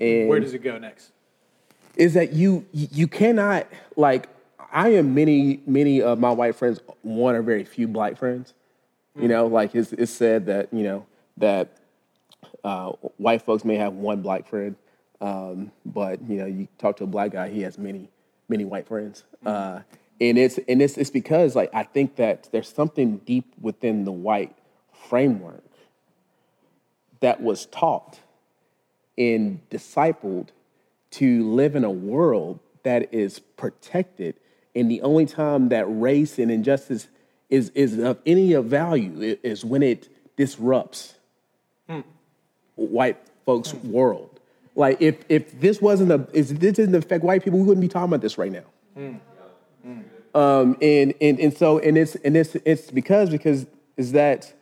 And 0.00 0.28
Where 0.28 0.40
does 0.40 0.54
it 0.54 0.62
go 0.62 0.76
next? 0.78 1.12
is 1.96 2.14
that 2.14 2.32
you 2.32 2.66
you 2.72 3.06
cannot 3.06 3.66
like 3.96 4.28
I 4.72 4.90
am 4.90 5.14
many 5.14 5.60
many 5.66 6.02
of 6.02 6.18
my 6.18 6.30
white 6.30 6.56
friends 6.56 6.80
one 7.02 7.34
or 7.34 7.42
very 7.42 7.64
few 7.64 7.88
black 7.88 8.16
friends. 8.16 8.54
You 9.16 9.22
mm. 9.22 9.28
know, 9.28 9.46
like 9.46 9.74
it's, 9.74 9.92
it's 9.92 10.12
said 10.12 10.46
that 10.46 10.72
you 10.72 10.82
know 10.82 11.06
that 11.36 11.68
uh, 12.64 12.92
white 13.18 13.42
folks 13.42 13.64
may 13.64 13.76
have 13.76 13.92
one 13.92 14.22
black 14.22 14.48
friend, 14.48 14.76
um, 15.20 15.70
but 15.84 16.20
you 16.28 16.36
know 16.38 16.46
you 16.46 16.66
talk 16.78 16.96
to 16.96 17.04
a 17.04 17.06
black 17.06 17.32
guy, 17.32 17.48
he 17.48 17.62
has 17.62 17.78
many 17.78 18.08
many 18.48 18.64
white 18.64 18.88
friends, 18.88 19.24
uh, 19.44 19.80
and 20.20 20.38
it's 20.38 20.58
and 20.68 20.80
it's 20.82 20.96
it's 20.96 21.10
because 21.10 21.54
like 21.54 21.70
I 21.74 21.82
think 21.82 22.16
that 22.16 22.48
there's 22.52 22.72
something 22.72 23.18
deep 23.18 23.52
within 23.60 24.04
the 24.04 24.12
white 24.12 24.56
framework 25.08 25.62
that 27.20 27.40
was 27.40 27.66
taught 27.66 28.20
and 29.16 29.60
discipled 29.70 30.48
to 31.10 31.48
live 31.48 31.76
in 31.76 31.84
a 31.84 31.90
world 31.90 32.58
that 32.82 33.14
is 33.14 33.38
protected. 33.38 34.34
And 34.74 34.90
the 34.90 35.00
only 35.02 35.26
time 35.26 35.68
that 35.68 35.86
race 35.86 36.38
and 36.38 36.50
injustice 36.50 37.08
is, 37.48 37.70
is 37.70 37.98
of 37.98 38.18
any 38.26 38.52
of 38.52 38.64
value 38.64 39.36
is 39.42 39.64
when 39.64 39.82
it 39.82 40.08
disrupts 40.36 41.14
white 42.76 43.16
folks' 43.44 43.74
world. 43.74 44.40
Like 44.76 45.00
if 45.00 45.24
if 45.28 45.60
this 45.60 45.80
wasn't 45.80 46.10
a 46.10 46.26
if 46.32 46.48
this 46.48 46.72
didn't 46.74 46.94
affect 46.94 47.24
white 47.24 47.44
people, 47.44 47.58
we 47.58 47.64
wouldn't 47.64 47.82
be 47.82 47.88
talking 47.88 48.08
about 48.08 48.20
this 48.20 48.38
right 48.38 48.52
now. 48.52 48.64
Um, 50.34 50.76
and, 50.82 51.14
and 51.20 51.38
and 51.38 51.56
so 51.56 51.78
and 51.78 51.96
it's 51.96 52.16
and 52.16 52.36
it's 52.36 52.56
it's 52.56 52.90
because 52.90 53.30
because 53.30 53.66
is 53.96 54.12
that 54.12 54.52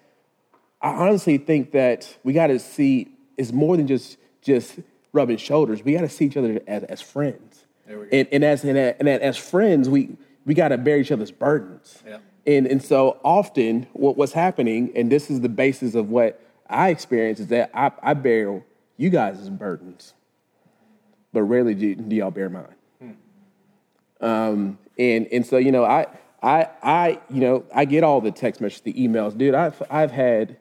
I 0.82 0.90
honestly 0.90 1.38
think 1.38 1.72
that 1.72 2.14
we 2.24 2.34
got 2.34 2.48
to 2.48 2.58
see 2.58 3.08
it's 3.38 3.52
more 3.52 3.76
than 3.76 3.86
just 3.86 4.18
just 4.42 4.80
rubbing 5.12 5.38
shoulders. 5.38 5.82
We 5.82 5.94
got 5.94 6.02
to 6.02 6.08
see 6.08 6.26
each 6.26 6.36
other 6.36 6.60
as, 6.66 6.82
as 6.84 7.00
friends. 7.00 7.64
There 7.86 7.98
we 7.98 8.06
go. 8.06 8.16
And, 8.16 8.28
and 8.32 8.44
as 8.44 8.64
and, 8.64 8.76
and 8.76 9.08
as 9.08 9.38
friends, 9.38 9.88
we 9.88 10.16
we 10.44 10.52
got 10.52 10.68
to 10.68 10.78
bear 10.78 10.98
each 10.98 11.12
other's 11.12 11.30
burdens. 11.30 12.02
Yeah. 12.06 12.18
And 12.46 12.66
and 12.66 12.82
so 12.82 13.18
often, 13.24 13.86
what, 13.92 14.18
what's 14.18 14.32
happening, 14.32 14.92
and 14.94 15.10
this 15.10 15.30
is 15.30 15.40
the 15.40 15.48
basis 15.48 15.94
of 15.94 16.10
what 16.10 16.40
I 16.72 16.88
experience, 16.88 17.40
is 17.40 17.48
that 17.48 17.70
I, 17.74 17.90
I 18.02 18.14
bear 18.14 18.62
you 18.96 19.10
guys' 19.10 19.48
burdens, 19.48 20.14
but 21.32 21.42
rarely 21.42 21.74
do, 21.74 21.94
do 21.94 22.16
y'all 22.16 22.30
bear 22.30 22.48
mine. 22.48 22.66
Um, 24.20 24.78
and 24.98 25.26
and 25.32 25.44
so 25.44 25.56
you 25.56 25.72
know, 25.72 25.84
I 25.84 26.06
I 26.42 26.68
I 26.82 27.20
you 27.28 27.40
know 27.40 27.64
I 27.74 27.84
get 27.84 28.04
all 28.04 28.20
the 28.20 28.30
text 28.30 28.60
messages, 28.60 28.82
the 28.82 28.92
emails, 28.92 29.36
dude. 29.36 29.54
I've 29.54 29.82
I've 29.90 30.12
had 30.12 30.56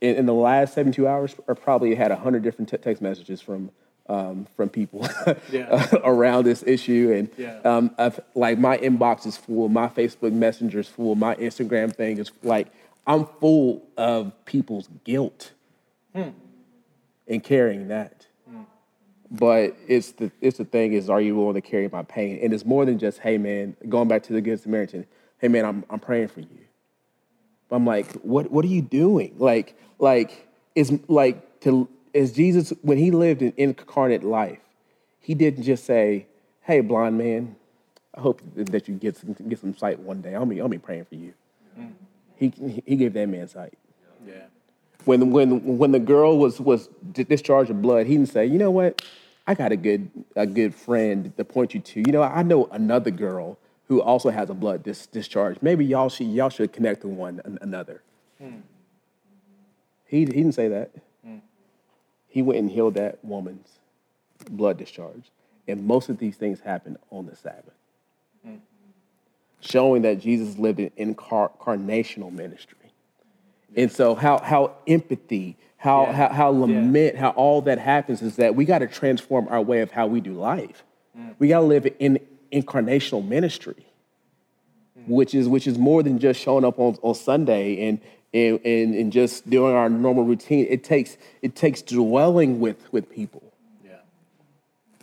in, 0.00 0.14
in 0.16 0.26
the 0.26 0.34
last 0.34 0.74
seventy 0.74 0.94
two 0.94 1.08
hours, 1.08 1.34
or 1.48 1.54
probably 1.56 1.94
had 1.96 2.12
hundred 2.12 2.42
different 2.44 2.68
te- 2.68 2.76
text 2.76 3.02
messages 3.02 3.40
from 3.40 3.70
um, 4.08 4.46
from 4.56 4.68
people 4.68 5.08
Yeah. 5.52 5.88
around 6.04 6.44
this 6.44 6.62
issue, 6.64 7.12
and 7.16 7.28
Yeah. 7.36 7.58
um, 7.64 7.90
I've, 7.98 8.20
like 8.36 8.58
my 8.58 8.78
inbox 8.78 9.26
is 9.26 9.36
full, 9.36 9.68
my 9.68 9.88
Facebook 9.88 10.32
Messenger 10.32 10.78
is 10.80 10.88
full, 10.88 11.16
my 11.16 11.34
Instagram 11.34 11.92
thing 11.94 12.18
is 12.18 12.30
like 12.44 12.68
I'm 13.08 13.24
full 13.40 13.88
of 13.96 14.32
people's 14.44 14.88
guilt 15.02 15.52
hmm. 16.14 16.28
and 17.26 17.42
carrying 17.42 17.88
that. 17.88 18.26
Hmm. 18.48 18.62
But 19.30 19.76
it's 19.88 20.12
the 20.12 20.30
it's 20.42 20.58
the 20.58 20.66
thing 20.66 20.92
is, 20.92 21.08
are 21.08 21.20
you 21.20 21.34
willing 21.34 21.54
to 21.54 21.62
carry 21.62 21.88
my 21.88 22.02
pain? 22.02 22.38
And 22.42 22.52
it's 22.52 22.66
more 22.66 22.84
than 22.84 22.98
just, 22.98 23.20
hey 23.20 23.38
man, 23.38 23.76
going 23.88 24.08
back 24.08 24.24
to 24.24 24.34
the 24.34 24.42
Good 24.42 24.60
Samaritan. 24.60 25.06
Hey 25.38 25.48
man, 25.48 25.64
I'm 25.64 25.84
I'm 25.88 26.00
praying 26.00 26.28
for 26.28 26.40
you. 26.40 26.58
I'm 27.70 27.86
like, 27.86 28.12
what 28.16 28.50
what 28.50 28.62
are 28.64 28.68
you 28.68 28.82
doing? 28.82 29.34
Like 29.38 29.78
like 29.98 30.46
is 30.74 30.92
like 31.08 31.60
to 31.60 31.88
is 32.12 32.32
Jesus 32.32 32.74
when 32.82 32.98
he 32.98 33.10
lived 33.10 33.40
an 33.40 33.54
incarnate 33.56 34.22
life, 34.22 34.60
he 35.18 35.32
didn't 35.32 35.62
just 35.62 35.86
say, 35.86 36.26
hey 36.60 36.82
blind 36.82 37.16
man, 37.16 37.56
I 38.14 38.20
hope 38.20 38.42
that 38.54 38.86
you 38.86 38.96
get 38.96 39.16
some 39.16 39.32
get 39.48 39.60
some 39.60 39.74
sight 39.74 39.98
one 39.98 40.20
day. 40.20 40.34
I'll 40.34 40.44
be 40.44 40.60
I'll 40.60 40.68
be 40.68 40.76
praying 40.76 41.06
for 41.06 41.14
you. 41.14 41.32
Hmm. 41.74 41.86
He 42.38 42.52
he 42.86 42.96
gave 42.96 43.12
that 43.14 43.28
man 43.28 43.48
sight 43.48 43.74
Yeah. 44.26 44.34
when 45.04 45.30
when 45.30 45.78
when 45.78 45.90
the 45.92 45.98
girl 45.98 46.38
was 46.38 46.60
was 46.60 46.88
discharged 47.12 47.70
of 47.70 47.82
blood, 47.82 48.06
he 48.06 48.14
didn't 48.16 48.28
say, 48.30 48.46
you 48.46 48.58
know 48.58 48.70
what, 48.70 49.02
I 49.46 49.54
got 49.54 49.72
a 49.72 49.76
good 49.76 50.10
a 50.36 50.46
good 50.46 50.74
friend 50.74 51.36
to 51.36 51.44
point 51.44 51.74
you 51.74 51.80
to. 51.80 52.00
You 52.06 52.12
know, 52.12 52.22
I 52.22 52.42
know 52.42 52.66
another 52.66 53.10
girl 53.10 53.58
who 53.88 54.00
also 54.02 54.28
has 54.30 54.50
a 54.50 54.54
blood 54.54 54.82
dis- 54.82 55.06
discharge. 55.06 55.56
Maybe 55.62 55.84
y'all 55.84 56.08
should 56.10 56.28
y'all 56.28 56.50
should 56.50 56.72
connect 56.72 57.00
to 57.02 57.08
one 57.08 57.40
an- 57.44 57.58
another. 57.60 58.02
He 60.06 60.20
he 60.20 60.24
didn't 60.26 60.52
say 60.52 60.68
that. 60.68 60.90
Hmm. 61.24 61.38
He 62.28 62.40
went 62.42 62.58
and 62.60 62.70
healed 62.70 62.94
that 62.94 63.18
woman's 63.24 63.78
blood 64.50 64.76
discharge, 64.78 65.30
and 65.66 65.84
most 65.84 66.08
of 66.08 66.18
these 66.18 66.36
things 66.36 66.60
happen 66.60 66.96
on 67.10 67.26
the 67.26 67.34
Sabbath, 67.34 67.74
showing 69.60 70.02
that 70.02 70.20
Jesus 70.20 70.58
lived 70.58 70.78
an 70.80 70.90
incarnational 70.98 72.32
ministry. 72.32 72.76
And 73.76 73.90
so 73.92 74.14
how 74.14 74.38
how 74.38 74.72
empathy, 74.86 75.56
how 75.76 76.02
Yeah. 76.02 76.12
how, 76.12 76.28
how 76.28 76.52
Yeah. 76.52 76.58
lament, 76.60 77.16
how 77.16 77.30
all 77.30 77.60
that 77.62 77.78
happens 77.78 78.22
is 78.22 78.36
that 78.36 78.54
we 78.54 78.64
got 78.64 78.78
to 78.78 78.86
transform 78.86 79.46
our 79.50 79.60
way 79.62 79.80
of 79.80 79.90
how 79.90 80.06
we 80.06 80.20
do 80.20 80.32
life. 80.32 80.84
Mm. 81.18 81.34
We 81.38 81.48
got 81.48 81.60
to 81.60 81.66
live 81.66 81.86
in 81.98 82.18
incarnational 82.52 83.26
ministry, 83.26 83.86
which 85.06 85.34
is 85.34 85.48
which 85.48 85.66
is 85.66 85.78
more 85.78 86.02
than 86.02 86.18
just 86.18 86.40
showing 86.40 86.64
up 86.64 86.78
on, 86.78 86.96
on 87.02 87.14
Sunday 87.14 87.86
and, 87.88 88.00
and 88.32 88.58
and 88.64 88.94
and 88.94 89.12
just 89.12 89.48
doing 89.50 89.74
our 89.74 89.88
normal 89.90 90.24
routine. 90.24 90.66
It 90.68 90.82
takes 90.82 91.16
it 91.42 91.54
takes 91.54 91.82
dwelling 91.82 92.60
with 92.60 92.90
with 92.92 93.10
people, 93.10 93.42
Yeah. 93.84 93.96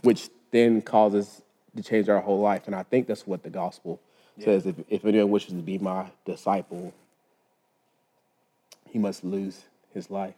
which 0.02 0.30
then 0.52 0.82
causes 0.82 1.42
to 1.76 1.84
change 1.84 2.10
our 2.10 2.20
whole 2.22 2.40
life. 2.40 2.64
And 2.66 2.76
I 2.76 2.84
think 2.84 3.06
that's 3.08 3.28
what 3.28 3.44
the 3.44 3.50
gospel 3.50 4.00
says. 4.44 4.66
If, 4.66 4.76
if 4.90 5.06
anyone 5.06 5.30
wishes 5.32 5.54
to 5.54 5.62
be 5.62 5.78
my 5.78 6.08
disciple, 6.26 6.94
he 8.90 9.00
must 9.00 9.24
lose 9.24 9.64
his 9.94 10.10
life. 10.10 10.36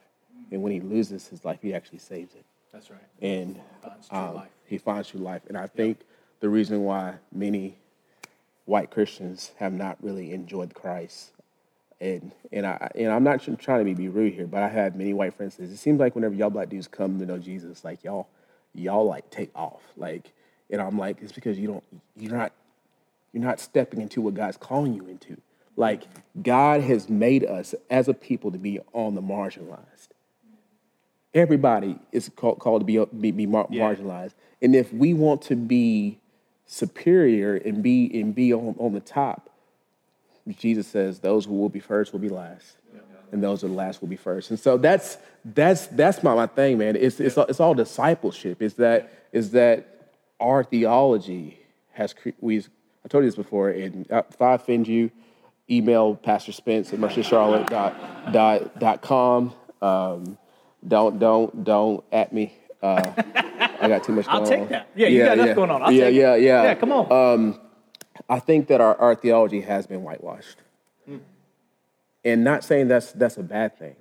And 0.51 0.61
when 0.61 0.71
he 0.71 0.79
loses 0.79 1.27
his 1.27 1.43
life, 1.43 1.59
he 1.61 1.73
actually 1.73 1.99
saves 1.99 2.33
it. 2.35 2.45
That's 2.71 2.89
right. 2.89 2.99
And 3.21 3.59
Finds 3.81 4.07
true 4.07 4.17
um, 4.17 4.35
life. 4.35 4.49
he 4.65 4.77
finds 4.77 5.07
true 5.09 5.19
life. 5.19 5.41
And 5.47 5.57
I 5.57 5.67
think 5.67 5.99
the 6.39 6.49
reason 6.49 6.83
why 6.83 7.15
many 7.31 7.77
white 8.65 8.91
Christians 8.91 9.51
have 9.57 9.73
not 9.73 9.97
really 10.01 10.31
enjoyed 10.33 10.73
Christ, 10.73 11.31
and 11.99 12.31
and 12.51 12.67
I 12.67 12.91
and 12.95 13.07
I'm 13.11 13.23
not 13.23 13.41
trying 13.59 13.79
to 13.79 13.85
be, 13.85 13.93
be 13.95 14.09
rude 14.09 14.33
here, 14.33 14.45
but 14.45 14.61
I 14.61 14.67
had 14.69 14.95
many 14.95 15.13
white 15.13 15.33
friends. 15.33 15.55
say, 15.55 15.63
It 15.63 15.77
seems 15.77 15.99
like 15.99 16.13
whenever 16.15 16.35
y'all 16.35 16.49
black 16.51 16.69
dudes 16.69 16.87
come 16.87 17.17
to 17.19 17.25
know 17.25 17.39
Jesus, 17.39 17.83
like 17.83 18.03
y'all 18.03 18.27
y'all 18.75 19.05
like 19.07 19.29
take 19.31 19.49
off, 19.55 19.81
like. 19.95 20.31
And 20.69 20.81
I'm 20.81 20.97
like, 20.99 21.21
it's 21.21 21.31
because 21.31 21.57
you 21.57 21.67
don't, 21.69 21.83
you're 22.17 22.35
not 22.35 22.51
you're 23.37 23.47
not 23.47 23.59
stepping 23.59 24.01
into 24.01 24.19
what 24.21 24.33
God's 24.33 24.57
calling 24.57 24.93
you 24.93 25.07
into. 25.07 25.37
Like 25.75 26.03
God 26.41 26.81
has 26.81 27.07
made 27.07 27.45
us 27.45 27.75
as 27.89 28.07
a 28.07 28.13
people 28.13 28.51
to 28.51 28.57
be 28.57 28.79
on 28.93 29.13
the 29.13 29.21
marginalized. 29.21 30.09
Everybody 31.33 31.99
is 32.11 32.31
called, 32.35 32.57
called 32.59 32.81
to 32.81 32.85
be 32.85 33.03
be, 33.19 33.31
be 33.31 33.45
mar- 33.45 33.67
Yeah. 33.69 33.83
marginalized, 33.83 34.33
and 34.61 34.75
if 34.75 34.91
we 34.91 35.13
want 35.13 35.43
to 35.43 35.55
be 35.55 36.17
superior 36.65 37.55
and 37.55 37.83
be 37.83 38.19
and 38.19 38.33
be 38.33 38.53
on, 38.53 38.75
on 38.79 38.93
the 38.93 38.99
top, 38.99 39.51
Jesus 40.57 40.87
says 40.87 41.19
those 41.19 41.45
who 41.45 41.53
will 41.53 41.69
be 41.69 41.79
first 41.79 42.11
will 42.11 42.19
be 42.19 42.29
last, 42.29 42.77
and 43.31 43.43
those 43.43 43.61
who 43.61 43.67
are 43.67 43.69
last 43.69 44.01
will 44.01 44.07
be 44.07 44.15
first. 44.15 44.49
And 44.49 44.59
so 44.59 44.77
that's 44.77 45.17
that's 45.45 45.85
that's 45.87 46.23
my, 46.23 46.33
my 46.33 46.47
thing, 46.47 46.79
man. 46.79 46.95
It's 46.95 47.19
it's 47.19 47.37
all, 47.37 47.45
it's 47.45 47.59
all 47.59 47.75
discipleship. 47.75 48.63
Is 48.63 48.73
that 48.75 49.11
is 49.31 49.51
that 49.51 50.09
our 50.39 50.63
theology 50.63 51.59
has 51.91 52.15
we 52.39 52.63
I 53.05 53.07
told 53.07 53.23
you 53.23 53.29
this 53.29 53.35
before. 53.35 53.69
And 53.69 54.05
if 54.09 54.41
I 54.41 54.53
offend 54.53 54.87
you, 54.87 55.11
email 55.69 56.15
Pastor 56.15 56.51
Spence 56.51 56.93
at 56.93 56.99
mercycharlotte 56.99 57.69
dot 57.69 58.33
dot 58.33 58.79
dot 58.79 59.01
com. 59.01 59.53
Um, 59.81 60.37
don't 60.87 61.19
don't 61.19 61.63
don't 61.63 62.03
at 62.11 62.33
me. 62.33 62.53
Uh, 62.81 63.11
I 63.81 63.87
got 63.87 64.03
too 64.03 64.13
much. 64.13 64.27
I'll 64.27 64.39
going 64.39 64.51
take 64.51 64.61
on. 64.61 64.67
that. 64.69 64.89
Yeah, 64.95 65.07
you 65.07 65.23
got 65.23 65.39
enough 65.39 65.55
going 65.55 65.71
on. 65.71 65.81
I'll 65.81 65.91
yeah, 65.91 66.05
take 66.05 66.15
it. 66.15 66.19
yeah, 66.19 66.35
yeah. 66.35 66.63
Yeah, 66.63 66.75
come 66.75 66.91
on. 66.91 67.11
Um, 67.11 67.59
I 68.29 68.39
think 68.39 68.67
that 68.67 68.81
our, 68.81 68.95
our 68.99 69.15
theology 69.15 69.61
has 69.61 69.87
been 69.87 70.03
whitewashed. 70.03 70.57
And 72.25 72.43
not 72.43 72.63
saying 72.63 72.89
that's 72.89 73.13
that's 73.13 73.37
a 73.37 73.43
bad 73.43 73.77
thing, 73.79 73.95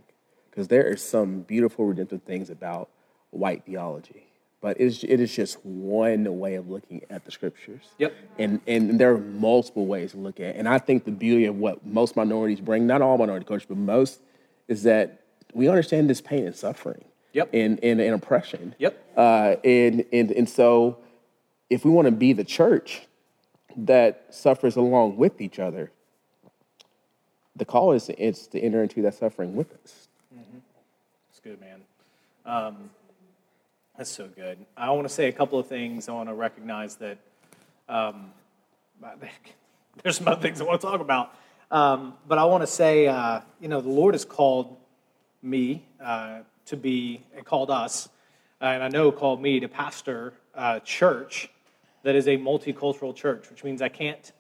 because 0.50 0.66
there 0.66 0.84
is 0.88 1.00
some 1.00 1.42
beautiful 1.42 1.84
redemptive 1.84 2.22
things 2.22 2.50
about 2.50 2.88
white 3.30 3.64
theology. 3.64 4.25
But 4.60 4.80
it's, 4.80 5.04
it 5.04 5.20
is 5.20 5.34
just 5.34 5.64
one 5.64 6.38
way 6.38 6.54
of 6.54 6.68
looking 6.68 7.02
at 7.10 7.24
the 7.24 7.30
scriptures. 7.30 7.82
Yep. 7.98 8.14
And, 8.38 8.60
and 8.66 8.98
there 8.98 9.12
are 9.12 9.18
multiple 9.18 9.86
ways 9.86 10.12
to 10.12 10.18
look 10.18 10.40
at 10.40 10.46
it. 10.46 10.56
And 10.56 10.68
I 10.68 10.78
think 10.78 11.04
the 11.04 11.12
beauty 11.12 11.44
of 11.44 11.56
what 11.56 11.86
most 11.86 12.16
minorities 12.16 12.60
bring, 12.60 12.86
not 12.86 13.02
all 13.02 13.18
minority 13.18 13.44
cultures, 13.44 13.66
but 13.68 13.76
most, 13.76 14.20
is 14.68 14.82
that 14.84 15.20
we 15.54 15.68
understand 15.68 16.10
this 16.10 16.20
pain 16.20 16.46
and 16.46 16.56
suffering. 16.56 17.04
Yep. 17.32 17.50
And, 17.52 17.78
and, 17.84 18.00
and 18.00 18.14
oppression. 18.14 18.74
Yep. 18.78 19.12
Uh, 19.16 19.56
and, 19.62 20.04
and, 20.12 20.32
and 20.32 20.48
so 20.48 20.98
if 21.68 21.84
we 21.84 21.90
want 21.90 22.06
to 22.06 22.12
be 22.12 22.32
the 22.32 22.44
church 22.44 23.02
that 23.76 24.26
suffers 24.30 24.76
along 24.76 25.18
with 25.18 25.40
each 25.40 25.58
other, 25.58 25.92
the 27.54 27.66
call 27.66 27.92
is 27.92 28.06
to, 28.06 28.18
is 28.22 28.46
to 28.48 28.60
enter 28.60 28.82
into 28.82 29.02
that 29.02 29.14
suffering 29.14 29.54
with 29.54 29.72
us. 29.84 30.08
That's 31.28 31.40
good, 31.40 31.60
man. 31.60 31.82
Um, 32.46 32.90
that's 33.96 34.10
so 34.10 34.28
good. 34.28 34.58
I 34.76 34.90
want 34.90 35.08
to 35.08 35.12
say 35.12 35.28
a 35.28 35.32
couple 35.32 35.58
of 35.58 35.66
things. 35.66 36.08
I 36.08 36.12
want 36.12 36.28
to 36.28 36.34
recognize 36.34 36.96
that 36.96 37.16
um, 37.88 38.30
there's 40.02 40.18
some 40.18 40.28
other 40.28 40.40
things 40.40 40.60
I 40.60 40.64
want 40.64 40.80
to 40.82 40.86
talk 40.86 41.00
about. 41.00 41.34
Um, 41.70 42.14
but 42.28 42.36
I 42.38 42.44
want 42.44 42.62
to 42.62 42.66
say, 42.66 43.06
uh, 43.06 43.40
you 43.58 43.68
know, 43.68 43.80
the 43.80 43.88
Lord 43.88 44.14
has 44.14 44.24
called 44.24 44.76
me 45.42 45.84
uh, 46.02 46.40
to 46.66 46.76
be, 46.76 47.22
and 47.34 47.44
called 47.44 47.70
us, 47.70 48.08
uh, 48.60 48.66
and 48.66 48.82
I 48.82 48.88
know 48.88 49.10
called 49.10 49.40
me 49.40 49.60
to 49.60 49.68
pastor 49.68 50.34
a 50.54 50.80
church 50.80 51.48
that 52.02 52.14
is 52.14 52.28
a 52.28 52.36
multicultural 52.36 53.14
church, 53.14 53.48
which 53.50 53.64
means 53.64 53.80
I 53.80 53.88
can't 53.88 54.30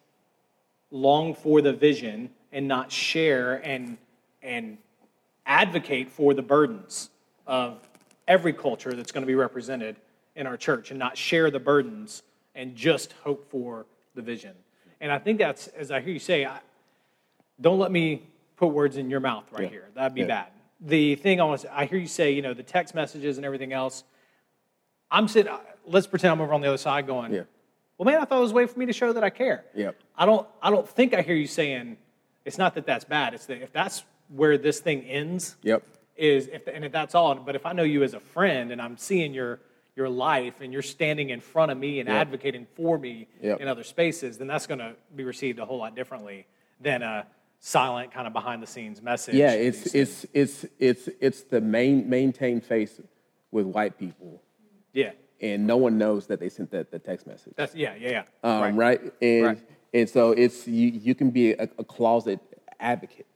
long 0.90 1.34
for 1.34 1.62
the 1.62 1.72
vision 1.72 2.30
and 2.52 2.68
not 2.68 2.92
share 2.92 3.56
and, 3.64 3.96
and 4.42 4.78
advocate 5.46 6.10
for 6.10 6.34
the 6.34 6.42
burdens 6.42 7.10
of 7.46 7.85
every 8.28 8.52
culture 8.52 8.92
that's 8.94 9.12
going 9.12 9.22
to 9.22 9.26
be 9.26 9.34
represented 9.34 9.96
in 10.34 10.46
our 10.46 10.56
church 10.56 10.90
and 10.90 10.98
not 10.98 11.16
share 11.16 11.50
the 11.50 11.58
burdens 11.60 12.22
and 12.54 12.74
just 12.74 13.12
hope 13.24 13.48
for 13.50 13.86
the 14.14 14.22
vision. 14.22 14.52
And 15.00 15.12
I 15.12 15.18
think 15.18 15.38
that's, 15.38 15.68
as 15.68 15.90
I 15.90 16.00
hear 16.00 16.12
you 16.12 16.18
say, 16.18 16.44
I, 16.44 16.58
don't 17.60 17.78
let 17.78 17.92
me 17.92 18.22
put 18.56 18.68
words 18.68 18.96
in 18.96 19.10
your 19.10 19.20
mouth 19.20 19.44
right 19.52 19.64
Yeah. 19.64 19.68
here. 19.68 19.88
That'd 19.94 20.14
be 20.14 20.22
Yeah. 20.22 20.26
bad. 20.26 20.46
The 20.80 21.14
thing 21.16 21.40
I 21.40 21.44
want 21.44 21.60
to, 21.62 21.78
I 21.78 21.86
hear 21.86 21.98
you 21.98 22.06
say, 22.06 22.32
you 22.32 22.42
know, 22.42 22.54
the 22.54 22.62
text 22.62 22.94
messages 22.94 23.36
and 23.38 23.46
everything 23.46 23.72
else. 23.72 24.04
I'm 25.10 25.28
sitting, 25.28 25.52
let's 25.86 26.06
pretend 26.06 26.32
I'm 26.32 26.40
over 26.40 26.52
on 26.52 26.60
the 26.60 26.68
other 26.68 26.76
side 26.78 27.06
going, 27.06 27.32
Yeah. 27.32 27.42
well, 27.96 28.06
man, 28.06 28.20
I 28.20 28.24
thought 28.24 28.38
it 28.38 28.42
was 28.42 28.50
a 28.52 28.54
way 28.54 28.66
for 28.66 28.78
me 28.78 28.86
to 28.86 28.92
show 28.92 29.12
that 29.12 29.22
I 29.24 29.30
care. 29.30 29.64
Yep. 29.74 29.96
I 30.16 30.26
don't, 30.26 30.46
I 30.62 30.70
don't 30.70 30.88
think 30.88 31.14
I 31.14 31.22
hear 31.22 31.34
you 31.36 31.46
saying, 31.46 31.96
it's 32.44 32.58
not 32.58 32.74
that 32.74 32.86
that's 32.86 33.04
bad. 33.04 33.34
It's 33.34 33.46
that 33.46 33.62
if 33.62 33.72
that's 33.72 34.04
where 34.28 34.58
this 34.58 34.80
thing 34.80 35.02
ends, 35.04 35.56
Yep. 35.62 35.82
Is 36.16 36.48
if 36.48 36.66
and 36.66 36.84
if 36.84 36.92
that's 36.92 37.14
all 37.14 37.34
but 37.34 37.54
if 37.54 37.66
i 37.66 37.72
know 37.72 37.82
you 37.82 38.02
as 38.02 38.14
a 38.14 38.20
friend 38.20 38.72
and 38.72 38.80
i'm 38.80 38.96
seeing 38.96 39.34
your 39.34 39.60
your 39.96 40.08
life 40.08 40.60
and 40.60 40.72
you're 40.72 40.82
standing 40.82 41.30
in 41.30 41.40
front 41.40 41.70
of 41.72 41.78
me 41.78 42.00
and 42.00 42.08
Yep. 42.08 42.16
advocating 42.16 42.66
for 42.74 42.98
me 42.98 43.28
Yep. 43.42 43.60
in 43.60 43.68
other 43.68 43.84
spaces 43.84 44.38
then 44.38 44.46
that's 44.46 44.66
going 44.66 44.78
to 44.80 44.94
be 45.14 45.24
received 45.24 45.58
a 45.58 45.64
whole 45.64 45.78
lot 45.78 45.94
differently 45.94 46.46
than 46.80 47.02
a 47.02 47.26
silent 47.60 48.12
kind 48.12 48.26
of 48.26 48.32
behind 48.32 48.62
the 48.62 48.66
scenes 48.66 49.00
message 49.02 49.34
Yeah, 49.34 49.52
it's 49.52 49.94
it's 49.94 50.26
it's 50.34 50.66
it's 50.78 51.08
it's 51.20 51.42
the 51.42 51.60
main 51.60 52.08
maintain 52.08 52.60
face 52.60 53.00
with 53.50 53.66
white 53.66 53.98
people, 53.98 54.42
yeah 54.92 55.12
and 55.40 55.66
no 55.66 55.76
one 55.76 55.96
knows 55.98 56.26
that 56.26 56.40
they 56.40 56.48
sent 56.48 56.70
that 56.70 56.90
the 56.90 56.98
text 56.98 57.26
message. 57.26 57.54
that's 57.56 57.74
yeah 57.74 57.94
yeah 57.94 58.10
yeah 58.10 58.22
um, 58.68 58.76
right. 58.76 59.00
And 59.22 59.44
Right. 59.44 59.58
and 59.94 60.08
so 60.08 60.32
it's 60.32 60.66
you 60.68 60.88
you 60.88 61.14
can 61.14 61.30
be 61.30 61.52
a, 61.52 61.62
a 61.78 61.84
closet 61.84 62.40
advocate, 62.78 63.35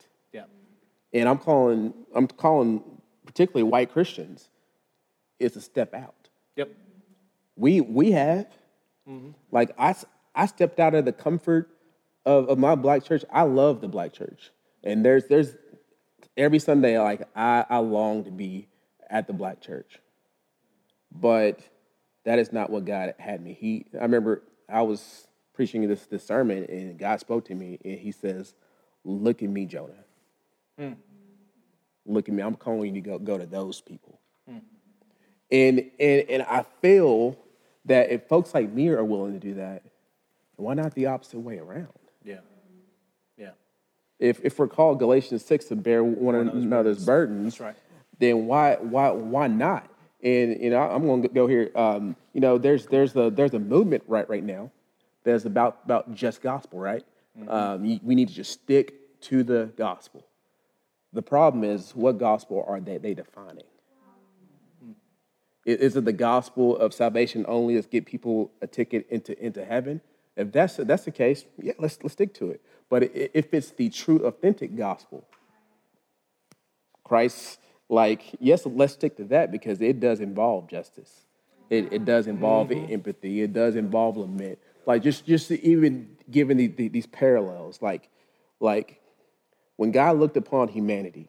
and 1.13 1.27
I'm 1.27 1.37
calling 1.37 1.93
I'm 2.13 2.27
calling 2.27 2.83
particularly 3.25 3.63
white 3.63 3.91
Christians. 3.91 4.49
It's 5.39 5.55
a 5.55 5.61
step 5.61 5.93
out. 5.93 6.29
yep 6.55 6.69
We 7.55 7.81
we 7.81 8.11
have 8.11 8.47
mm-hmm. 9.07 9.31
like 9.51 9.71
I, 9.77 9.95
I 10.35 10.45
stepped 10.45 10.79
out 10.79 10.95
of 10.95 11.05
the 11.05 11.13
comfort 11.13 11.69
of, 12.25 12.49
of 12.49 12.57
my 12.57 12.75
black 12.75 13.03
church. 13.03 13.23
I 13.31 13.43
love 13.43 13.81
the 13.81 13.87
black 13.87 14.13
church, 14.13 14.51
and 14.83 15.03
there's 15.03 15.25
there's 15.27 15.55
every 16.37 16.59
Sunday 16.59 16.99
like 16.99 17.27
I 17.35 17.65
I 17.69 17.77
long 17.77 18.23
to 18.25 18.31
be 18.31 18.67
at 19.09 19.27
the 19.27 19.33
black 19.33 19.61
church, 19.61 19.99
but 21.11 21.59
that 22.23 22.39
is 22.39 22.53
not 22.53 22.69
what 22.69 22.85
God 22.85 23.15
had 23.19 23.41
me. 23.41 23.53
He 23.53 23.85
I 23.93 24.03
remember 24.03 24.43
I 24.69 24.81
was 24.83 25.27
preaching 25.53 25.87
this 25.87 26.05
this 26.05 26.25
sermon 26.25 26.65
and 26.65 26.97
God 26.97 27.19
spoke 27.19 27.45
to 27.45 27.55
me 27.55 27.79
and 27.83 27.99
He 27.99 28.11
says, 28.11 28.53
"Look 29.03 29.41
at 29.43 29.49
me, 29.49 29.65
Jonah. 29.65 30.05
Look 32.05 32.27
at 32.27 32.33
me. 32.33 32.41
I'm 32.41 32.55
calling 32.55 32.95
you 32.95 33.01
to 33.01 33.09
go 33.09 33.19
go 33.19 33.37
to 33.37 33.45
those 33.45 33.81
people." 33.81 34.19
And, 35.51 35.91
and, 35.99 36.29
and 36.29 36.43
I 36.43 36.65
feel 36.81 37.37
that 37.85 38.09
if 38.09 38.27
folks 38.27 38.53
like 38.53 38.71
me 38.71 38.87
are 38.89 39.03
willing 39.03 39.33
to 39.33 39.39
do 39.39 39.55
that, 39.55 39.83
why 40.55 40.73
not 40.75 40.93
the 40.95 41.07
opposite 41.07 41.39
way 41.39 41.57
around? 41.59 41.89
yeah 42.23 42.37
yeah 43.37 43.49
If, 44.19 44.39
if 44.45 44.57
we're 44.57 44.67
called 44.69 44.99
Galatians 44.99 45.43
6 45.43 45.65
to 45.65 45.75
bear 45.75 46.03
one 46.03 46.35
another's 46.35 47.03
burdens, 47.03 47.57
That's 47.57 47.59
right. 47.59 47.75
then 48.19 48.45
why, 48.45 48.75
why, 48.75 49.09
why 49.11 49.47
not? 49.47 49.89
And 50.23 50.61
you 50.61 50.69
know, 50.69 50.79
I'm 50.79 51.05
going 51.05 51.23
to 51.23 51.27
go 51.27 51.47
here. 51.47 51.69
Um, 51.75 52.15
you 52.31 52.39
know, 52.39 52.57
there's, 52.57 52.85
there's, 52.85 53.13
a, 53.15 53.29
there's 53.29 53.53
a 53.53 53.59
movement 53.59 54.03
right, 54.07 54.29
right 54.29 54.43
now 54.43 54.71
that's 55.25 55.43
about, 55.45 55.79
about 55.83 56.13
just 56.15 56.41
gospel, 56.41 56.79
right? 56.79 57.03
Um, 57.49 57.99
we 58.03 58.15
need 58.15 58.29
to 58.29 58.33
just 58.33 58.51
stick 58.53 59.19
to 59.21 59.43
the 59.43 59.71
gospel. 59.75 60.25
The 61.13 61.21
problem 61.21 61.63
is, 61.63 61.91
what 61.95 62.17
gospel 62.17 62.63
are 62.67 62.79
they, 62.79 62.97
they 62.97 63.13
defining? 63.13 63.65
Is 65.65 65.95
it 65.95 66.05
the 66.05 66.13
gospel 66.13 66.75
of 66.77 66.93
salvation 66.93 67.45
only 67.47 67.79
to 67.79 67.87
get 67.87 68.05
people 68.05 68.51
a 68.61 68.67
ticket 68.67 69.07
into, 69.09 69.37
into 69.43 69.63
heaven? 69.63 70.01
If 70.35 70.51
that's, 70.51 70.79
if 70.79 70.87
that's 70.87 71.03
the 71.03 71.11
case, 71.11 71.45
yeah, 71.61 71.73
let's, 71.77 71.99
let's 72.01 72.13
stick 72.13 72.33
to 72.35 72.49
it. 72.51 72.61
But 72.89 73.03
if 73.13 73.53
it's 73.53 73.71
the 73.71 73.89
true, 73.89 74.25
authentic 74.25 74.75
gospel, 74.75 75.27
Christ, 77.03 77.59
like, 77.89 78.23
yes, 78.39 78.65
let's 78.65 78.93
stick 78.93 79.17
to 79.17 79.25
that 79.25 79.51
because 79.51 79.81
it 79.81 79.99
does 79.99 80.21
involve 80.21 80.69
justice. 80.69 81.25
It, 81.69 81.91
it 81.91 82.05
does 82.05 82.27
involve 82.27 82.69
mm-hmm. 82.69 82.91
empathy. 82.91 83.41
It 83.41 83.53
does 83.53 83.75
involve 83.75 84.17
lament. 84.17 84.59
Like, 84.85 85.03
just, 85.03 85.25
just 85.25 85.51
even 85.51 86.15
given 86.29 86.57
the, 86.57 86.67
the, 86.67 86.87
these 86.87 87.05
parallels, 87.05 87.81
like, 87.81 88.09
like 88.59 89.00
when 89.81 89.89
God 89.89 90.19
looked 90.19 90.37
upon 90.37 90.67
humanity, 90.67 91.27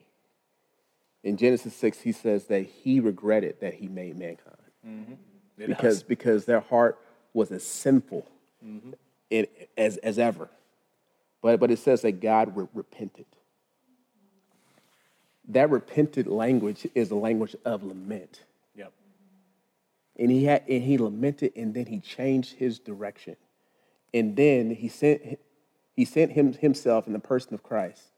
in 1.22 1.38
Genesis 1.38 1.74
6, 1.74 2.00
he 2.00 2.12
says 2.12 2.44
that 2.48 2.66
he 2.66 3.00
regretted 3.00 3.58
that 3.60 3.72
he 3.72 3.88
made 3.88 4.18
mankind 4.18 4.56
mm-hmm. 4.86 5.14
It 5.56 5.68
because, 5.68 5.94
does. 5.94 6.02
because 6.02 6.44
their 6.44 6.60
heart 6.60 6.98
was 7.32 7.50
as 7.50 7.64
sinful 7.64 8.30
mm-hmm. 8.62 8.90
in, 9.30 9.46
as, 9.78 9.96
as 9.96 10.18
ever. 10.18 10.50
But, 11.40 11.60
but 11.60 11.70
it 11.70 11.78
says 11.78 12.02
that 12.02 12.20
God 12.20 12.54
re- 12.54 12.68
repented. 12.74 13.24
That 15.48 15.70
repented 15.70 16.26
language 16.26 16.86
is 16.94 17.10
a 17.10 17.16
language 17.16 17.56
of 17.64 17.82
lament. 17.82 18.42
yep 18.76 18.92
And 20.18 20.30
he, 20.30 20.44
had, 20.44 20.62
and 20.68 20.82
he 20.82 20.98
lamented 20.98 21.52
and 21.56 21.72
then 21.72 21.86
he 21.86 22.00
changed 22.00 22.56
his 22.56 22.78
direction. 22.78 23.36
And 24.12 24.36
then 24.36 24.74
he 24.74 24.88
sent, 24.88 25.38
he 25.94 26.04
sent 26.04 26.32
him, 26.32 26.52
himself 26.52 27.06
in 27.06 27.14
the 27.14 27.18
person 27.18 27.54
of 27.54 27.62
Christ, 27.62 28.11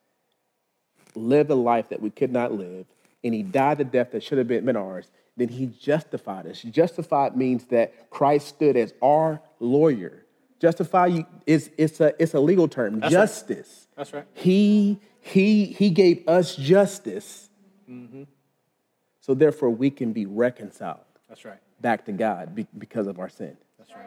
lived 1.15 1.51
a 1.51 1.55
life 1.55 1.89
that 1.91 2.01
we 2.01 2.11
could 2.11 2.33
not 2.33 2.53
live, 2.53 2.87
and 3.23 3.35
he 3.35 3.43
died 3.43 3.79
the 3.79 3.85
death 3.85 4.13
that 4.13 4.23
should 4.23 4.39
have 4.39 4.49
been, 4.49 4.77
ours. 4.77 5.11
Then 5.37 5.49
he 5.49 5.67
justified 5.67 6.47
us. 6.47 6.63
Justified 6.63 7.37
means 7.37 7.65
that 7.67 8.11
Christ 8.11 8.49
stood 8.49 8.77
as 8.77 8.95
our 9.03 9.41
lawyer. 9.59 10.25
Justify 10.61 11.07
you 11.07 11.27
is 11.47 11.71
it's 11.77 12.01
a 12.01 12.15
it's 12.23 12.35
a 12.35 12.41
legal 12.41 12.69
term. 12.69 13.01
right. 13.01 13.11
justice. 13.11 13.89
That's 13.97 14.13
right. 14.13 14.25
He 14.35 15.01
he 15.21 15.67
he 15.67 15.91
gave 15.91 16.27
us 16.29 16.55
justice. 16.57 17.51
Mm-hmm. 17.91 18.23
So 19.21 19.35
therefore 19.35 19.71
we 19.71 19.91
can 19.91 20.13
be 20.13 20.27
reconciled 20.27 21.01
that's 21.29 21.45
right 21.45 21.59
back 21.81 22.05
to 22.07 22.13
God 22.13 22.55
be- 22.55 22.67
because 22.79 23.07
of 23.07 23.19
our 23.19 23.29
sin. 23.29 23.57
that's 23.79 23.91
right 23.93 24.07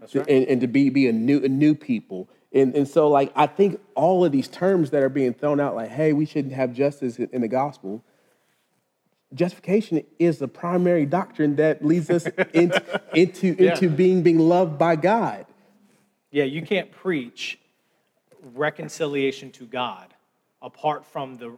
that's 0.00 0.14
right 0.14 0.28
And, 0.28 0.46
and 0.48 0.60
to 0.60 0.66
be, 0.66 0.88
be 0.90 1.08
a 1.08 1.12
new 1.12 1.44
a 1.44 1.48
new 1.48 1.74
people. 1.74 2.28
And, 2.54 2.74
and 2.74 2.88
so 2.88 3.08
like 3.08 3.32
I 3.34 3.46
think 3.46 3.80
all 3.94 4.24
of 4.24 4.32
these 4.32 4.48
terms 4.48 4.90
that 4.90 5.02
are 5.02 5.08
being 5.08 5.34
thrown 5.34 5.60
out, 5.60 5.74
like, 5.74 5.90
hey, 5.90 6.12
we 6.12 6.24
shouldn't 6.24 6.54
have 6.54 6.72
justice 6.72 7.18
in, 7.18 7.40
the 7.40 7.48
gospel. 7.48 8.02
Justification 9.34 10.04
is 10.20 10.38
the 10.38 10.46
primary 10.46 11.04
doctrine 11.04 11.56
that 11.56 11.84
leads 11.84 12.08
us 12.10 12.26
into, 12.54 13.00
into, 13.12 13.56
Yeah. 13.58 13.72
into 13.72 13.90
being 13.90 14.22
being 14.22 14.38
loved 14.38 14.78
by 14.78 14.94
God. 14.96 15.46
Yeah, 16.30 16.44
you 16.44 16.62
can't 16.62 16.90
preach 16.92 17.58
reconciliation 18.54 19.50
to 19.52 19.66
God 19.66 20.14
apart 20.62 21.04
from 21.04 21.36
the, 21.36 21.56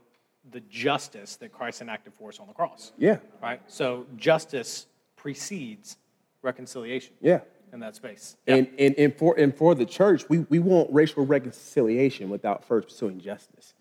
the 0.50 0.60
justice 0.60 1.36
that 1.36 1.52
Christ 1.52 1.82
enacted 1.82 2.14
for 2.14 2.28
us 2.30 2.40
on 2.40 2.46
the 2.46 2.52
cross. 2.54 2.92
Yeah. 2.98 3.18
Right? 3.42 3.60
So 3.66 4.06
justice 4.16 4.86
precedes 5.16 5.96
reconciliation 6.42 7.14
Yeah. 7.20 7.40
In 7.72 7.80
that 7.80 7.96
space. 7.96 8.36
And, 8.46 8.68
and, 8.78 8.94
and, 8.96 9.14
for, 9.16 9.38
and 9.38 9.54
for 9.56 9.74
the 9.74 9.86
church, 9.86 10.28
we, 10.28 10.38
we 10.48 10.58
want 10.58 10.92
racial 10.92 11.26
reconciliation 11.26 12.28
without 12.28 12.64
first 12.64 12.88
pursuing 12.88 13.20
justice. 13.20 13.74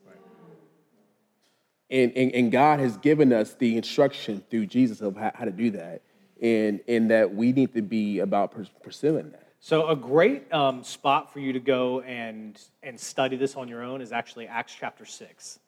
And, 1.90 2.12
and, 2.16 2.32
and 2.34 2.52
God 2.52 2.80
has 2.80 2.98
given 2.98 3.32
us 3.32 3.54
the 3.54 3.78
instruction 3.78 4.44
through 4.50 4.66
Jesus 4.66 5.02
of 5.02 5.16
how, 5.16 5.32
how 5.36 5.46
to 5.46 5.52
do 5.52 5.70
that. 5.72 6.02
and 6.42 6.82
and 6.88 7.10
that 7.12 7.34
we 7.34 7.52
need 7.52 7.74
to 7.74 7.82
be 7.82 8.20
about 8.20 8.54
pursuing 8.84 9.32
that. 9.32 9.48
So 9.60 9.88
a 9.88 9.96
great 9.96 10.52
um, 10.54 10.84
spot 10.84 11.32
for 11.32 11.40
you 11.40 11.54
to 11.54 11.60
go 11.60 12.02
and 12.02 12.62
and 12.84 13.00
study 13.00 13.36
this 13.36 13.56
on 13.56 13.68
your 13.68 13.84
own 13.84 14.02
is 14.02 14.12
actually 14.12 14.48
Acts 14.48 14.76
chapter 14.78 15.06
six. 15.06 15.60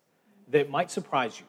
That 0.49 0.69
might 0.69 0.91
surprise 0.91 1.39
you, 1.39 1.45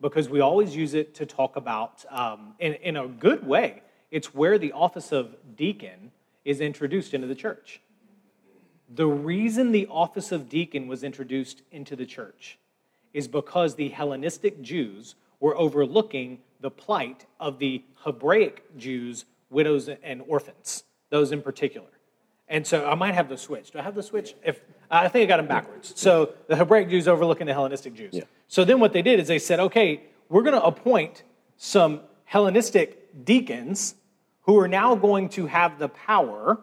because 0.00 0.28
we 0.28 0.40
always 0.40 0.74
use 0.74 0.94
it 0.94 1.14
to 1.16 1.26
talk 1.26 1.56
about 1.56 2.04
um, 2.10 2.54
in 2.58 2.74
in 2.74 2.96
a 2.96 3.06
good 3.06 3.46
way. 3.46 3.82
It's 4.10 4.34
where 4.34 4.58
the 4.58 4.72
office 4.72 5.12
of 5.12 5.36
deacon 5.56 6.12
is 6.44 6.60
introduced 6.60 7.12
into 7.14 7.26
the 7.26 7.34
church. 7.34 7.80
The 8.88 9.06
reason 9.06 9.72
the 9.72 9.88
office 9.90 10.30
of 10.30 10.48
deacon 10.48 10.86
was 10.86 11.02
introduced 11.02 11.62
into 11.72 11.96
the 11.96 12.06
church 12.06 12.58
is 13.12 13.26
because 13.26 13.74
the 13.74 13.88
Hellenistic 13.88 14.62
Jews 14.62 15.16
were 15.40 15.56
overlooking 15.56 16.38
the 16.60 16.70
plight 16.70 17.26
of 17.40 17.58
the 17.58 17.82
Hebraic 18.04 18.76
Jews, 18.76 19.24
widows 19.50 19.88
and 19.88 20.22
orphans, 20.28 20.84
those 21.10 21.32
in 21.32 21.42
particular. 21.42 21.88
And 22.48 22.64
so 22.66 22.86
I 22.86 22.94
might 22.94 23.14
have 23.14 23.28
the 23.28 23.36
switch. 23.36 23.72
Do 23.72 23.80
I 23.80 23.82
have 23.82 23.96
the 23.96 24.02
switch? 24.02 24.34
If 24.44 24.60
I 24.88 25.08
think 25.08 25.24
I 25.24 25.26
got 25.26 25.38
them 25.38 25.48
backwards. 25.48 25.92
So 25.96 26.34
the 26.46 26.54
Hebraic 26.54 26.88
Jews 26.88 27.08
overlooking 27.08 27.46
the 27.46 27.52
Hellenistic 27.52 27.94
Jews. 27.94 28.14
Yeah. 28.14 28.22
So 28.46 28.64
then 28.64 28.78
what 28.78 28.92
they 28.92 29.02
did 29.02 29.18
is 29.18 29.26
they 29.26 29.40
said, 29.40 29.58
okay, 29.58 30.04
we're 30.28 30.42
going 30.42 30.54
to 30.54 30.62
appoint 30.62 31.24
some 31.56 32.02
Hellenistic 32.24 33.05
deacons 33.24 33.94
who 34.42 34.58
are 34.58 34.68
now 34.68 34.94
going 34.94 35.28
to 35.30 35.46
have 35.46 35.78
the 35.78 35.88
power 35.88 36.60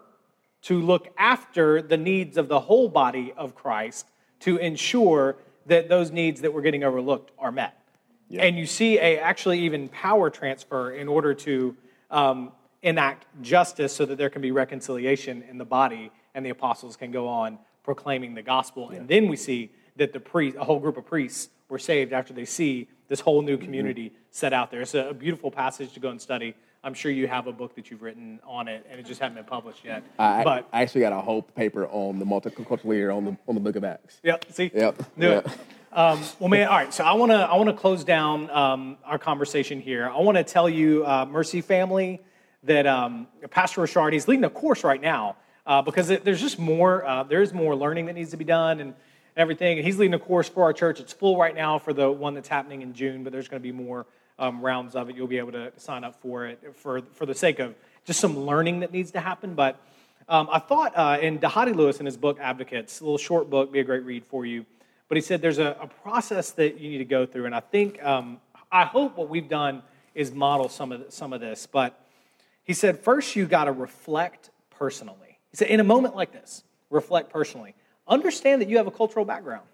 to 0.62 0.80
look 0.80 1.08
after 1.18 1.82
the 1.82 1.96
needs 1.96 2.36
of 2.36 2.48
the 2.48 2.60
whole 2.60 2.88
body 2.88 3.32
of 3.36 3.54
Christ 3.54 4.06
to 4.40 4.56
ensure 4.56 5.36
that 5.66 5.88
those 5.88 6.10
needs 6.10 6.40
that 6.40 6.52
were 6.52 6.62
getting 6.62 6.84
overlooked 6.84 7.32
are 7.38 7.52
met. 7.52 7.78
Yeah. 8.28 8.42
And 8.42 8.58
you 8.58 8.66
see 8.66 8.98
a 8.98 9.18
actually 9.18 9.60
even 9.60 9.88
power 9.88 10.30
transfer 10.30 10.92
in 10.92 11.08
order 11.08 11.34
to 11.34 11.76
um, 12.10 12.52
enact 12.82 13.26
justice 13.42 13.94
so 13.94 14.06
that 14.06 14.16
there 14.16 14.30
can 14.30 14.40
be 14.40 14.50
reconciliation 14.50 15.42
in 15.50 15.58
the 15.58 15.64
body 15.64 16.10
and 16.34 16.44
the 16.44 16.50
apostles 16.50 16.96
can 16.96 17.10
go 17.10 17.28
on 17.28 17.58
proclaiming 17.82 18.34
the 18.34 18.42
gospel. 18.42 18.88
Yeah. 18.90 19.00
And 19.00 19.08
then 19.08 19.28
we 19.28 19.36
see 19.36 19.70
that 19.96 20.12
the 20.12 20.20
priest, 20.20 20.56
a 20.58 20.64
whole 20.64 20.80
group 20.80 20.96
of 20.96 21.06
priests 21.06 21.50
were 21.74 21.78
saved 21.80 22.12
after 22.12 22.32
they 22.32 22.44
see 22.44 22.86
this 23.08 23.18
whole 23.18 23.42
new 23.42 23.58
community 23.58 24.06
mm-hmm. 24.06 24.16
set 24.30 24.52
out 24.52 24.70
there. 24.70 24.80
It's 24.80 24.94
a 24.94 25.12
beautiful 25.12 25.50
passage 25.50 25.92
to 25.94 26.00
go 26.00 26.10
and 26.10 26.22
study. 26.22 26.54
I'm 26.84 26.94
sure 26.94 27.10
you 27.10 27.26
have 27.26 27.48
a 27.48 27.52
book 27.52 27.74
that 27.74 27.90
you've 27.90 28.00
written 28.00 28.38
on 28.46 28.68
it, 28.68 28.86
and 28.88 29.00
it 29.00 29.06
just 29.06 29.20
hasn't 29.20 29.34
been 29.34 29.44
published 29.44 29.84
yet. 29.84 30.04
I, 30.16 30.44
but 30.44 30.68
I 30.72 30.82
actually 30.82 31.00
got 31.00 31.12
a 31.12 31.20
whole 31.20 31.42
paper 31.42 31.88
on 31.88 32.20
the 32.20 32.24
multicultural 32.24 32.84
leader 32.84 33.10
on 33.10 33.24
the 33.24 33.36
on 33.48 33.56
the 33.56 33.60
Book 33.60 33.74
of 33.74 33.82
Acts. 33.82 34.20
Yep. 34.22 34.52
See. 34.52 34.70
Yep. 34.72 35.02
Knew 35.16 35.30
yep. 35.30 35.46
it. 35.46 35.52
Um, 35.92 36.20
well, 36.38 36.48
man. 36.48 36.68
All 36.68 36.76
right. 36.76 36.94
So 36.94 37.02
I 37.02 37.14
want 37.14 37.32
to 37.32 37.38
I 37.38 37.56
want 37.56 37.70
to 37.70 37.74
close 37.74 38.04
down 38.04 38.50
um, 38.50 38.96
our 39.04 39.18
conversation 39.18 39.80
here. 39.80 40.08
I 40.08 40.20
want 40.20 40.36
to 40.38 40.44
tell 40.44 40.68
you, 40.68 41.04
uh, 41.04 41.26
Mercy 41.28 41.60
family, 41.60 42.22
that 42.62 42.86
um, 42.86 43.26
Pastor 43.50 43.80
Rashard 43.80 44.12
he's 44.12 44.28
leading 44.28 44.44
a 44.44 44.50
course 44.50 44.84
right 44.84 45.00
now 45.00 45.36
uh, 45.66 45.82
because 45.82 46.10
it, 46.10 46.24
there's 46.24 46.40
just 46.40 46.60
more. 46.60 47.04
Uh, 47.04 47.24
there's 47.24 47.52
more 47.52 47.74
learning 47.74 48.06
that 48.06 48.14
needs 48.14 48.30
to 48.30 48.36
be 48.36 48.44
done 48.44 48.78
and 48.78 48.94
everything. 49.36 49.82
He's 49.82 49.98
leading 49.98 50.14
a 50.14 50.18
course 50.18 50.48
for 50.48 50.62
our 50.62 50.72
church. 50.72 51.00
It's 51.00 51.12
full 51.12 51.36
right 51.38 51.54
now 51.54 51.78
for 51.78 51.92
the 51.92 52.10
one 52.10 52.34
that's 52.34 52.48
happening 52.48 52.82
in 52.82 52.94
June, 52.94 53.24
but 53.24 53.32
there's 53.32 53.48
going 53.48 53.60
to 53.60 53.66
be 53.66 53.72
more 53.72 54.06
um, 54.38 54.60
rounds 54.60 54.94
of 54.94 55.10
it. 55.10 55.16
You'll 55.16 55.26
be 55.26 55.38
able 55.38 55.52
to 55.52 55.72
sign 55.76 56.04
up 56.04 56.20
for 56.20 56.46
it 56.46 56.74
for, 56.76 57.02
for 57.12 57.26
the 57.26 57.34
sake 57.34 57.58
of 57.58 57.74
just 58.04 58.20
some 58.20 58.38
learning 58.38 58.80
that 58.80 58.92
needs 58.92 59.10
to 59.12 59.20
happen. 59.20 59.54
But 59.54 59.80
um, 60.28 60.48
I 60.50 60.58
thought 60.58 60.92
uh, 60.96 61.18
in 61.20 61.38
Dhati 61.38 61.74
Lewis 61.74 62.00
in 62.00 62.06
his 62.06 62.16
book 62.16 62.38
Advocates, 62.40 63.00
a 63.00 63.04
little 63.04 63.18
short 63.18 63.50
book, 63.50 63.72
be 63.72 63.80
a 63.80 63.84
great 63.84 64.04
read 64.04 64.24
for 64.24 64.46
you. 64.46 64.64
But 65.08 65.16
he 65.16 65.20
said 65.20 65.42
there's 65.42 65.58
a, 65.58 65.76
a 65.80 65.86
process 65.86 66.52
that 66.52 66.80
you 66.80 66.90
need 66.90 66.98
to 66.98 67.04
go 67.04 67.26
through, 67.26 67.46
and 67.46 67.54
I 67.54 67.60
think 67.60 68.02
um, 68.02 68.40
I 68.72 68.84
hope 68.84 69.16
what 69.16 69.28
we've 69.28 69.48
done 69.48 69.82
is 70.14 70.32
model 70.32 70.68
some 70.68 70.92
of 70.92 71.04
some 71.10 71.32
of 71.32 71.40
this. 71.40 71.66
But 71.66 72.00
he 72.64 72.72
said 72.72 72.98
first 72.98 73.36
you 73.36 73.46
got 73.46 73.64
to 73.64 73.72
reflect 73.72 74.50
personally. 74.70 75.38
He 75.50 75.58
said 75.58 75.68
in 75.68 75.78
a 75.78 75.84
moment 75.84 76.16
like 76.16 76.32
this, 76.32 76.64
reflect 76.90 77.30
personally. 77.30 77.74
Understand 78.06 78.60
that 78.60 78.68
you 78.68 78.76
have 78.76 78.86
a 78.86 78.90
cultural 78.90 79.24
background. 79.24 79.66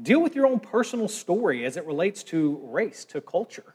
Deal 0.00 0.22
with 0.22 0.34
your 0.34 0.46
own 0.46 0.60
personal 0.60 1.08
story 1.08 1.64
as 1.64 1.76
it 1.76 1.84
relates 1.84 2.22
to 2.24 2.60
race, 2.64 3.04
to 3.06 3.20
culture. 3.20 3.74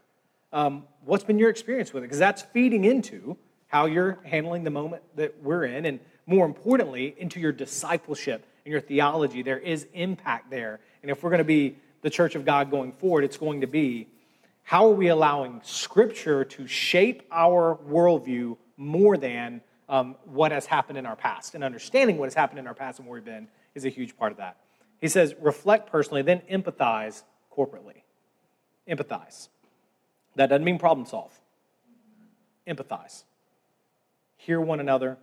Um, 0.52 0.84
what's 1.04 1.24
been 1.24 1.40
your 1.40 1.50
experience 1.50 1.94
with 1.94 2.04
it? 2.04 2.08
Because 2.08 2.20
that's 2.20 2.42
feeding 2.42 2.86
into 2.86 3.38
how 3.68 3.86
you're 3.88 4.20
handling 4.24 4.64
the 4.64 4.70
moment 4.70 5.04
that 5.16 5.42
we're 5.42 5.66
in, 5.66 5.86
and 5.86 6.00
more 6.26 6.46
importantly, 6.46 7.16
into 7.18 7.40
your 7.40 7.52
discipleship 7.52 8.46
and 8.64 8.72
your 8.72 8.82
theology. 8.82 9.42
There 9.42 9.60
is 9.60 9.88
impact 9.94 10.50
there. 10.50 10.80
And 11.02 11.12
if 11.12 11.24
we're 11.24 11.32
going 11.32 11.40
to 11.40 11.44
be 11.44 11.78
the 12.02 12.10
church 12.10 12.36
of 12.36 12.46
God 12.46 12.72
going 12.72 12.92
forward, 12.92 13.24
it's 13.24 13.38
going 13.38 13.62
to 13.62 13.68
be 13.68 14.08
how 14.62 14.88
are 14.88 14.94
we 14.94 15.10
allowing 15.10 15.60
Scripture 15.64 16.46
to 16.46 16.68
shape 16.68 17.24
our 17.32 17.78
worldview 17.90 18.58
more 18.78 19.18
than 19.18 19.62
um, 19.90 20.16
what 20.26 20.52
has 20.52 20.66
happened 20.66 20.98
in 20.98 21.06
our 21.06 21.16
past? 21.16 21.56
And 21.56 21.64
understanding 21.64 22.18
what 22.18 22.26
has 22.26 22.34
happened 22.34 22.60
in 22.60 22.68
our 22.68 22.74
past 22.74 23.00
and 23.00 23.08
where 23.08 23.16
we've 23.16 23.26
been 23.26 23.48
is 23.76 23.86
a 23.86 23.90
huge 23.90 24.18
part 24.18 24.32
of 24.32 24.38
that. 24.38 24.58
He 25.00 25.08
says, 25.08 25.36
reflect 25.42 25.92
personally, 25.92 26.22
then 26.22 26.42
empathize 26.50 27.24
corporately. 27.56 28.04
Empathize. 28.90 29.50
That 30.36 30.48
doesn't 30.48 30.64
mean 30.64 30.80
problem 30.80 31.06
solve. 31.06 31.38
Empathize. 32.68 33.24
Hear 34.38 34.60
one 34.60 34.80
another, 34.80 35.18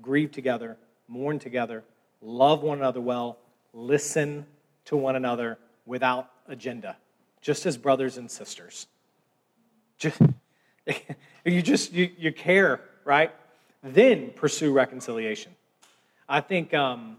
grieve 0.00 0.30
together, 0.32 0.76
mourn 1.08 1.38
together, 1.38 1.84
love 2.20 2.62
one 2.62 2.78
another 2.78 3.00
well, 3.00 3.38
listen 3.72 4.46
to 4.86 4.96
one 4.96 5.16
another 5.16 5.58
without 5.86 6.30
agenda, 6.48 6.96
just 7.40 7.66
as 7.66 7.76
brothers 7.76 8.16
and 8.16 8.30
sisters. 8.30 8.86
Just, 9.98 10.20
you 11.44 11.62
just 11.62 11.92
you, 11.92 12.10
you 12.16 12.32
care, 12.32 12.80
right? 13.04 13.32
Then 13.82 14.30
pursue 14.30 14.72
reconciliation. 14.72 15.52
I 16.28 16.40
think 16.40 16.72
um, 16.72 17.16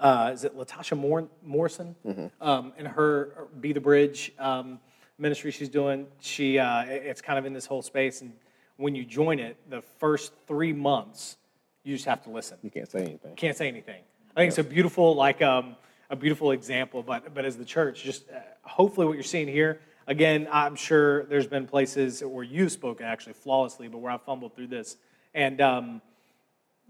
uh, 0.00 0.30
is 0.34 0.44
it 0.44 0.56
Latasha 0.56 0.98
Moore, 0.98 1.28
Morrison 1.42 1.94
mm-hmm. 2.04 2.26
um, 2.46 2.72
and 2.76 2.88
her 2.88 3.48
Be 3.60 3.72
the 3.72 3.80
Bridge 3.80 4.32
um, 4.38 4.80
ministry 5.18 5.50
she's 5.50 5.68
doing. 5.68 6.06
She 6.20 6.58
uh, 6.58 6.82
it's 6.86 7.20
kind 7.20 7.38
of 7.38 7.46
in 7.46 7.52
this 7.52 7.66
whole 7.66 7.82
space, 7.82 8.20
and 8.20 8.32
when 8.76 8.94
you 8.94 9.04
join 9.04 9.38
it, 9.38 9.56
the 9.70 9.80
first 9.80 10.32
three 10.46 10.72
months 10.72 11.36
you 11.84 11.94
just 11.94 12.06
have 12.06 12.22
to 12.24 12.30
listen. 12.30 12.58
You 12.62 12.70
can't 12.70 12.90
say 12.90 13.02
anything. 13.02 13.36
Can't 13.36 13.56
say 13.56 13.68
anything. 13.68 14.02
I 14.36 14.40
think 14.40 14.46
yeah. 14.46 14.48
it's 14.48 14.58
a 14.58 14.64
beautiful 14.64 15.14
like 15.14 15.40
um, 15.42 15.76
a 16.10 16.16
beautiful 16.16 16.50
example. 16.50 17.02
But 17.02 17.32
but 17.32 17.44
as 17.44 17.56
the 17.56 17.64
church, 17.64 18.02
just 18.02 18.28
uh, 18.28 18.40
hopefully 18.62 19.06
what 19.06 19.14
you're 19.14 19.22
seeing 19.22 19.48
here. 19.48 19.80
Again, 20.06 20.48
I'm 20.52 20.76
sure 20.76 21.24
there's 21.24 21.46
been 21.46 21.66
places 21.66 22.22
where 22.22 22.44
you've 22.44 22.72
spoken 22.72 23.06
actually 23.06 23.32
flawlessly, 23.32 23.88
but 23.88 23.98
where 23.98 24.12
I 24.12 24.18
fumbled 24.18 24.54
through 24.54 24.66
this. 24.66 24.98
And 25.34 25.60
um, 25.60 26.02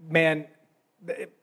man, 0.09 0.45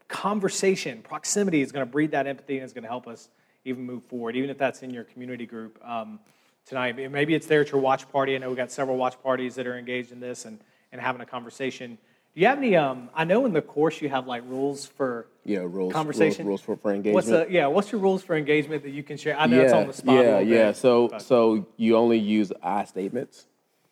conversation, 0.08 1.02
proximity 1.02 1.60
is 1.60 1.72
going 1.72 1.84
to 1.84 1.90
breed 1.90 2.12
that 2.12 2.26
empathy 2.26 2.56
and 2.56 2.64
is 2.64 2.72
going 2.72 2.84
to 2.84 2.88
help 2.88 3.08
us 3.08 3.28
even 3.64 3.84
move 3.84 4.04
forward, 4.04 4.36
even 4.36 4.50
if 4.50 4.58
that's 4.58 4.82
in 4.82 4.90
your 4.90 5.04
community 5.04 5.46
group 5.46 5.78
um, 5.84 6.20
tonight. 6.66 6.96
Maybe 7.10 7.34
it's 7.34 7.46
there 7.46 7.62
at 7.62 7.72
your 7.72 7.80
watch 7.80 8.10
party. 8.10 8.34
I 8.34 8.38
know 8.38 8.48
we've 8.48 8.56
got 8.56 8.70
several 8.70 8.96
watch 8.96 9.20
parties 9.22 9.54
that 9.56 9.66
are 9.66 9.76
engaged 9.76 10.12
in 10.12 10.20
this 10.20 10.44
and, 10.44 10.58
and 10.92 11.00
having 11.00 11.20
a 11.20 11.26
conversation. 11.26 11.98
Do 12.34 12.40
you 12.40 12.46
have 12.46 12.58
any? 12.58 12.76
Um, 12.76 13.10
I 13.14 13.24
know 13.24 13.44
in 13.44 13.52
the 13.52 13.60
course 13.60 14.00
you 14.00 14.08
have 14.08 14.26
like 14.26 14.42
rules 14.46 14.86
for 14.86 15.26
yeah 15.44 15.58
rules 15.58 15.92
conversation 15.92 16.46
rules, 16.46 16.60
rules 16.66 16.78
for, 16.78 16.82
for 16.82 16.94
engagement. 16.94 17.14
What's 17.14 17.28
the, 17.28 17.46
yeah? 17.50 17.66
What's 17.66 17.92
your 17.92 18.00
rules 18.00 18.22
for 18.22 18.34
engagement 18.34 18.84
that 18.84 18.90
you 18.90 19.02
can 19.02 19.18
share? 19.18 19.38
I 19.38 19.44
know 19.44 19.58
yeah, 19.58 19.62
it's 19.64 19.72
on 19.74 19.86
the 19.86 19.92
spot. 19.92 20.14
Yeah, 20.14 20.38
yeah. 20.38 20.68
Bit, 20.68 20.76
so 20.76 21.08
but. 21.08 21.20
so 21.20 21.66
you 21.76 21.94
only 21.94 22.18
use 22.18 22.50
I 22.62 22.84
statements. 22.84 23.44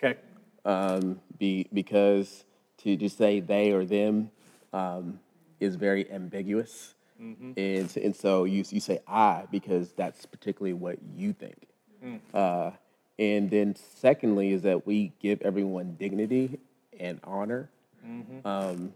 Okay. 0.03 0.19
Um, 0.65 1.21
be 1.39 1.69
because 1.71 2.45
to 2.83 2.97
just 2.97 3.19
say 3.19 3.41
they 3.41 3.73
or 3.73 3.85
them 3.85 4.31
um, 4.73 5.21
is 5.59 5.77
very 5.77 6.11
ambiguous. 6.11 6.95
Mm-hmm. 7.21 7.53
And, 7.57 7.97
and 7.97 8.17
so 8.17 8.45
you, 8.45 8.65
you 8.69 8.81
say 8.81 9.01
I 9.07 9.45
because 9.51 9.93
that's 9.93 10.25
particularly 10.27 10.73
what 10.73 10.99
you 11.15 11.33
think. 11.33 11.69
Mm. 12.03 12.21
Uh, 12.33 12.71
and 13.19 13.51
then, 13.51 13.77
secondly, 13.77 14.53
is 14.53 14.63
that 14.63 14.87
we 14.87 15.13
give 15.21 15.43
everyone 15.43 15.97
dignity 15.99 16.59
and 16.99 17.21
honor. 17.25 17.69
Mm-hmm. 18.07 18.47
Um, 18.47 18.95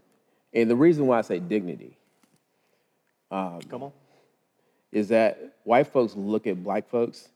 and 0.51 0.69
the 0.69 0.75
reason 0.75 1.05
why 1.05 1.19
I 1.19 1.21
say 1.21 1.39
dignity 1.39 1.97
um, 3.29 3.61
Come 3.69 3.83
on. 3.83 3.91
is 4.91 5.09
that 5.09 5.57
white 5.63 5.87
folks 5.87 6.15
look 6.15 6.47
at 6.47 6.63
black 6.63 6.89
folks 6.89 7.29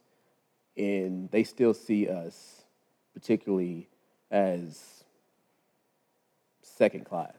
and 0.77 1.29
they 1.29 1.43
still 1.43 1.73
see 1.73 2.07
us, 2.09 2.63
particularly 3.13 3.87
as 4.31 4.98
second 6.79 7.05
class. 7.05 7.35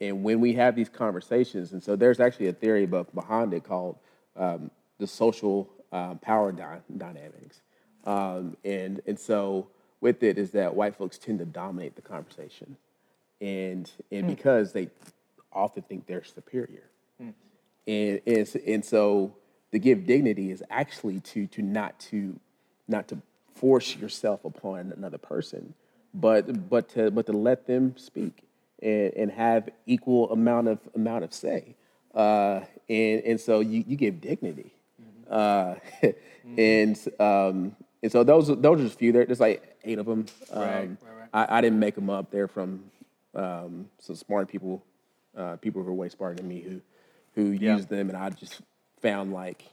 And 0.00 0.22
when 0.22 0.40
we 0.40 0.54
have 0.54 0.74
these 0.74 0.88
conversations, 0.88 1.72
and 1.72 1.82
so 1.82 1.96
there's 1.96 2.20
actually 2.20 2.48
a 2.48 2.52
theory 2.52 2.86
behind 2.86 3.54
it 3.54 3.64
called 3.64 3.96
um, 4.36 4.70
the 4.98 5.06
social 5.06 5.70
um, 5.92 6.18
power 6.18 6.52
dy- 6.52 6.82
dynamics. 6.98 7.62
Um, 8.04 8.56
and, 8.64 9.00
and 9.06 9.18
so 9.18 9.68
with 10.00 10.22
it 10.22 10.36
is 10.36 10.50
that 10.50 10.74
white 10.74 10.96
folks 10.96 11.16
tend 11.18 11.38
to 11.38 11.46
dominate 11.46 11.94
the 11.96 12.02
conversation. 12.02 12.76
And, 13.40 13.90
and 14.10 14.26
mm. 14.26 14.28
because 14.28 14.72
they 14.72 14.90
often 15.52 15.82
think 15.84 16.06
they're 16.06 16.24
superior. 16.24 16.90
Mm. 17.22 17.32
And, 17.86 18.20
and, 18.26 18.56
and 18.66 18.84
so 18.84 19.34
to 19.70 19.78
give 19.78 20.06
dignity 20.06 20.50
is 20.50 20.62
actually 20.70 21.20
to, 21.20 21.46
to 21.46 21.62
not 21.62 21.98
to 22.10 22.38
not 22.88 23.08
to 23.08 23.18
force 23.54 23.96
yourself 23.96 24.44
upon 24.44 24.92
another 24.96 25.18
person, 25.18 25.74
but 26.14 26.68
but 26.68 26.88
to 26.90 27.10
but 27.10 27.26
to 27.26 27.32
let 27.32 27.66
them 27.66 27.94
speak 27.96 28.42
and, 28.82 29.12
and 29.14 29.30
have 29.30 29.68
equal 29.86 30.30
amount 30.32 30.68
of 30.68 30.78
amount 30.94 31.24
of 31.24 31.32
say. 31.32 31.74
Uh, 32.14 32.60
and 32.88 33.22
and 33.24 33.40
so 33.40 33.60
you, 33.60 33.84
you 33.86 33.96
give 33.96 34.20
dignity. 34.20 34.72
Uh, 35.30 35.76
and 36.58 36.98
um, 37.18 37.74
and 38.02 38.12
so 38.12 38.22
those 38.24 38.48
those 38.48 38.80
are 38.80 38.82
just 38.82 38.94
a 38.96 38.98
few. 38.98 39.12
There, 39.12 39.24
there's 39.24 39.40
like 39.40 39.76
eight 39.84 39.98
of 39.98 40.06
them. 40.06 40.26
Um, 40.50 40.60
Right, 40.62 40.88
right, 41.02 41.18
right. 41.32 41.48
I, 41.50 41.58
I 41.58 41.60
didn't 41.62 41.78
make 41.78 41.94
them 41.94 42.10
up. 42.10 42.30
They're 42.30 42.48
from 42.48 42.84
um, 43.34 43.88
some 43.98 44.16
smart 44.16 44.48
people, 44.48 44.82
uh, 45.36 45.56
people 45.56 45.82
who 45.82 45.88
are 45.90 45.94
way 45.94 46.10
smarter 46.10 46.34
than 46.36 46.48
me 46.48 46.60
who 46.60 46.80
who 47.34 47.52
Yeah. 47.52 47.76
used 47.76 47.88
them, 47.88 48.10
and 48.10 48.18
I 48.18 48.28
just 48.30 48.60
found 49.00 49.32
like 49.32 49.64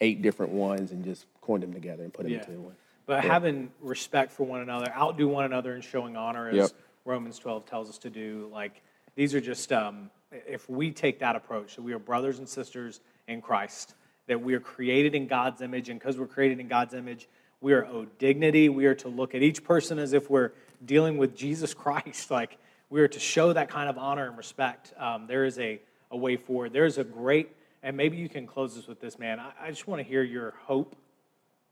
eight 0.00 0.22
different 0.22 0.52
ones 0.52 0.90
and 0.90 1.04
just 1.04 1.26
coined 1.40 1.62
them 1.62 1.72
together 1.72 2.02
and 2.02 2.12
put 2.12 2.24
them 2.24 2.32
Yeah. 2.32 2.40
into 2.40 2.60
one. 2.60 2.74
But 3.06 3.24
having 3.24 3.70
respect 3.80 4.32
for 4.32 4.44
one 4.44 4.60
another, 4.60 4.90
outdo 4.96 5.28
one 5.28 5.44
another, 5.44 5.74
and 5.74 5.84
showing 5.84 6.16
honor, 6.16 6.48
as 6.48 6.56
Yep. 6.56 6.70
Romans 7.04 7.38
12 7.38 7.66
tells 7.66 7.90
us 7.90 7.98
to 7.98 8.10
do. 8.10 8.48
Like 8.52 8.82
these 9.14 9.34
are 9.34 9.40
just, 9.40 9.72
um, 9.72 10.10
if 10.32 10.68
we 10.68 10.90
take 10.90 11.18
that 11.18 11.36
approach, 11.36 11.76
that 11.76 11.82
we 11.82 11.92
are 11.92 11.98
brothers 11.98 12.38
and 12.38 12.48
sisters 12.48 13.00
in 13.28 13.42
Christ, 13.42 13.94
that 14.26 14.40
we 14.40 14.54
are 14.54 14.60
created 14.60 15.14
in 15.14 15.26
God's 15.26 15.60
image, 15.60 15.90
and 15.90 15.98
because 15.98 16.18
we're 16.18 16.26
created 16.26 16.60
in 16.60 16.68
God's 16.68 16.94
image, 16.94 17.28
we 17.60 17.72
are 17.72 17.86
owed 17.86 18.18
dignity. 18.18 18.68
We 18.68 18.86
are 18.86 18.94
to 18.96 19.08
look 19.08 19.34
at 19.34 19.42
each 19.42 19.64
person 19.64 19.98
as 19.98 20.12
if 20.12 20.30
we're 20.30 20.52
dealing 20.84 21.16
with 21.16 21.36
Jesus 21.36 21.74
Christ. 21.84 22.30
Like 22.30 22.58
we 22.90 23.00
are 23.00 23.08
to 23.08 23.20
show 23.20 23.52
that 23.52 23.68
kind 23.68 23.88
of 23.88 23.98
honor 23.98 24.28
and 24.28 24.36
respect. 24.36 24.92
Um, 24.98 25.26
there 25.26 25.44
is 25.44 25.58
a, 25.58 25.80
a 26.10 26.16
way 26.16 26.36
forward. 26.36 26.72
There 26.72 26.84
is 26.84 26.98
a 26.98 27.04
great, 27.04 27.50
and 27.82 27.96
maybe 27.96 28.16
you 28.16 28.28
can 28.28 28.46
close 28.46 28.76
this 28.76 28.86
with 28.86 29.00
this, 29.00 29.18
man. 29.18 29.40
I, 29.40 29.52
I 29.60 29.70
just 29.70 29.86
want 29.86 30.00
to 30.00 30.04
hear 30.08 30.22
your 30.22 30.54
hope 30.62 30.96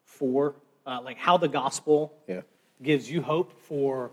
for, 0.05 0.55
uh, 0.87 1.01
like 1.03 1.18
how 1.18 1.37
the 1.37 1.49
gospel 1.49 2.12
Yeah. 2.28 2.43
gives 2.83 3.11
you 3.11 3.22
hope 3.22 3.53
for, 3.62 4.11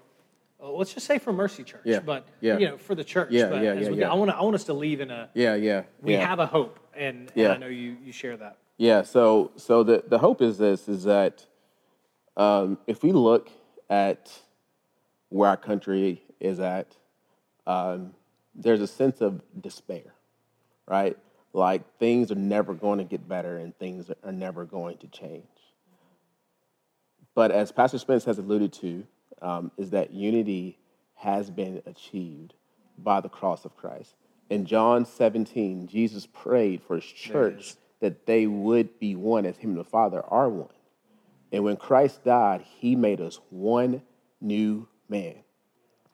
uh, 0.62 0.70
let's 0.72 0.94
just 0.94 1.06
say 1.06 1.18
for 1.20 1.34
Mercy 1.34 1.64
Church, 1.64 1.82
Yeah, 1.86 2.00
but 2.00 2.28
yeah. 2.42 2.58
you 2.58 2.68
know 2.68 2.78
for 2.78 2.96
the 2.96 3.04
church. 3.04 3.30
Yeah, 3.32 3.50
but 3.50 3.64
yeah, 3.64 3.74
yeah, 3.74 3.90
we, 3.90 3.98
yeah. 4.00 4.12
I 4.12 4.14
want 4.16 4.32
to, 4.32 4.38
I 4.38 4.42
want 4.42 4.56
us 4.56 4.66
to 4.66 4.74
leave 4.74 5.02
in 5.02 5.10
a. 5.12 5.30
Yeah, 5.34 5.56
yeah. 5.56 5.84
We 6.02 6.14
yeah. 6.14 6.28
have 6.28 6.40
a 6.40 6.46
hope, 6.46 6.80
and, 6.94 7.30
and 7.30 7.32
Yeah. 7.36 7.52
I 7.52 7.58
know 7.58 7.68
you 7.68 7.98
you 8.04 8.12
share 8.12 8.38
that. 8.38 8.58
Yeah, 8.78 9.02
so 9.02 9.52
so 9.56 9.84
the, 9.84 10.04
the 10.08 10.20
hope 10.20 10.42
is 10.42 10.58
this 10.58 10.88
is 10.88 11.04
that 11.04 11.46
um, 12.38 12.78
if 12.88 13.04
we 13.04 13.12
look 13.12 13.50
at 13.90 14.32
where 15.30 15.50
our 15.50 15.58
country 15.58 16.22
is 16.40 16.60
at, 16.60 16.96
um, 17.68 18.14
there's 18.56 18.82
a 18.82 18.88
sense 18.88 19.22
of 19.22 19.42
despair, 19.60 20.14
right? 20.88 21.18
Like 21.54 21.98
things 21.98 22.32
are 22.32 22.36
never 22.36 22.74
going 22.74 23.00
to 23.00 23.04
get 23.04 23.28
better 23.28 23.58
and 23.58 23.78
things 23.78 24.10
are 24.24 24.32
never 24.32 24.66
going 24.66 24.98
to 25.00 25.08
change. 25.08 25.46
But 27.36 27.52
as 27.52 27.72
Pastor 27.72 27.98
Spence 27.98 28.26
has 28.26 28.38
alluded 28.38 28.74
to, 28.74 29.06
um, 29.42 29.72
is 29.78 29.92
that 29.92 30.12
unity 30.12 30.78
has 31.16 31.50
been 31.50 31.82
achieved 31.86 32.54
by 32.98 33.22
the 33.22 33.30
cross 33.30 33.66
of 33.66 33.76
Christ. 33.78 34.16
In 34.50 34.66
John 34.66 35.06
17, 35.06 35.88
Jesus 35.88 36.26
prayed 36.26 36.82
for 36.82 36.96
his 36.96 37.06
church 37.06 37.76
that 38.00 38.26
they 38.26 38.48
would 38.48 39.00
be 39.00 39.16
one 39.16 39.46
as 39.46 39.58
him 39.58 39.72
and 39.72 39.80
the 39.80 39.84
Father 39.84 40.24
are 40.26 40.50
one. 40.50 40.70
And 41.52 41.64
when 41.64 41.78
Christ 41.78 42.24
died, 42.24 42.62
he 42.62 42.96
made 42.96 43.22
us 43.22 43.40
one 43.50 44.02
new 44.42 44.88
man. 45.08 45.36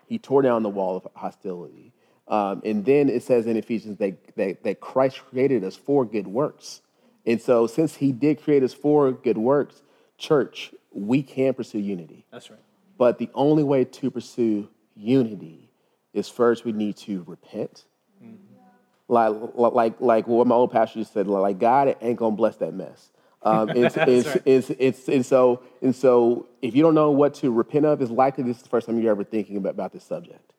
He 0.08 0.18
tore 0.18 0.42
down 0.42 0.64
the 0.64 0.70
wall 0.70 0.98
of 0.98 1.08
hostility. 1.16 1.94
Um, 2.28 2.62
and 2.66 2.84
then 2.86 3.10
it 3.10 3.24
says 3.24 3.46
in 3.46 3.58
Ephesians 3.58 3.98
that, 4.00 4.36
that, 4.36 4.64
that 4.64 4.80
Christ 4.80 5.22
created 5.30 5.64
us 5.64 5.76
for 5.76 6.06
good 6.06 6.28
works. 6.28 6.82
And 7.26 7.42
so, 7.42 7.68
since 7.68 7.96
he 7.96 8.12
did 8.12 8.42
create 8.42 8.64
us 8.64 8.74
for 8.74 9.12
good 9.12 9.38
works, 9.38 9.82
church, 10.18 10.74
we 10.96 11.22
can 11.22 11.54
pursue 11.54 11.80
unity. 11.80 12.26
That's 12.32 12.50
right. 12.50 12.60
But 12.98 13.18
the 13.18 13.30
only 13.34 13.64
way 13.64 13.84
to 13.84 14.10
pursue 14.10 14.70
unity 14.96 15.70
is 16.14 16.30
first 16.30 16.64
we 16.64 16.72
need 16.72 16.96
to 16.98 17.24
repent. 17.28 17.86
Like, 19.08 19.36
like, 19.56 20.02
like 20.02 20.28
what 20.28 20.48
my 20.48 20.56
old 20.56 20.72
pastor 20.72 21.00
just 21.00 21.14
said, 21.14 21.28
like 21.28 21.60
God 21.60 21.96
ain't 22.02 22.18
gonna 22.18 22.36
bless 22.36 22.56
that 22.58 22.74
mess. 22.74 23.12
Um, 23.44 23.70
it's, 23.70 23.96
it's, 24.08 24.28
right. 24.28 24.42
it's, 24.46 24.70
it's, 24.72 25.08
and 25.08 25.24
so, 25.24 25.62
and 25.82 25.96
so, 25.96 26.48
if 26.64 26.76
you 26.76 26.82
don't 26.82 26.96
know 26.96 27.12
what 27.12 27.36
to 27.36 27.52
repent 27.52 27.86
of, 27.86 28.02
it's 28.02 28.10
likely 28.10 28.44
this 28.44 28.58
is 28.58 28.64
the 28.64 28.70
first 28.70 28.88
time 28.88 29.00
you're 29.00 29.12
ever 29.12 29.24
thinking 29.24 29.58
about, 29.58 29.72
about 29.72 29.94
this 29.94 30.04
subject. 30.04 30.54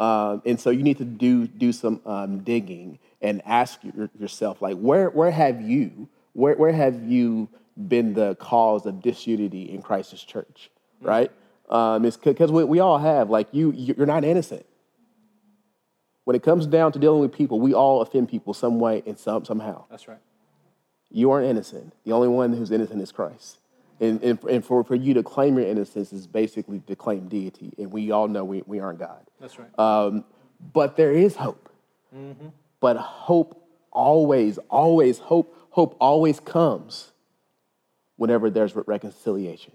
Um, 0.00 0.42
and 0.46 0.60
so 0.60 0.70
you 0.70 0.82
need 0.82 0.98
to 0.98 1.04
do 1.04 1.46
do 1.46 1.72
some 1.72 2.00
um, 2.04 2.40
digging 2.40 2.98
and 3.20 3.42
ask 3.44 3.80
your, 3.82 4.10
yourself, 4.18 4.62
like, 4.62 4.76
where 4.76 5.10
where 5.10 5.30
have 5.30 5.60
you 5.60 6.08
where 6.32 6.54
where 6.54 6.72
have 6.72 7.02
you 7.04 7.48
been 7.76 8.14
the 8.14 8.34
cause 8.36 8.86
of 8.86 9.02
disunity 9.02 9.72
in 9.72 9.82
Christ's 9.82 10.22
church, 10.22 10.70
right? 11.00 11.30
Um, 11.68 12.04
it's 12.04 12.16
because 12.16 12.50
we, 12.50 12.64
we 12.64 12.80
all 12.80 12.98
have, 12.98 13.28
like, 13.30 13.48
you 13.52 13.72
you're 13.72 14.06
not 14.06 14.24
innocent. 14.24 14.64
When 16.24 16.34
it 16.34 16.42
comes 16.42 16.66
down 16.66 16.92
to 16.92 16.98
dealing 16.98 17.20
with 17.20 17.32
people, 17.32 17.60
we 17.60 17.74
all 17.74 18.02
offend 18.02 18.28
people 18.28 18.54
some 18.54 18.80
way 18.80 19.02
and 19.06 19.18
some 19.18 19.44
somehow. 19.44 19.84
That's 19.90 20.08
right. 20.08 20.18
You 21.10 21.30
aren't 21.30 21.46
innocent. 21.46 21.92
The 22.04 22.12
only 22.12 22.28
one 22.28 22.52
who's 22.52 22.70
innocent 22.70 23.00
is 23.00 23.12
Christ. 23.12 23.58
And, 24.00 24.22
and, 24.22 24.42
and 24.44 24.64
for, 24.64 24.82
for 24.84 24.94
you 24.94 25.14
to 25.14 25.22
claim 25.22 25.56
your 25.56 25.66
innocence 25.66 26.12
is 26.12 26.26
basically 26.26 26.80
to 26.80 26.96
claim 26.96 27.28
deity. 27.28 27.72
And 27.78 27.92
we 27.92 28.10
all 28.10 28.28
know 28.28 28.44
we, 28.44 28.62
we 28.66 28.80
aren't 28.80 28.98
God. 28.98 29.24
That's 29.40 29.56
right. 29.58 29.78
Um, 29.78 30.24
but 30.72 30.96
there 30.96 31.12
is 31.12 31.36
hope. 31.36 31.70
But 32.80 32.96
hope 32.96 33.68
always, 33.92 34.58
always, 34.68 35.18
hope, 35.18 35.56
hope 35.70 35.96
always 36.00 36.40
comes 36.40 37.12
whenever 38.16 38.50
there's 38.50 38.74
re- 38.74 38.84
reconciliation. 38.86 39.72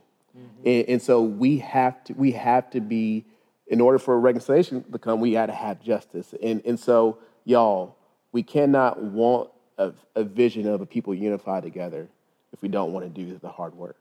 And, 0.65 0.85
and 0.87 1.01
so 1.01 1.21
we 1.21 1.59
have 1.59 2.03
to, 2.05 2.13
we 2.13 2.31
have 2.31 2.69
to 2.71 2.79
be, 2.79 3.25
in 3.67 3.81
order 3.81 3.99
for 3.99 4.19
reconciliation 4.19 4.83
to 4.91 4.99
come, 4.99 5.19
we 5.19 5.33
got 5.33 5.47
to 5.47 5.53
have 5.53 5.81
justice. 5.81 6.33
And, 6.41 6.61
and 6.65 6.79
so, 6.79 7.17
y'all, 7.43 7.97
we 8.31 8.43
cannot 8.43 9.01
want 9.01 9.49
a, 9.77 9.91
a 10.15 10.23
vision 10.23 10.67
of 10.67 10.81
a 10.81 10.85
people 10.85 11.13
unified 11.13 11.63
together 11.63 12.07
if 12.53 12.61
we 12.61 12.69
don't 12.69 12.93
want 12.93 13.05
to 13.05 13.09
do 13.09 13.37
the 13.37 13.49
hard 13.49 13.75
work. 13.75 13.97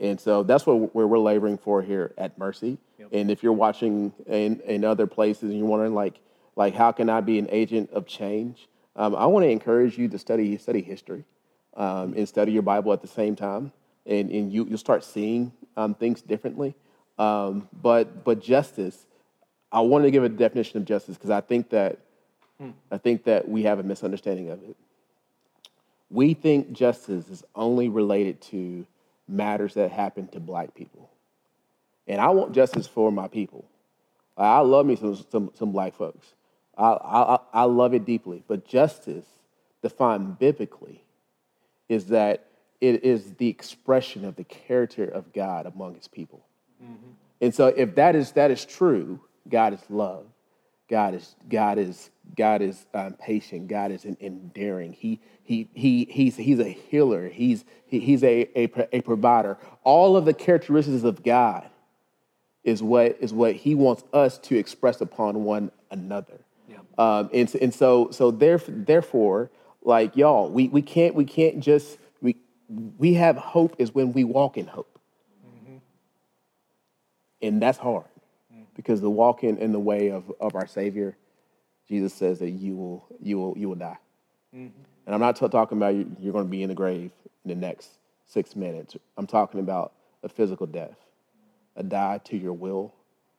And 0.00 0.20
so 0.20 0.42
that's 0.42 0.64
what 0.64 0.94
where 0.94 1.06
we're 1.06 1.18
laboring 1.18 1.58
for 1.58 1.82
here 1.82 2.14
at 2.16 2.38
Mercy. 2.38 2.78
And 3.12 3.30
if 3.30 3.42
you're 3.42 3.52
watching 3.52 4.12
in, 4.26 4.60
in 4.60 4.84
other 4.84 5.06
places 5.06 5.50
and 5.50 5.58
you're 5.58 5.66
wondering 5.66 5.94
like 5.94 6.20
like 6.56 6.74
how 6.74 6.92
can 6.92 7.10
I 7.10 7.20
be 7.20 7.38
an 7.38 7.48
agent 7.50 7.90
of 7.90 8.06
change, 8.06 8.68
um, 8.96 9.14
I 9.16 9.26
want 9.26 9.44
to 9.44 9.50
encourage 9.50 9.98
you 9.98 10.08
to 10.08 10.18
study 10.18 10.56
study 10.56 10.82
history 10.82 11.24
um, 11.74 12.14
and 12.16 12.28
study 12.28 12.52
your 12.52 12.62
Bible 12.62 12.92
at 12.92 13.02
the 13.02 13.08
same 13.08 13.36
time, 13.36 13.72
and 14.06 14.30
and 14.30 14.52
you 14.52 14.66
you'll 14.66 14.78
start 14.78 15.04
seeing 15.04 15.52
um, 15.76 15.94
things 15.94 16.22
differently. 16.22 16.74
Um, 17.18 17.68
but 17.82 18.24
but 18.24 18.40
justice, 18.40 19.06
I 19.70 19.80
wanted 19.80 20.04
to 20.04 20.10
give 20.10 20.24
a 20.24 20.28
definition 20.28 20.78
of 20.78 20.84
justice 20.84 21.16
because 21.16 21.30
I 21.30 21.40
think 21.40 21.70
that 21.70 21.98
I 22.90 22.98
think 22.98 23.24
that 23.24 23.48
we 23.48 23.64
have 23.64 23.78
a 23.78 23.82
misunderstanding 23.82 24.50
of 24.50 24.62
it. 24.62 24.76
We 26.10 26.34
think 26.34 26.72
justice 26.72 27.28
is 27.28 27.42
only 27.54 27.88
related 27.88 28.40
to 28.42 28.86
matters 29.26 29.74
that 29.74 29.90
happen 29.90 30.28
to 30.28 30.40
black 30.40 30.74
people. 30.74 31.10
And 32.06 32.20
I 32.20 32.28
want 32.28 32.52
justice 32.52 32.86
for 32.86 33.10
my 33.10 33.28
people. 33.28 33.64
I 34.36 34.60
love 34.60 34.86
me 34.86 34.96
some, 34.96 35.16
some, 35.30 35.50
some 35.54 35.72
black 35.72 35.94
folks. 35.94 36.34
I, 36.76 36.92
I, 36.92 37.38
I 37.52 37.62
love 37.64 37.94
it 37.94 38.04
deeply. 38.04 38.42
But 38.46 38.66
justice, 38.66 39.24
defined 39.82 40.38
biblically, 40.38 41.01
is 41.88 42.06
that 42.06 42.46
it 42.80 43.04
is 43.04 43.34
the 43.34 43.48
expression 43.48 44.24
of 44.24 44.36
the 44.36 44.44
character 44.44 45.04
of 45.04 45.32
God 45.32 45.66
among 45.66 45.94
his 45.94 46.08
people. 46.08 46.44
And 47.40 47.54
so 47.54 47.68
if 47.68 47.94
that 47.96 48.16
is, 48.16 48.32
that 48.32 48.50
is 48.50 48.64
true, 48.64 49.20
God 49.48 49.72
is 49.74 49.80
love. 49.88 50.26
God 50.90 51.14
is 51.14 51.36
God 51.48 51.78
is 51.78 52.10
God 52.36 52.60
is 52.60 52.84
um, 52.92 53.14
patient. 53.14 53.68
God 53.68 53.92
is 53.92 54.04
en- 54.04 54.16
endearing. 54.20 54.92
He 54.92 55.20
he 55.42 55.68
he 55.72 56.04
he's 56.10 56.36
he's 56.36 56.58
a 56.58 56.68
healer. 56.68 57.28
He's 57.28 57.64
he, 57.86 57.98
he's 57.98 58.22
a, 58.22 58.48
a 58.56 58.70
a 58.92 59.00
provider. 59.00 59.56
All 59.84 60.16
of 60.16 60.24
the 60.26 60.34
characteristics 60.34 61.02
of 61.04 61.22
God 61.22 61.68
is 62.62 62.82
what 62.82 63.16
is 63.20 63.32
what 63.32 63.54
He 63.54 63.74
wants 63.74 64.04
us 64.12 64.38
to 64.40 64.56
express 64.56 65.00
upon 65.00 65.44
one 65.44 65.70
another. 65.90 66.40
Yeah. 66.68 66.76
Um, 66.98 67.30
and 67.32 67.48
so- 67.48 67.58
and 67.62 67.72
so 67.72 68.10
so 68.10 68.30
therefore 68.30 68.74
therefore 68.76 69.50
like 69.84 70.16
y'all 70.16 70.50
we 70.50 70.68
we 70.68 70.82
can't 70.82 71.14
we 71.14 71.24
can't 71.24 71.60
just 71.60 71.98
we 72.20 72.36
we 72.98 73.14
have 73.14 73.36
hope 73.36 73.76
is 73.78 73.94
when 73.94 74.12
we 74.12 74.24
walk 74.24 74.56
in 74.56 74.66
hope. 74.66 74.98
Mm-hmm. 75.46 75.76
And 77.42 77.60
that's 77.60 77.78
hard 77.78 78.06
mm-hmm. 78.52 78.62
because 78.76 79.00
the 79.00 79.10
walking 79.10 79.58
in 79.58 79.72
the 79.72 79.80
way 79.80 80.10
of, 80.10 80.32
of 80.40 80.54
our 80.54 80.66
Savior, 80.66 81.16
Jesus 81.88 82.14
says 82.14 82.38
that 82.38 82.50
you 82.50 82.76
will 82.76 83.06
you 83.20 83.38
will 83.38 83.54
you 83.56 83.68
will 83.68 83.76
die. 83.76 83.98
Mm-hmm. 84.54 84.82
And 85.06 85.14
I'm 85.14 85.20
not 85.20 85.36
t- 85.36 85.48
talking 85.48 85.78
about 85.78 85.94
you, 85.94 86.14
you're 86.18 86.32
going 86.32 86.44
to 86.44 86.50
be 86.50 86.62
in 86.62 86.68
the 86.68 86.74
grave 86.74 87.10
in 87.44 87.48
the 87.48 87.54
next 87.54 87.98
six 88.26 88.54
minutes. 88.54 88.96
I'm 89.16 89.26
talking 89.26 89.60
about 89.60 89.92
a 90.22 90.28
physical 90.28 90.66
death, 90.66 90.96
a 91.76 91.82
die 91.82 92.20
to 92.24 92.36
your 92.36 92.52
will, 92.52 92.94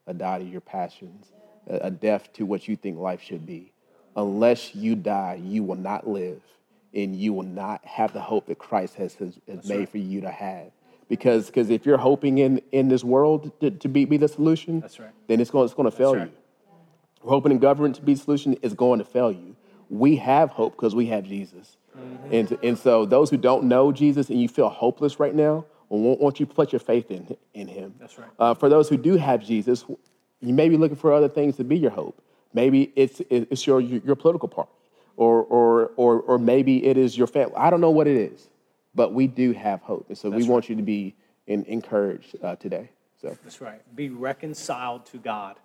a 0.06 0.14
die 0.14 0.40
to 0.40 0.46
your 0.46 0.62
passions, 0.62 1.32
a, 1.68 1.88
a 1.88 1.92
death 1.92 2.32
to 2.34 2.46
what 2.46 2.68
you 2.68 2.76
think 2.76 2.98
life 2.98 3.22
should 3.22 3.46
be. 3.46 3.73
Unless 4.16 4.76
you 4.76 4.96
die, 4.96 5.42
you 5.44 5.64
will 5.64 5.76
not 5.76 6.08
live, 6.08 6.42
and 6.94 7.16
you 7.16 7.34
will 7.34 7.44
not 7.44 7.84
have 7.86 8.14
the 8.14 8.22
hope 8.22 8.46
that 8.48 8.60
Christ 8.60 8.96
has, 8.96 9.16
has, 9.16 9.40
has 9.48 9.68
made 9.68 9.90
for 9.90 9.98
you 9.98 10.22
to 10.22 10.32
have. 10.32 10.72
Because 11.10 11.48
because 11.48 11.70
if 11.70 11.86
you're 11.86 11.98
hoping 11.98 12.38
in 12.38 12.62
in 12.72 12.88
this 12.88 13.04
world 13.04 13.52
to, 13.60 13.72
to 13.72 13.88
be, 13.88 14.06
be 14.06 14.18
the 14.18 14.28
solution, 14.28 14.80
That's 14.80 15.00
right. 15.00 15.10
then 15.28 15.40
it's 15.40 15.52
going 15.52 15.66
it's 15.66 15.74
going 15.74 15.90
to 15.90 15.96
fail 15.96 16.16
right. 16.16 16.28
you. 16.28 16.34
We're 17.24 17.32
hoping 17.32 17.52
in 17.52 17.60
government 17.60 17.96
to 17.96 18.02
be 18.02 18.14
the 18.14 18.22
solution 18.22 18.54
is 18.62 18.74
going 18.74 19.00
to 19.00 19.06
fail 19.06 19.32
you. 19.32 19.56
We 19.90 20.16
have 20.18 20.50
hope 20.50 20.76
because 20.76 20.96
we 20.96 21.08
have 21.08 21.24
Jesus. 21.24 21.78
Mm-hmm. 21.98 22.34
And, 22.34 22.58
and 22.64 22.78
so 22.78 23.06
those 23.06 23.30
who 23.30 23.38
don't 23.38 23.66
know 23.66 23.92
Jesus 23.92 24.30
and 24.30 24.42
you 24.42 24.50
feel 24.50 24.70
hopeless 24.70 25.20
right 25.20 25.36
now, 25.36 25.66
I 25.92 25.96
want, 25.96 26.20
want 26.20 26.40
you 26.40 26.46
put 26.46 26.72
your 26.74 26.80
faith 26.80 27.12
in, 27.12 27.36
in 27.54 27.68
him. 27.68 27.94
That's 28.00 28.18
right. 28.18 28.28
Uh, 28.40 28.54
for 28.54 28.70
those 28.70 28.90
who 28.90 28.98
do 28.98 29.16
have 29.16 29.44
Jesus, 29.44 29.86
you 30.42 30.54
may 30.54 30.70
be 30.70 30.78
looking 30.78 30.98
for 30.98 31.14
other 31.14 31.30
things 31.30 31.56
to 31.58 31.64
be 31.64 31.78
your 31.78 31.92
hope. 31.92 32.22
Maybe 32.54 32.92
it's, 32.96 33.22
it's 33.30 33.66
your, 33.66 33.82
your 33.82 34.16
political 34.16 34.48
party, 34.48 34.72
or, 35.18 35.44
or, 35.44 35.92
or, 35.96 36.22
or 36.22 36.38
maybe 36.38 36.86
it 36.86 36.98
is 36.98 37.18
your 37.18 37.28
family. 37.28 37.56
I 37.58 37.70
don't 37.70 37.82
know 37.82 37.92
what 37.92 38.08
it 38.08 38.18
is, 38.18 38.50
but 38.94 39.14
we 39.14 39.28
do 39.28 39.54
have 39.54 39.82
hope. 39.82 40.06
And 40.10 40.18
so 40.18 40.30
we 40.30 40.44
want 40.44 40.70
you 40.70 40.76
to 40.76 40.82
be 40.84 41.16
in, 41.48 41.66
encouraged 41.66 42.38
uh, 42.44 42.56
today. 42.56 42.90
So 43.22 43.38
That's 43.44 43.62
right. 43.62 43.82
Be 43.96 44.10
reconciled 44.10 45.06
to 45.08 45.18
God 45.18 45.56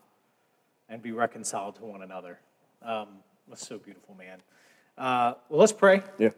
and 0.89 1.03
be 1.03 1.13
reconciled 1.13 1.77
to 1.77 1.85
one 1.85 2.03
another. 2.03 2.39
Um, 2.83 3.09
that's 3.49 3.67
so 3.67 3.79
beautiful, 3.79 4.15
man. 4.15 4.39
Uh, 4.97 5.35
well, 5.49 5.61
let's 5.61 5.73
pray. 5.73 6.03
yeah. 6.19 6.31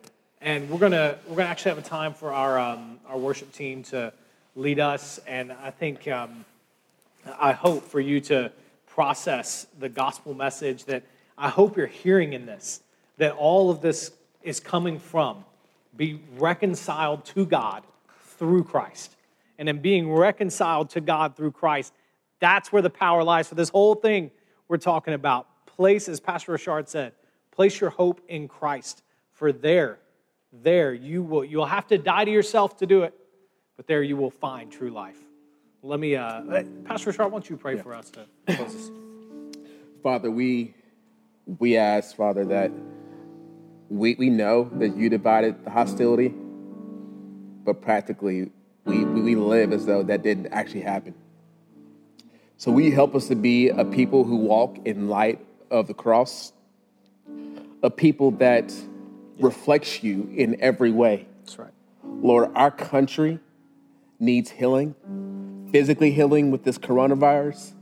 And 0.43 0.71
we're 0.71 0.79
gonna 0.79 1.19
we're 1.29 1.37
gonna 1.37 1.51
actually 1.51 1.71
have 1.71 1.79
a 1.79 1.89
time 1.89 2.15
for 2.15 2.33
our 2.33 2.59
um, 2.59 2.99
our 3.07 3.19
worship 3.19 3.53
team 3.53 3.83
to 3.85 4.11
lead 4.57 4.81
us. 4.81 5.21
And 5.27 5.53
I 5.53 5.71
think 5.71 6.09
um, 6.09 6.47
I 7.39 7.53
hope 7.53 7.85
for 7.85 8.01
you 8.01 8.21
to 8.23 8.51
process 9.01 9.67
the 9.79 9.89
gospel 9.89 10.35
message 10.35 10.85
that 10.85 11.03
I 11.39 11.49
hope 11.49 11.75
you're 11.75 11.87
hearing 11.87 12.35
in 12.35 12.45
this. 12.45 12.83
That 13.17 13.33
all 13.33 13.71
of 13.71 13.81
this 13.81 14.13
is 14.43 14.61
coming 14.61 14.99
from 14.99 15.43
be 15.97 16.21
reconciled 16.37 17.25
to 17.25 17.47
God 17.47 17.83
through 18.37 18.65
Christ. 18.65 19.17
And 19.59 19.71
in 19.71 19.79
being 19.79 20.13
reconciled 20.13 20.91
to 20.91 21.01
God 21.01 21.35
through 21.35 21.53
Christ, 21.53 21.95
that's 22.41 22.75
where 22.75 22.83
the 22.83 22.91
power 22.91 23.25
lies 23.25 23.49
for 23.49 23.55
this 23.55 23.71
whole 23.71 23.95
thing 23.95 24.31
we're 24.69 24.77
talking 24.77 25.15
about. 25.15 25.47
Place, 25.65 26.07
as 26.07 26.21
Pastor 26.21 26.53
Rashard 26.53 26.87
said, 26.87 27.15
place 27.53 27.81
your 27.81 27.89
hope 27.89 28.21
in 28.29 28.49
Christ. 28.49 29.03
For 29.33 29.51
there, 29.51 29.99
there 30.53 30.93
you 30.93 31.23
will 31.23 31.47
you'll 31.47 31.65
have 31.65 31.87
to 31.87 31.97
die 31.97 32.27
to 32.27 32.31
yourself 32.31 32.77
to 32.77 32.87
do 32.87 33.05
it, 33.05 33.15
but 33.79 33.87
there 33.87 34.03
you 34.03 34.19
will 34.19 34.31
find 34.31 34.71
true 34.71 34.91
life. 34.91 35.30
Let 35.83 35.99
me, 35.99 36.15
uh, 36.15 36.43
Pastor 36.85 37.13
Rashard, 37.13 37.19
why 37.19 37.31
don't 37.31 37.49
you 37.49 37.57
pray 37.57 37.79
for 37.79 37.95
us 37.95 38.11
to 38.11 38.27
close 38.47 38.75
this? 38.75 38.91
Father, 40.03 40.31
we 40.31 40.75
we 41.59 41.77
ask, 41.77 42.15
Father, 42.15 42.45
that 42.45 42.71
we, 43.89 44.15
we 44.15 44.31
know 44.31 44.71
that 44.75 44.97
you 44.97 45.09
divided 45.09 45.65
the 45.65 45.71
hostility, 45.71 46.33
but 47.65 47.81
practically 47.83 48.51
we, 48.85 49.05
we, 49.05 49.21
we 49.21 49.35
live 49.35 49.73
as 49.73 49.87
though 49.87 50.03
that 50.03 50.23
didn't 50.23 50.49
actually 50.49 50.83
happen. 50.83 51.15
So 52.57 52.71
we 52.71 52.91
help 52.91 53.15
us 53.15 53.27
to 53.29 53.35
be 53.35 53.69
a 53.71 53.85
people 53.85 54.25
who 54.25 54.37
walk 54.37 54.79
in 54.85 55.09
light 55.09 55.41
of 55.71 55.87
the 55.87 55.95
cross, 55.95 56.53
a 57.83 57.91
people 57.91 58.31
that 58.33 58.73
reflects 59.41 60.03
you 60.03 60.31
in 60.37 60.61
every 60.61 60.93
way. 60.93 61.27
That's 61.41 61.59
right. 61.59 61.73
Lord, 62.05 62.51
our 62.55 62.71
country 62.71 63.41
needs 64.19 64.51
healing, 64.51 64.95
physically 65.71 66.11
healing 66.11 66.51
with 66.51 66.65
this 66.65 66.79
coronavirus, 66.79 67.73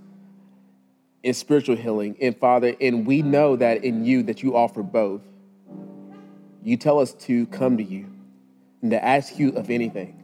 and 1.24 1.34
spiritual 1.34 1.76
healing. 1.76 2.16
And 2.20 2.36
Father, 2.36 2.74
and 2.80 3.06
we 3.06 3.22
know 3.22 3.56
that 3.56 3.84
in 3.84 4.04
you 4.04 4.22
that 4.24 4.42
you 4.42 4.56
offer 4.56 4.82
both. 4.82 5.22
You 6.62 6.76
tell 6.76 7.00
us 7.00 7.12
to 7.14 7.46
come 7.46 7.76
to 7.78 7.82
you 7.82 8.06
and 8.82 8.90
to 8.92 9.04
ask 9.04 9.38
you 9.38 9.50
of 9.50 9.70
anything, 9.70 10.22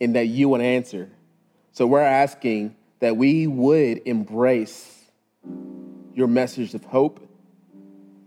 and 0.00 0.16
that 0.16 0.26
you 0.26 0.48
would 0.50 0.60
answer. 0.60 1.10
So 1.72 1.86
we're 1.86 2.00
asking 2.00 2.76
that 3.00 3.16
we 3.16 3.46
would 3.46 4.02
embrace 4.06 4.92
your 6.14 6.26
message 6.26 6.74
of 6.74 6.84
hope, 6.84 7.26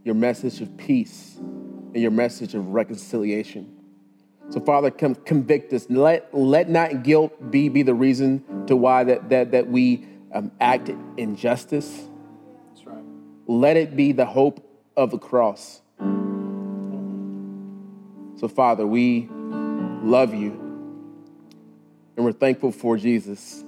your 0.04 0.16
message 0.16 0.62
of 0.62 0.78
peace, 0.78 1.36
and 1.38 1.98
your 1.98 2.12
message 2.12 2.56
of 2.56 2.68
reconciliation. 2.70 3.79
So, 4.50 4.60
Father, 4.60 4.90
come 4.90 5.16
convict 5.16 5.72
us. 5.74 5.88
Let, 5.90 6.34
let 6.34 6.70
not 6.70 7.04
guilt 7.04 7.52
be, 7.52 7.70
be 7.70 7.84
the 7.84 7.94
reason 7.94 8.66
to 8.66 8.76
why 8.76 9.04
that, 9.04 9.30
that, 9.30 9.52
that 9.52 9.68
we 9.68 10.08
um, 10.34 10.52
act 10.60 10.90
injustice. 11.18 12.08
That's 12.70 12.86
right. 12.86 13.04
Let 13.48 13.78
it 13.78 13.96
be 13.96 14.12
the 14.12 14.26
hope 14.26 14.66
of 14.98 15.12
the 15.12 15.20
cross. 15.20 15.82
So, 18.40 18.48
Father, 18.48 18.88
we 18.88 19.28
love 19.32 20.34
you 20.34 20.52
and 22.16 22.26
we're 22.26 22.32
thankful 22.34 22.72
for 22.72 22.98
Jesus. 22.98 23.64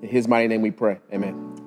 In 0.00 0.08
his 0.08 0.26
mighty 0.26 0.48
name 0.48 0.62
we 0.62 0.70
pray. 0.70 0.98
Amen. 1.12 1.61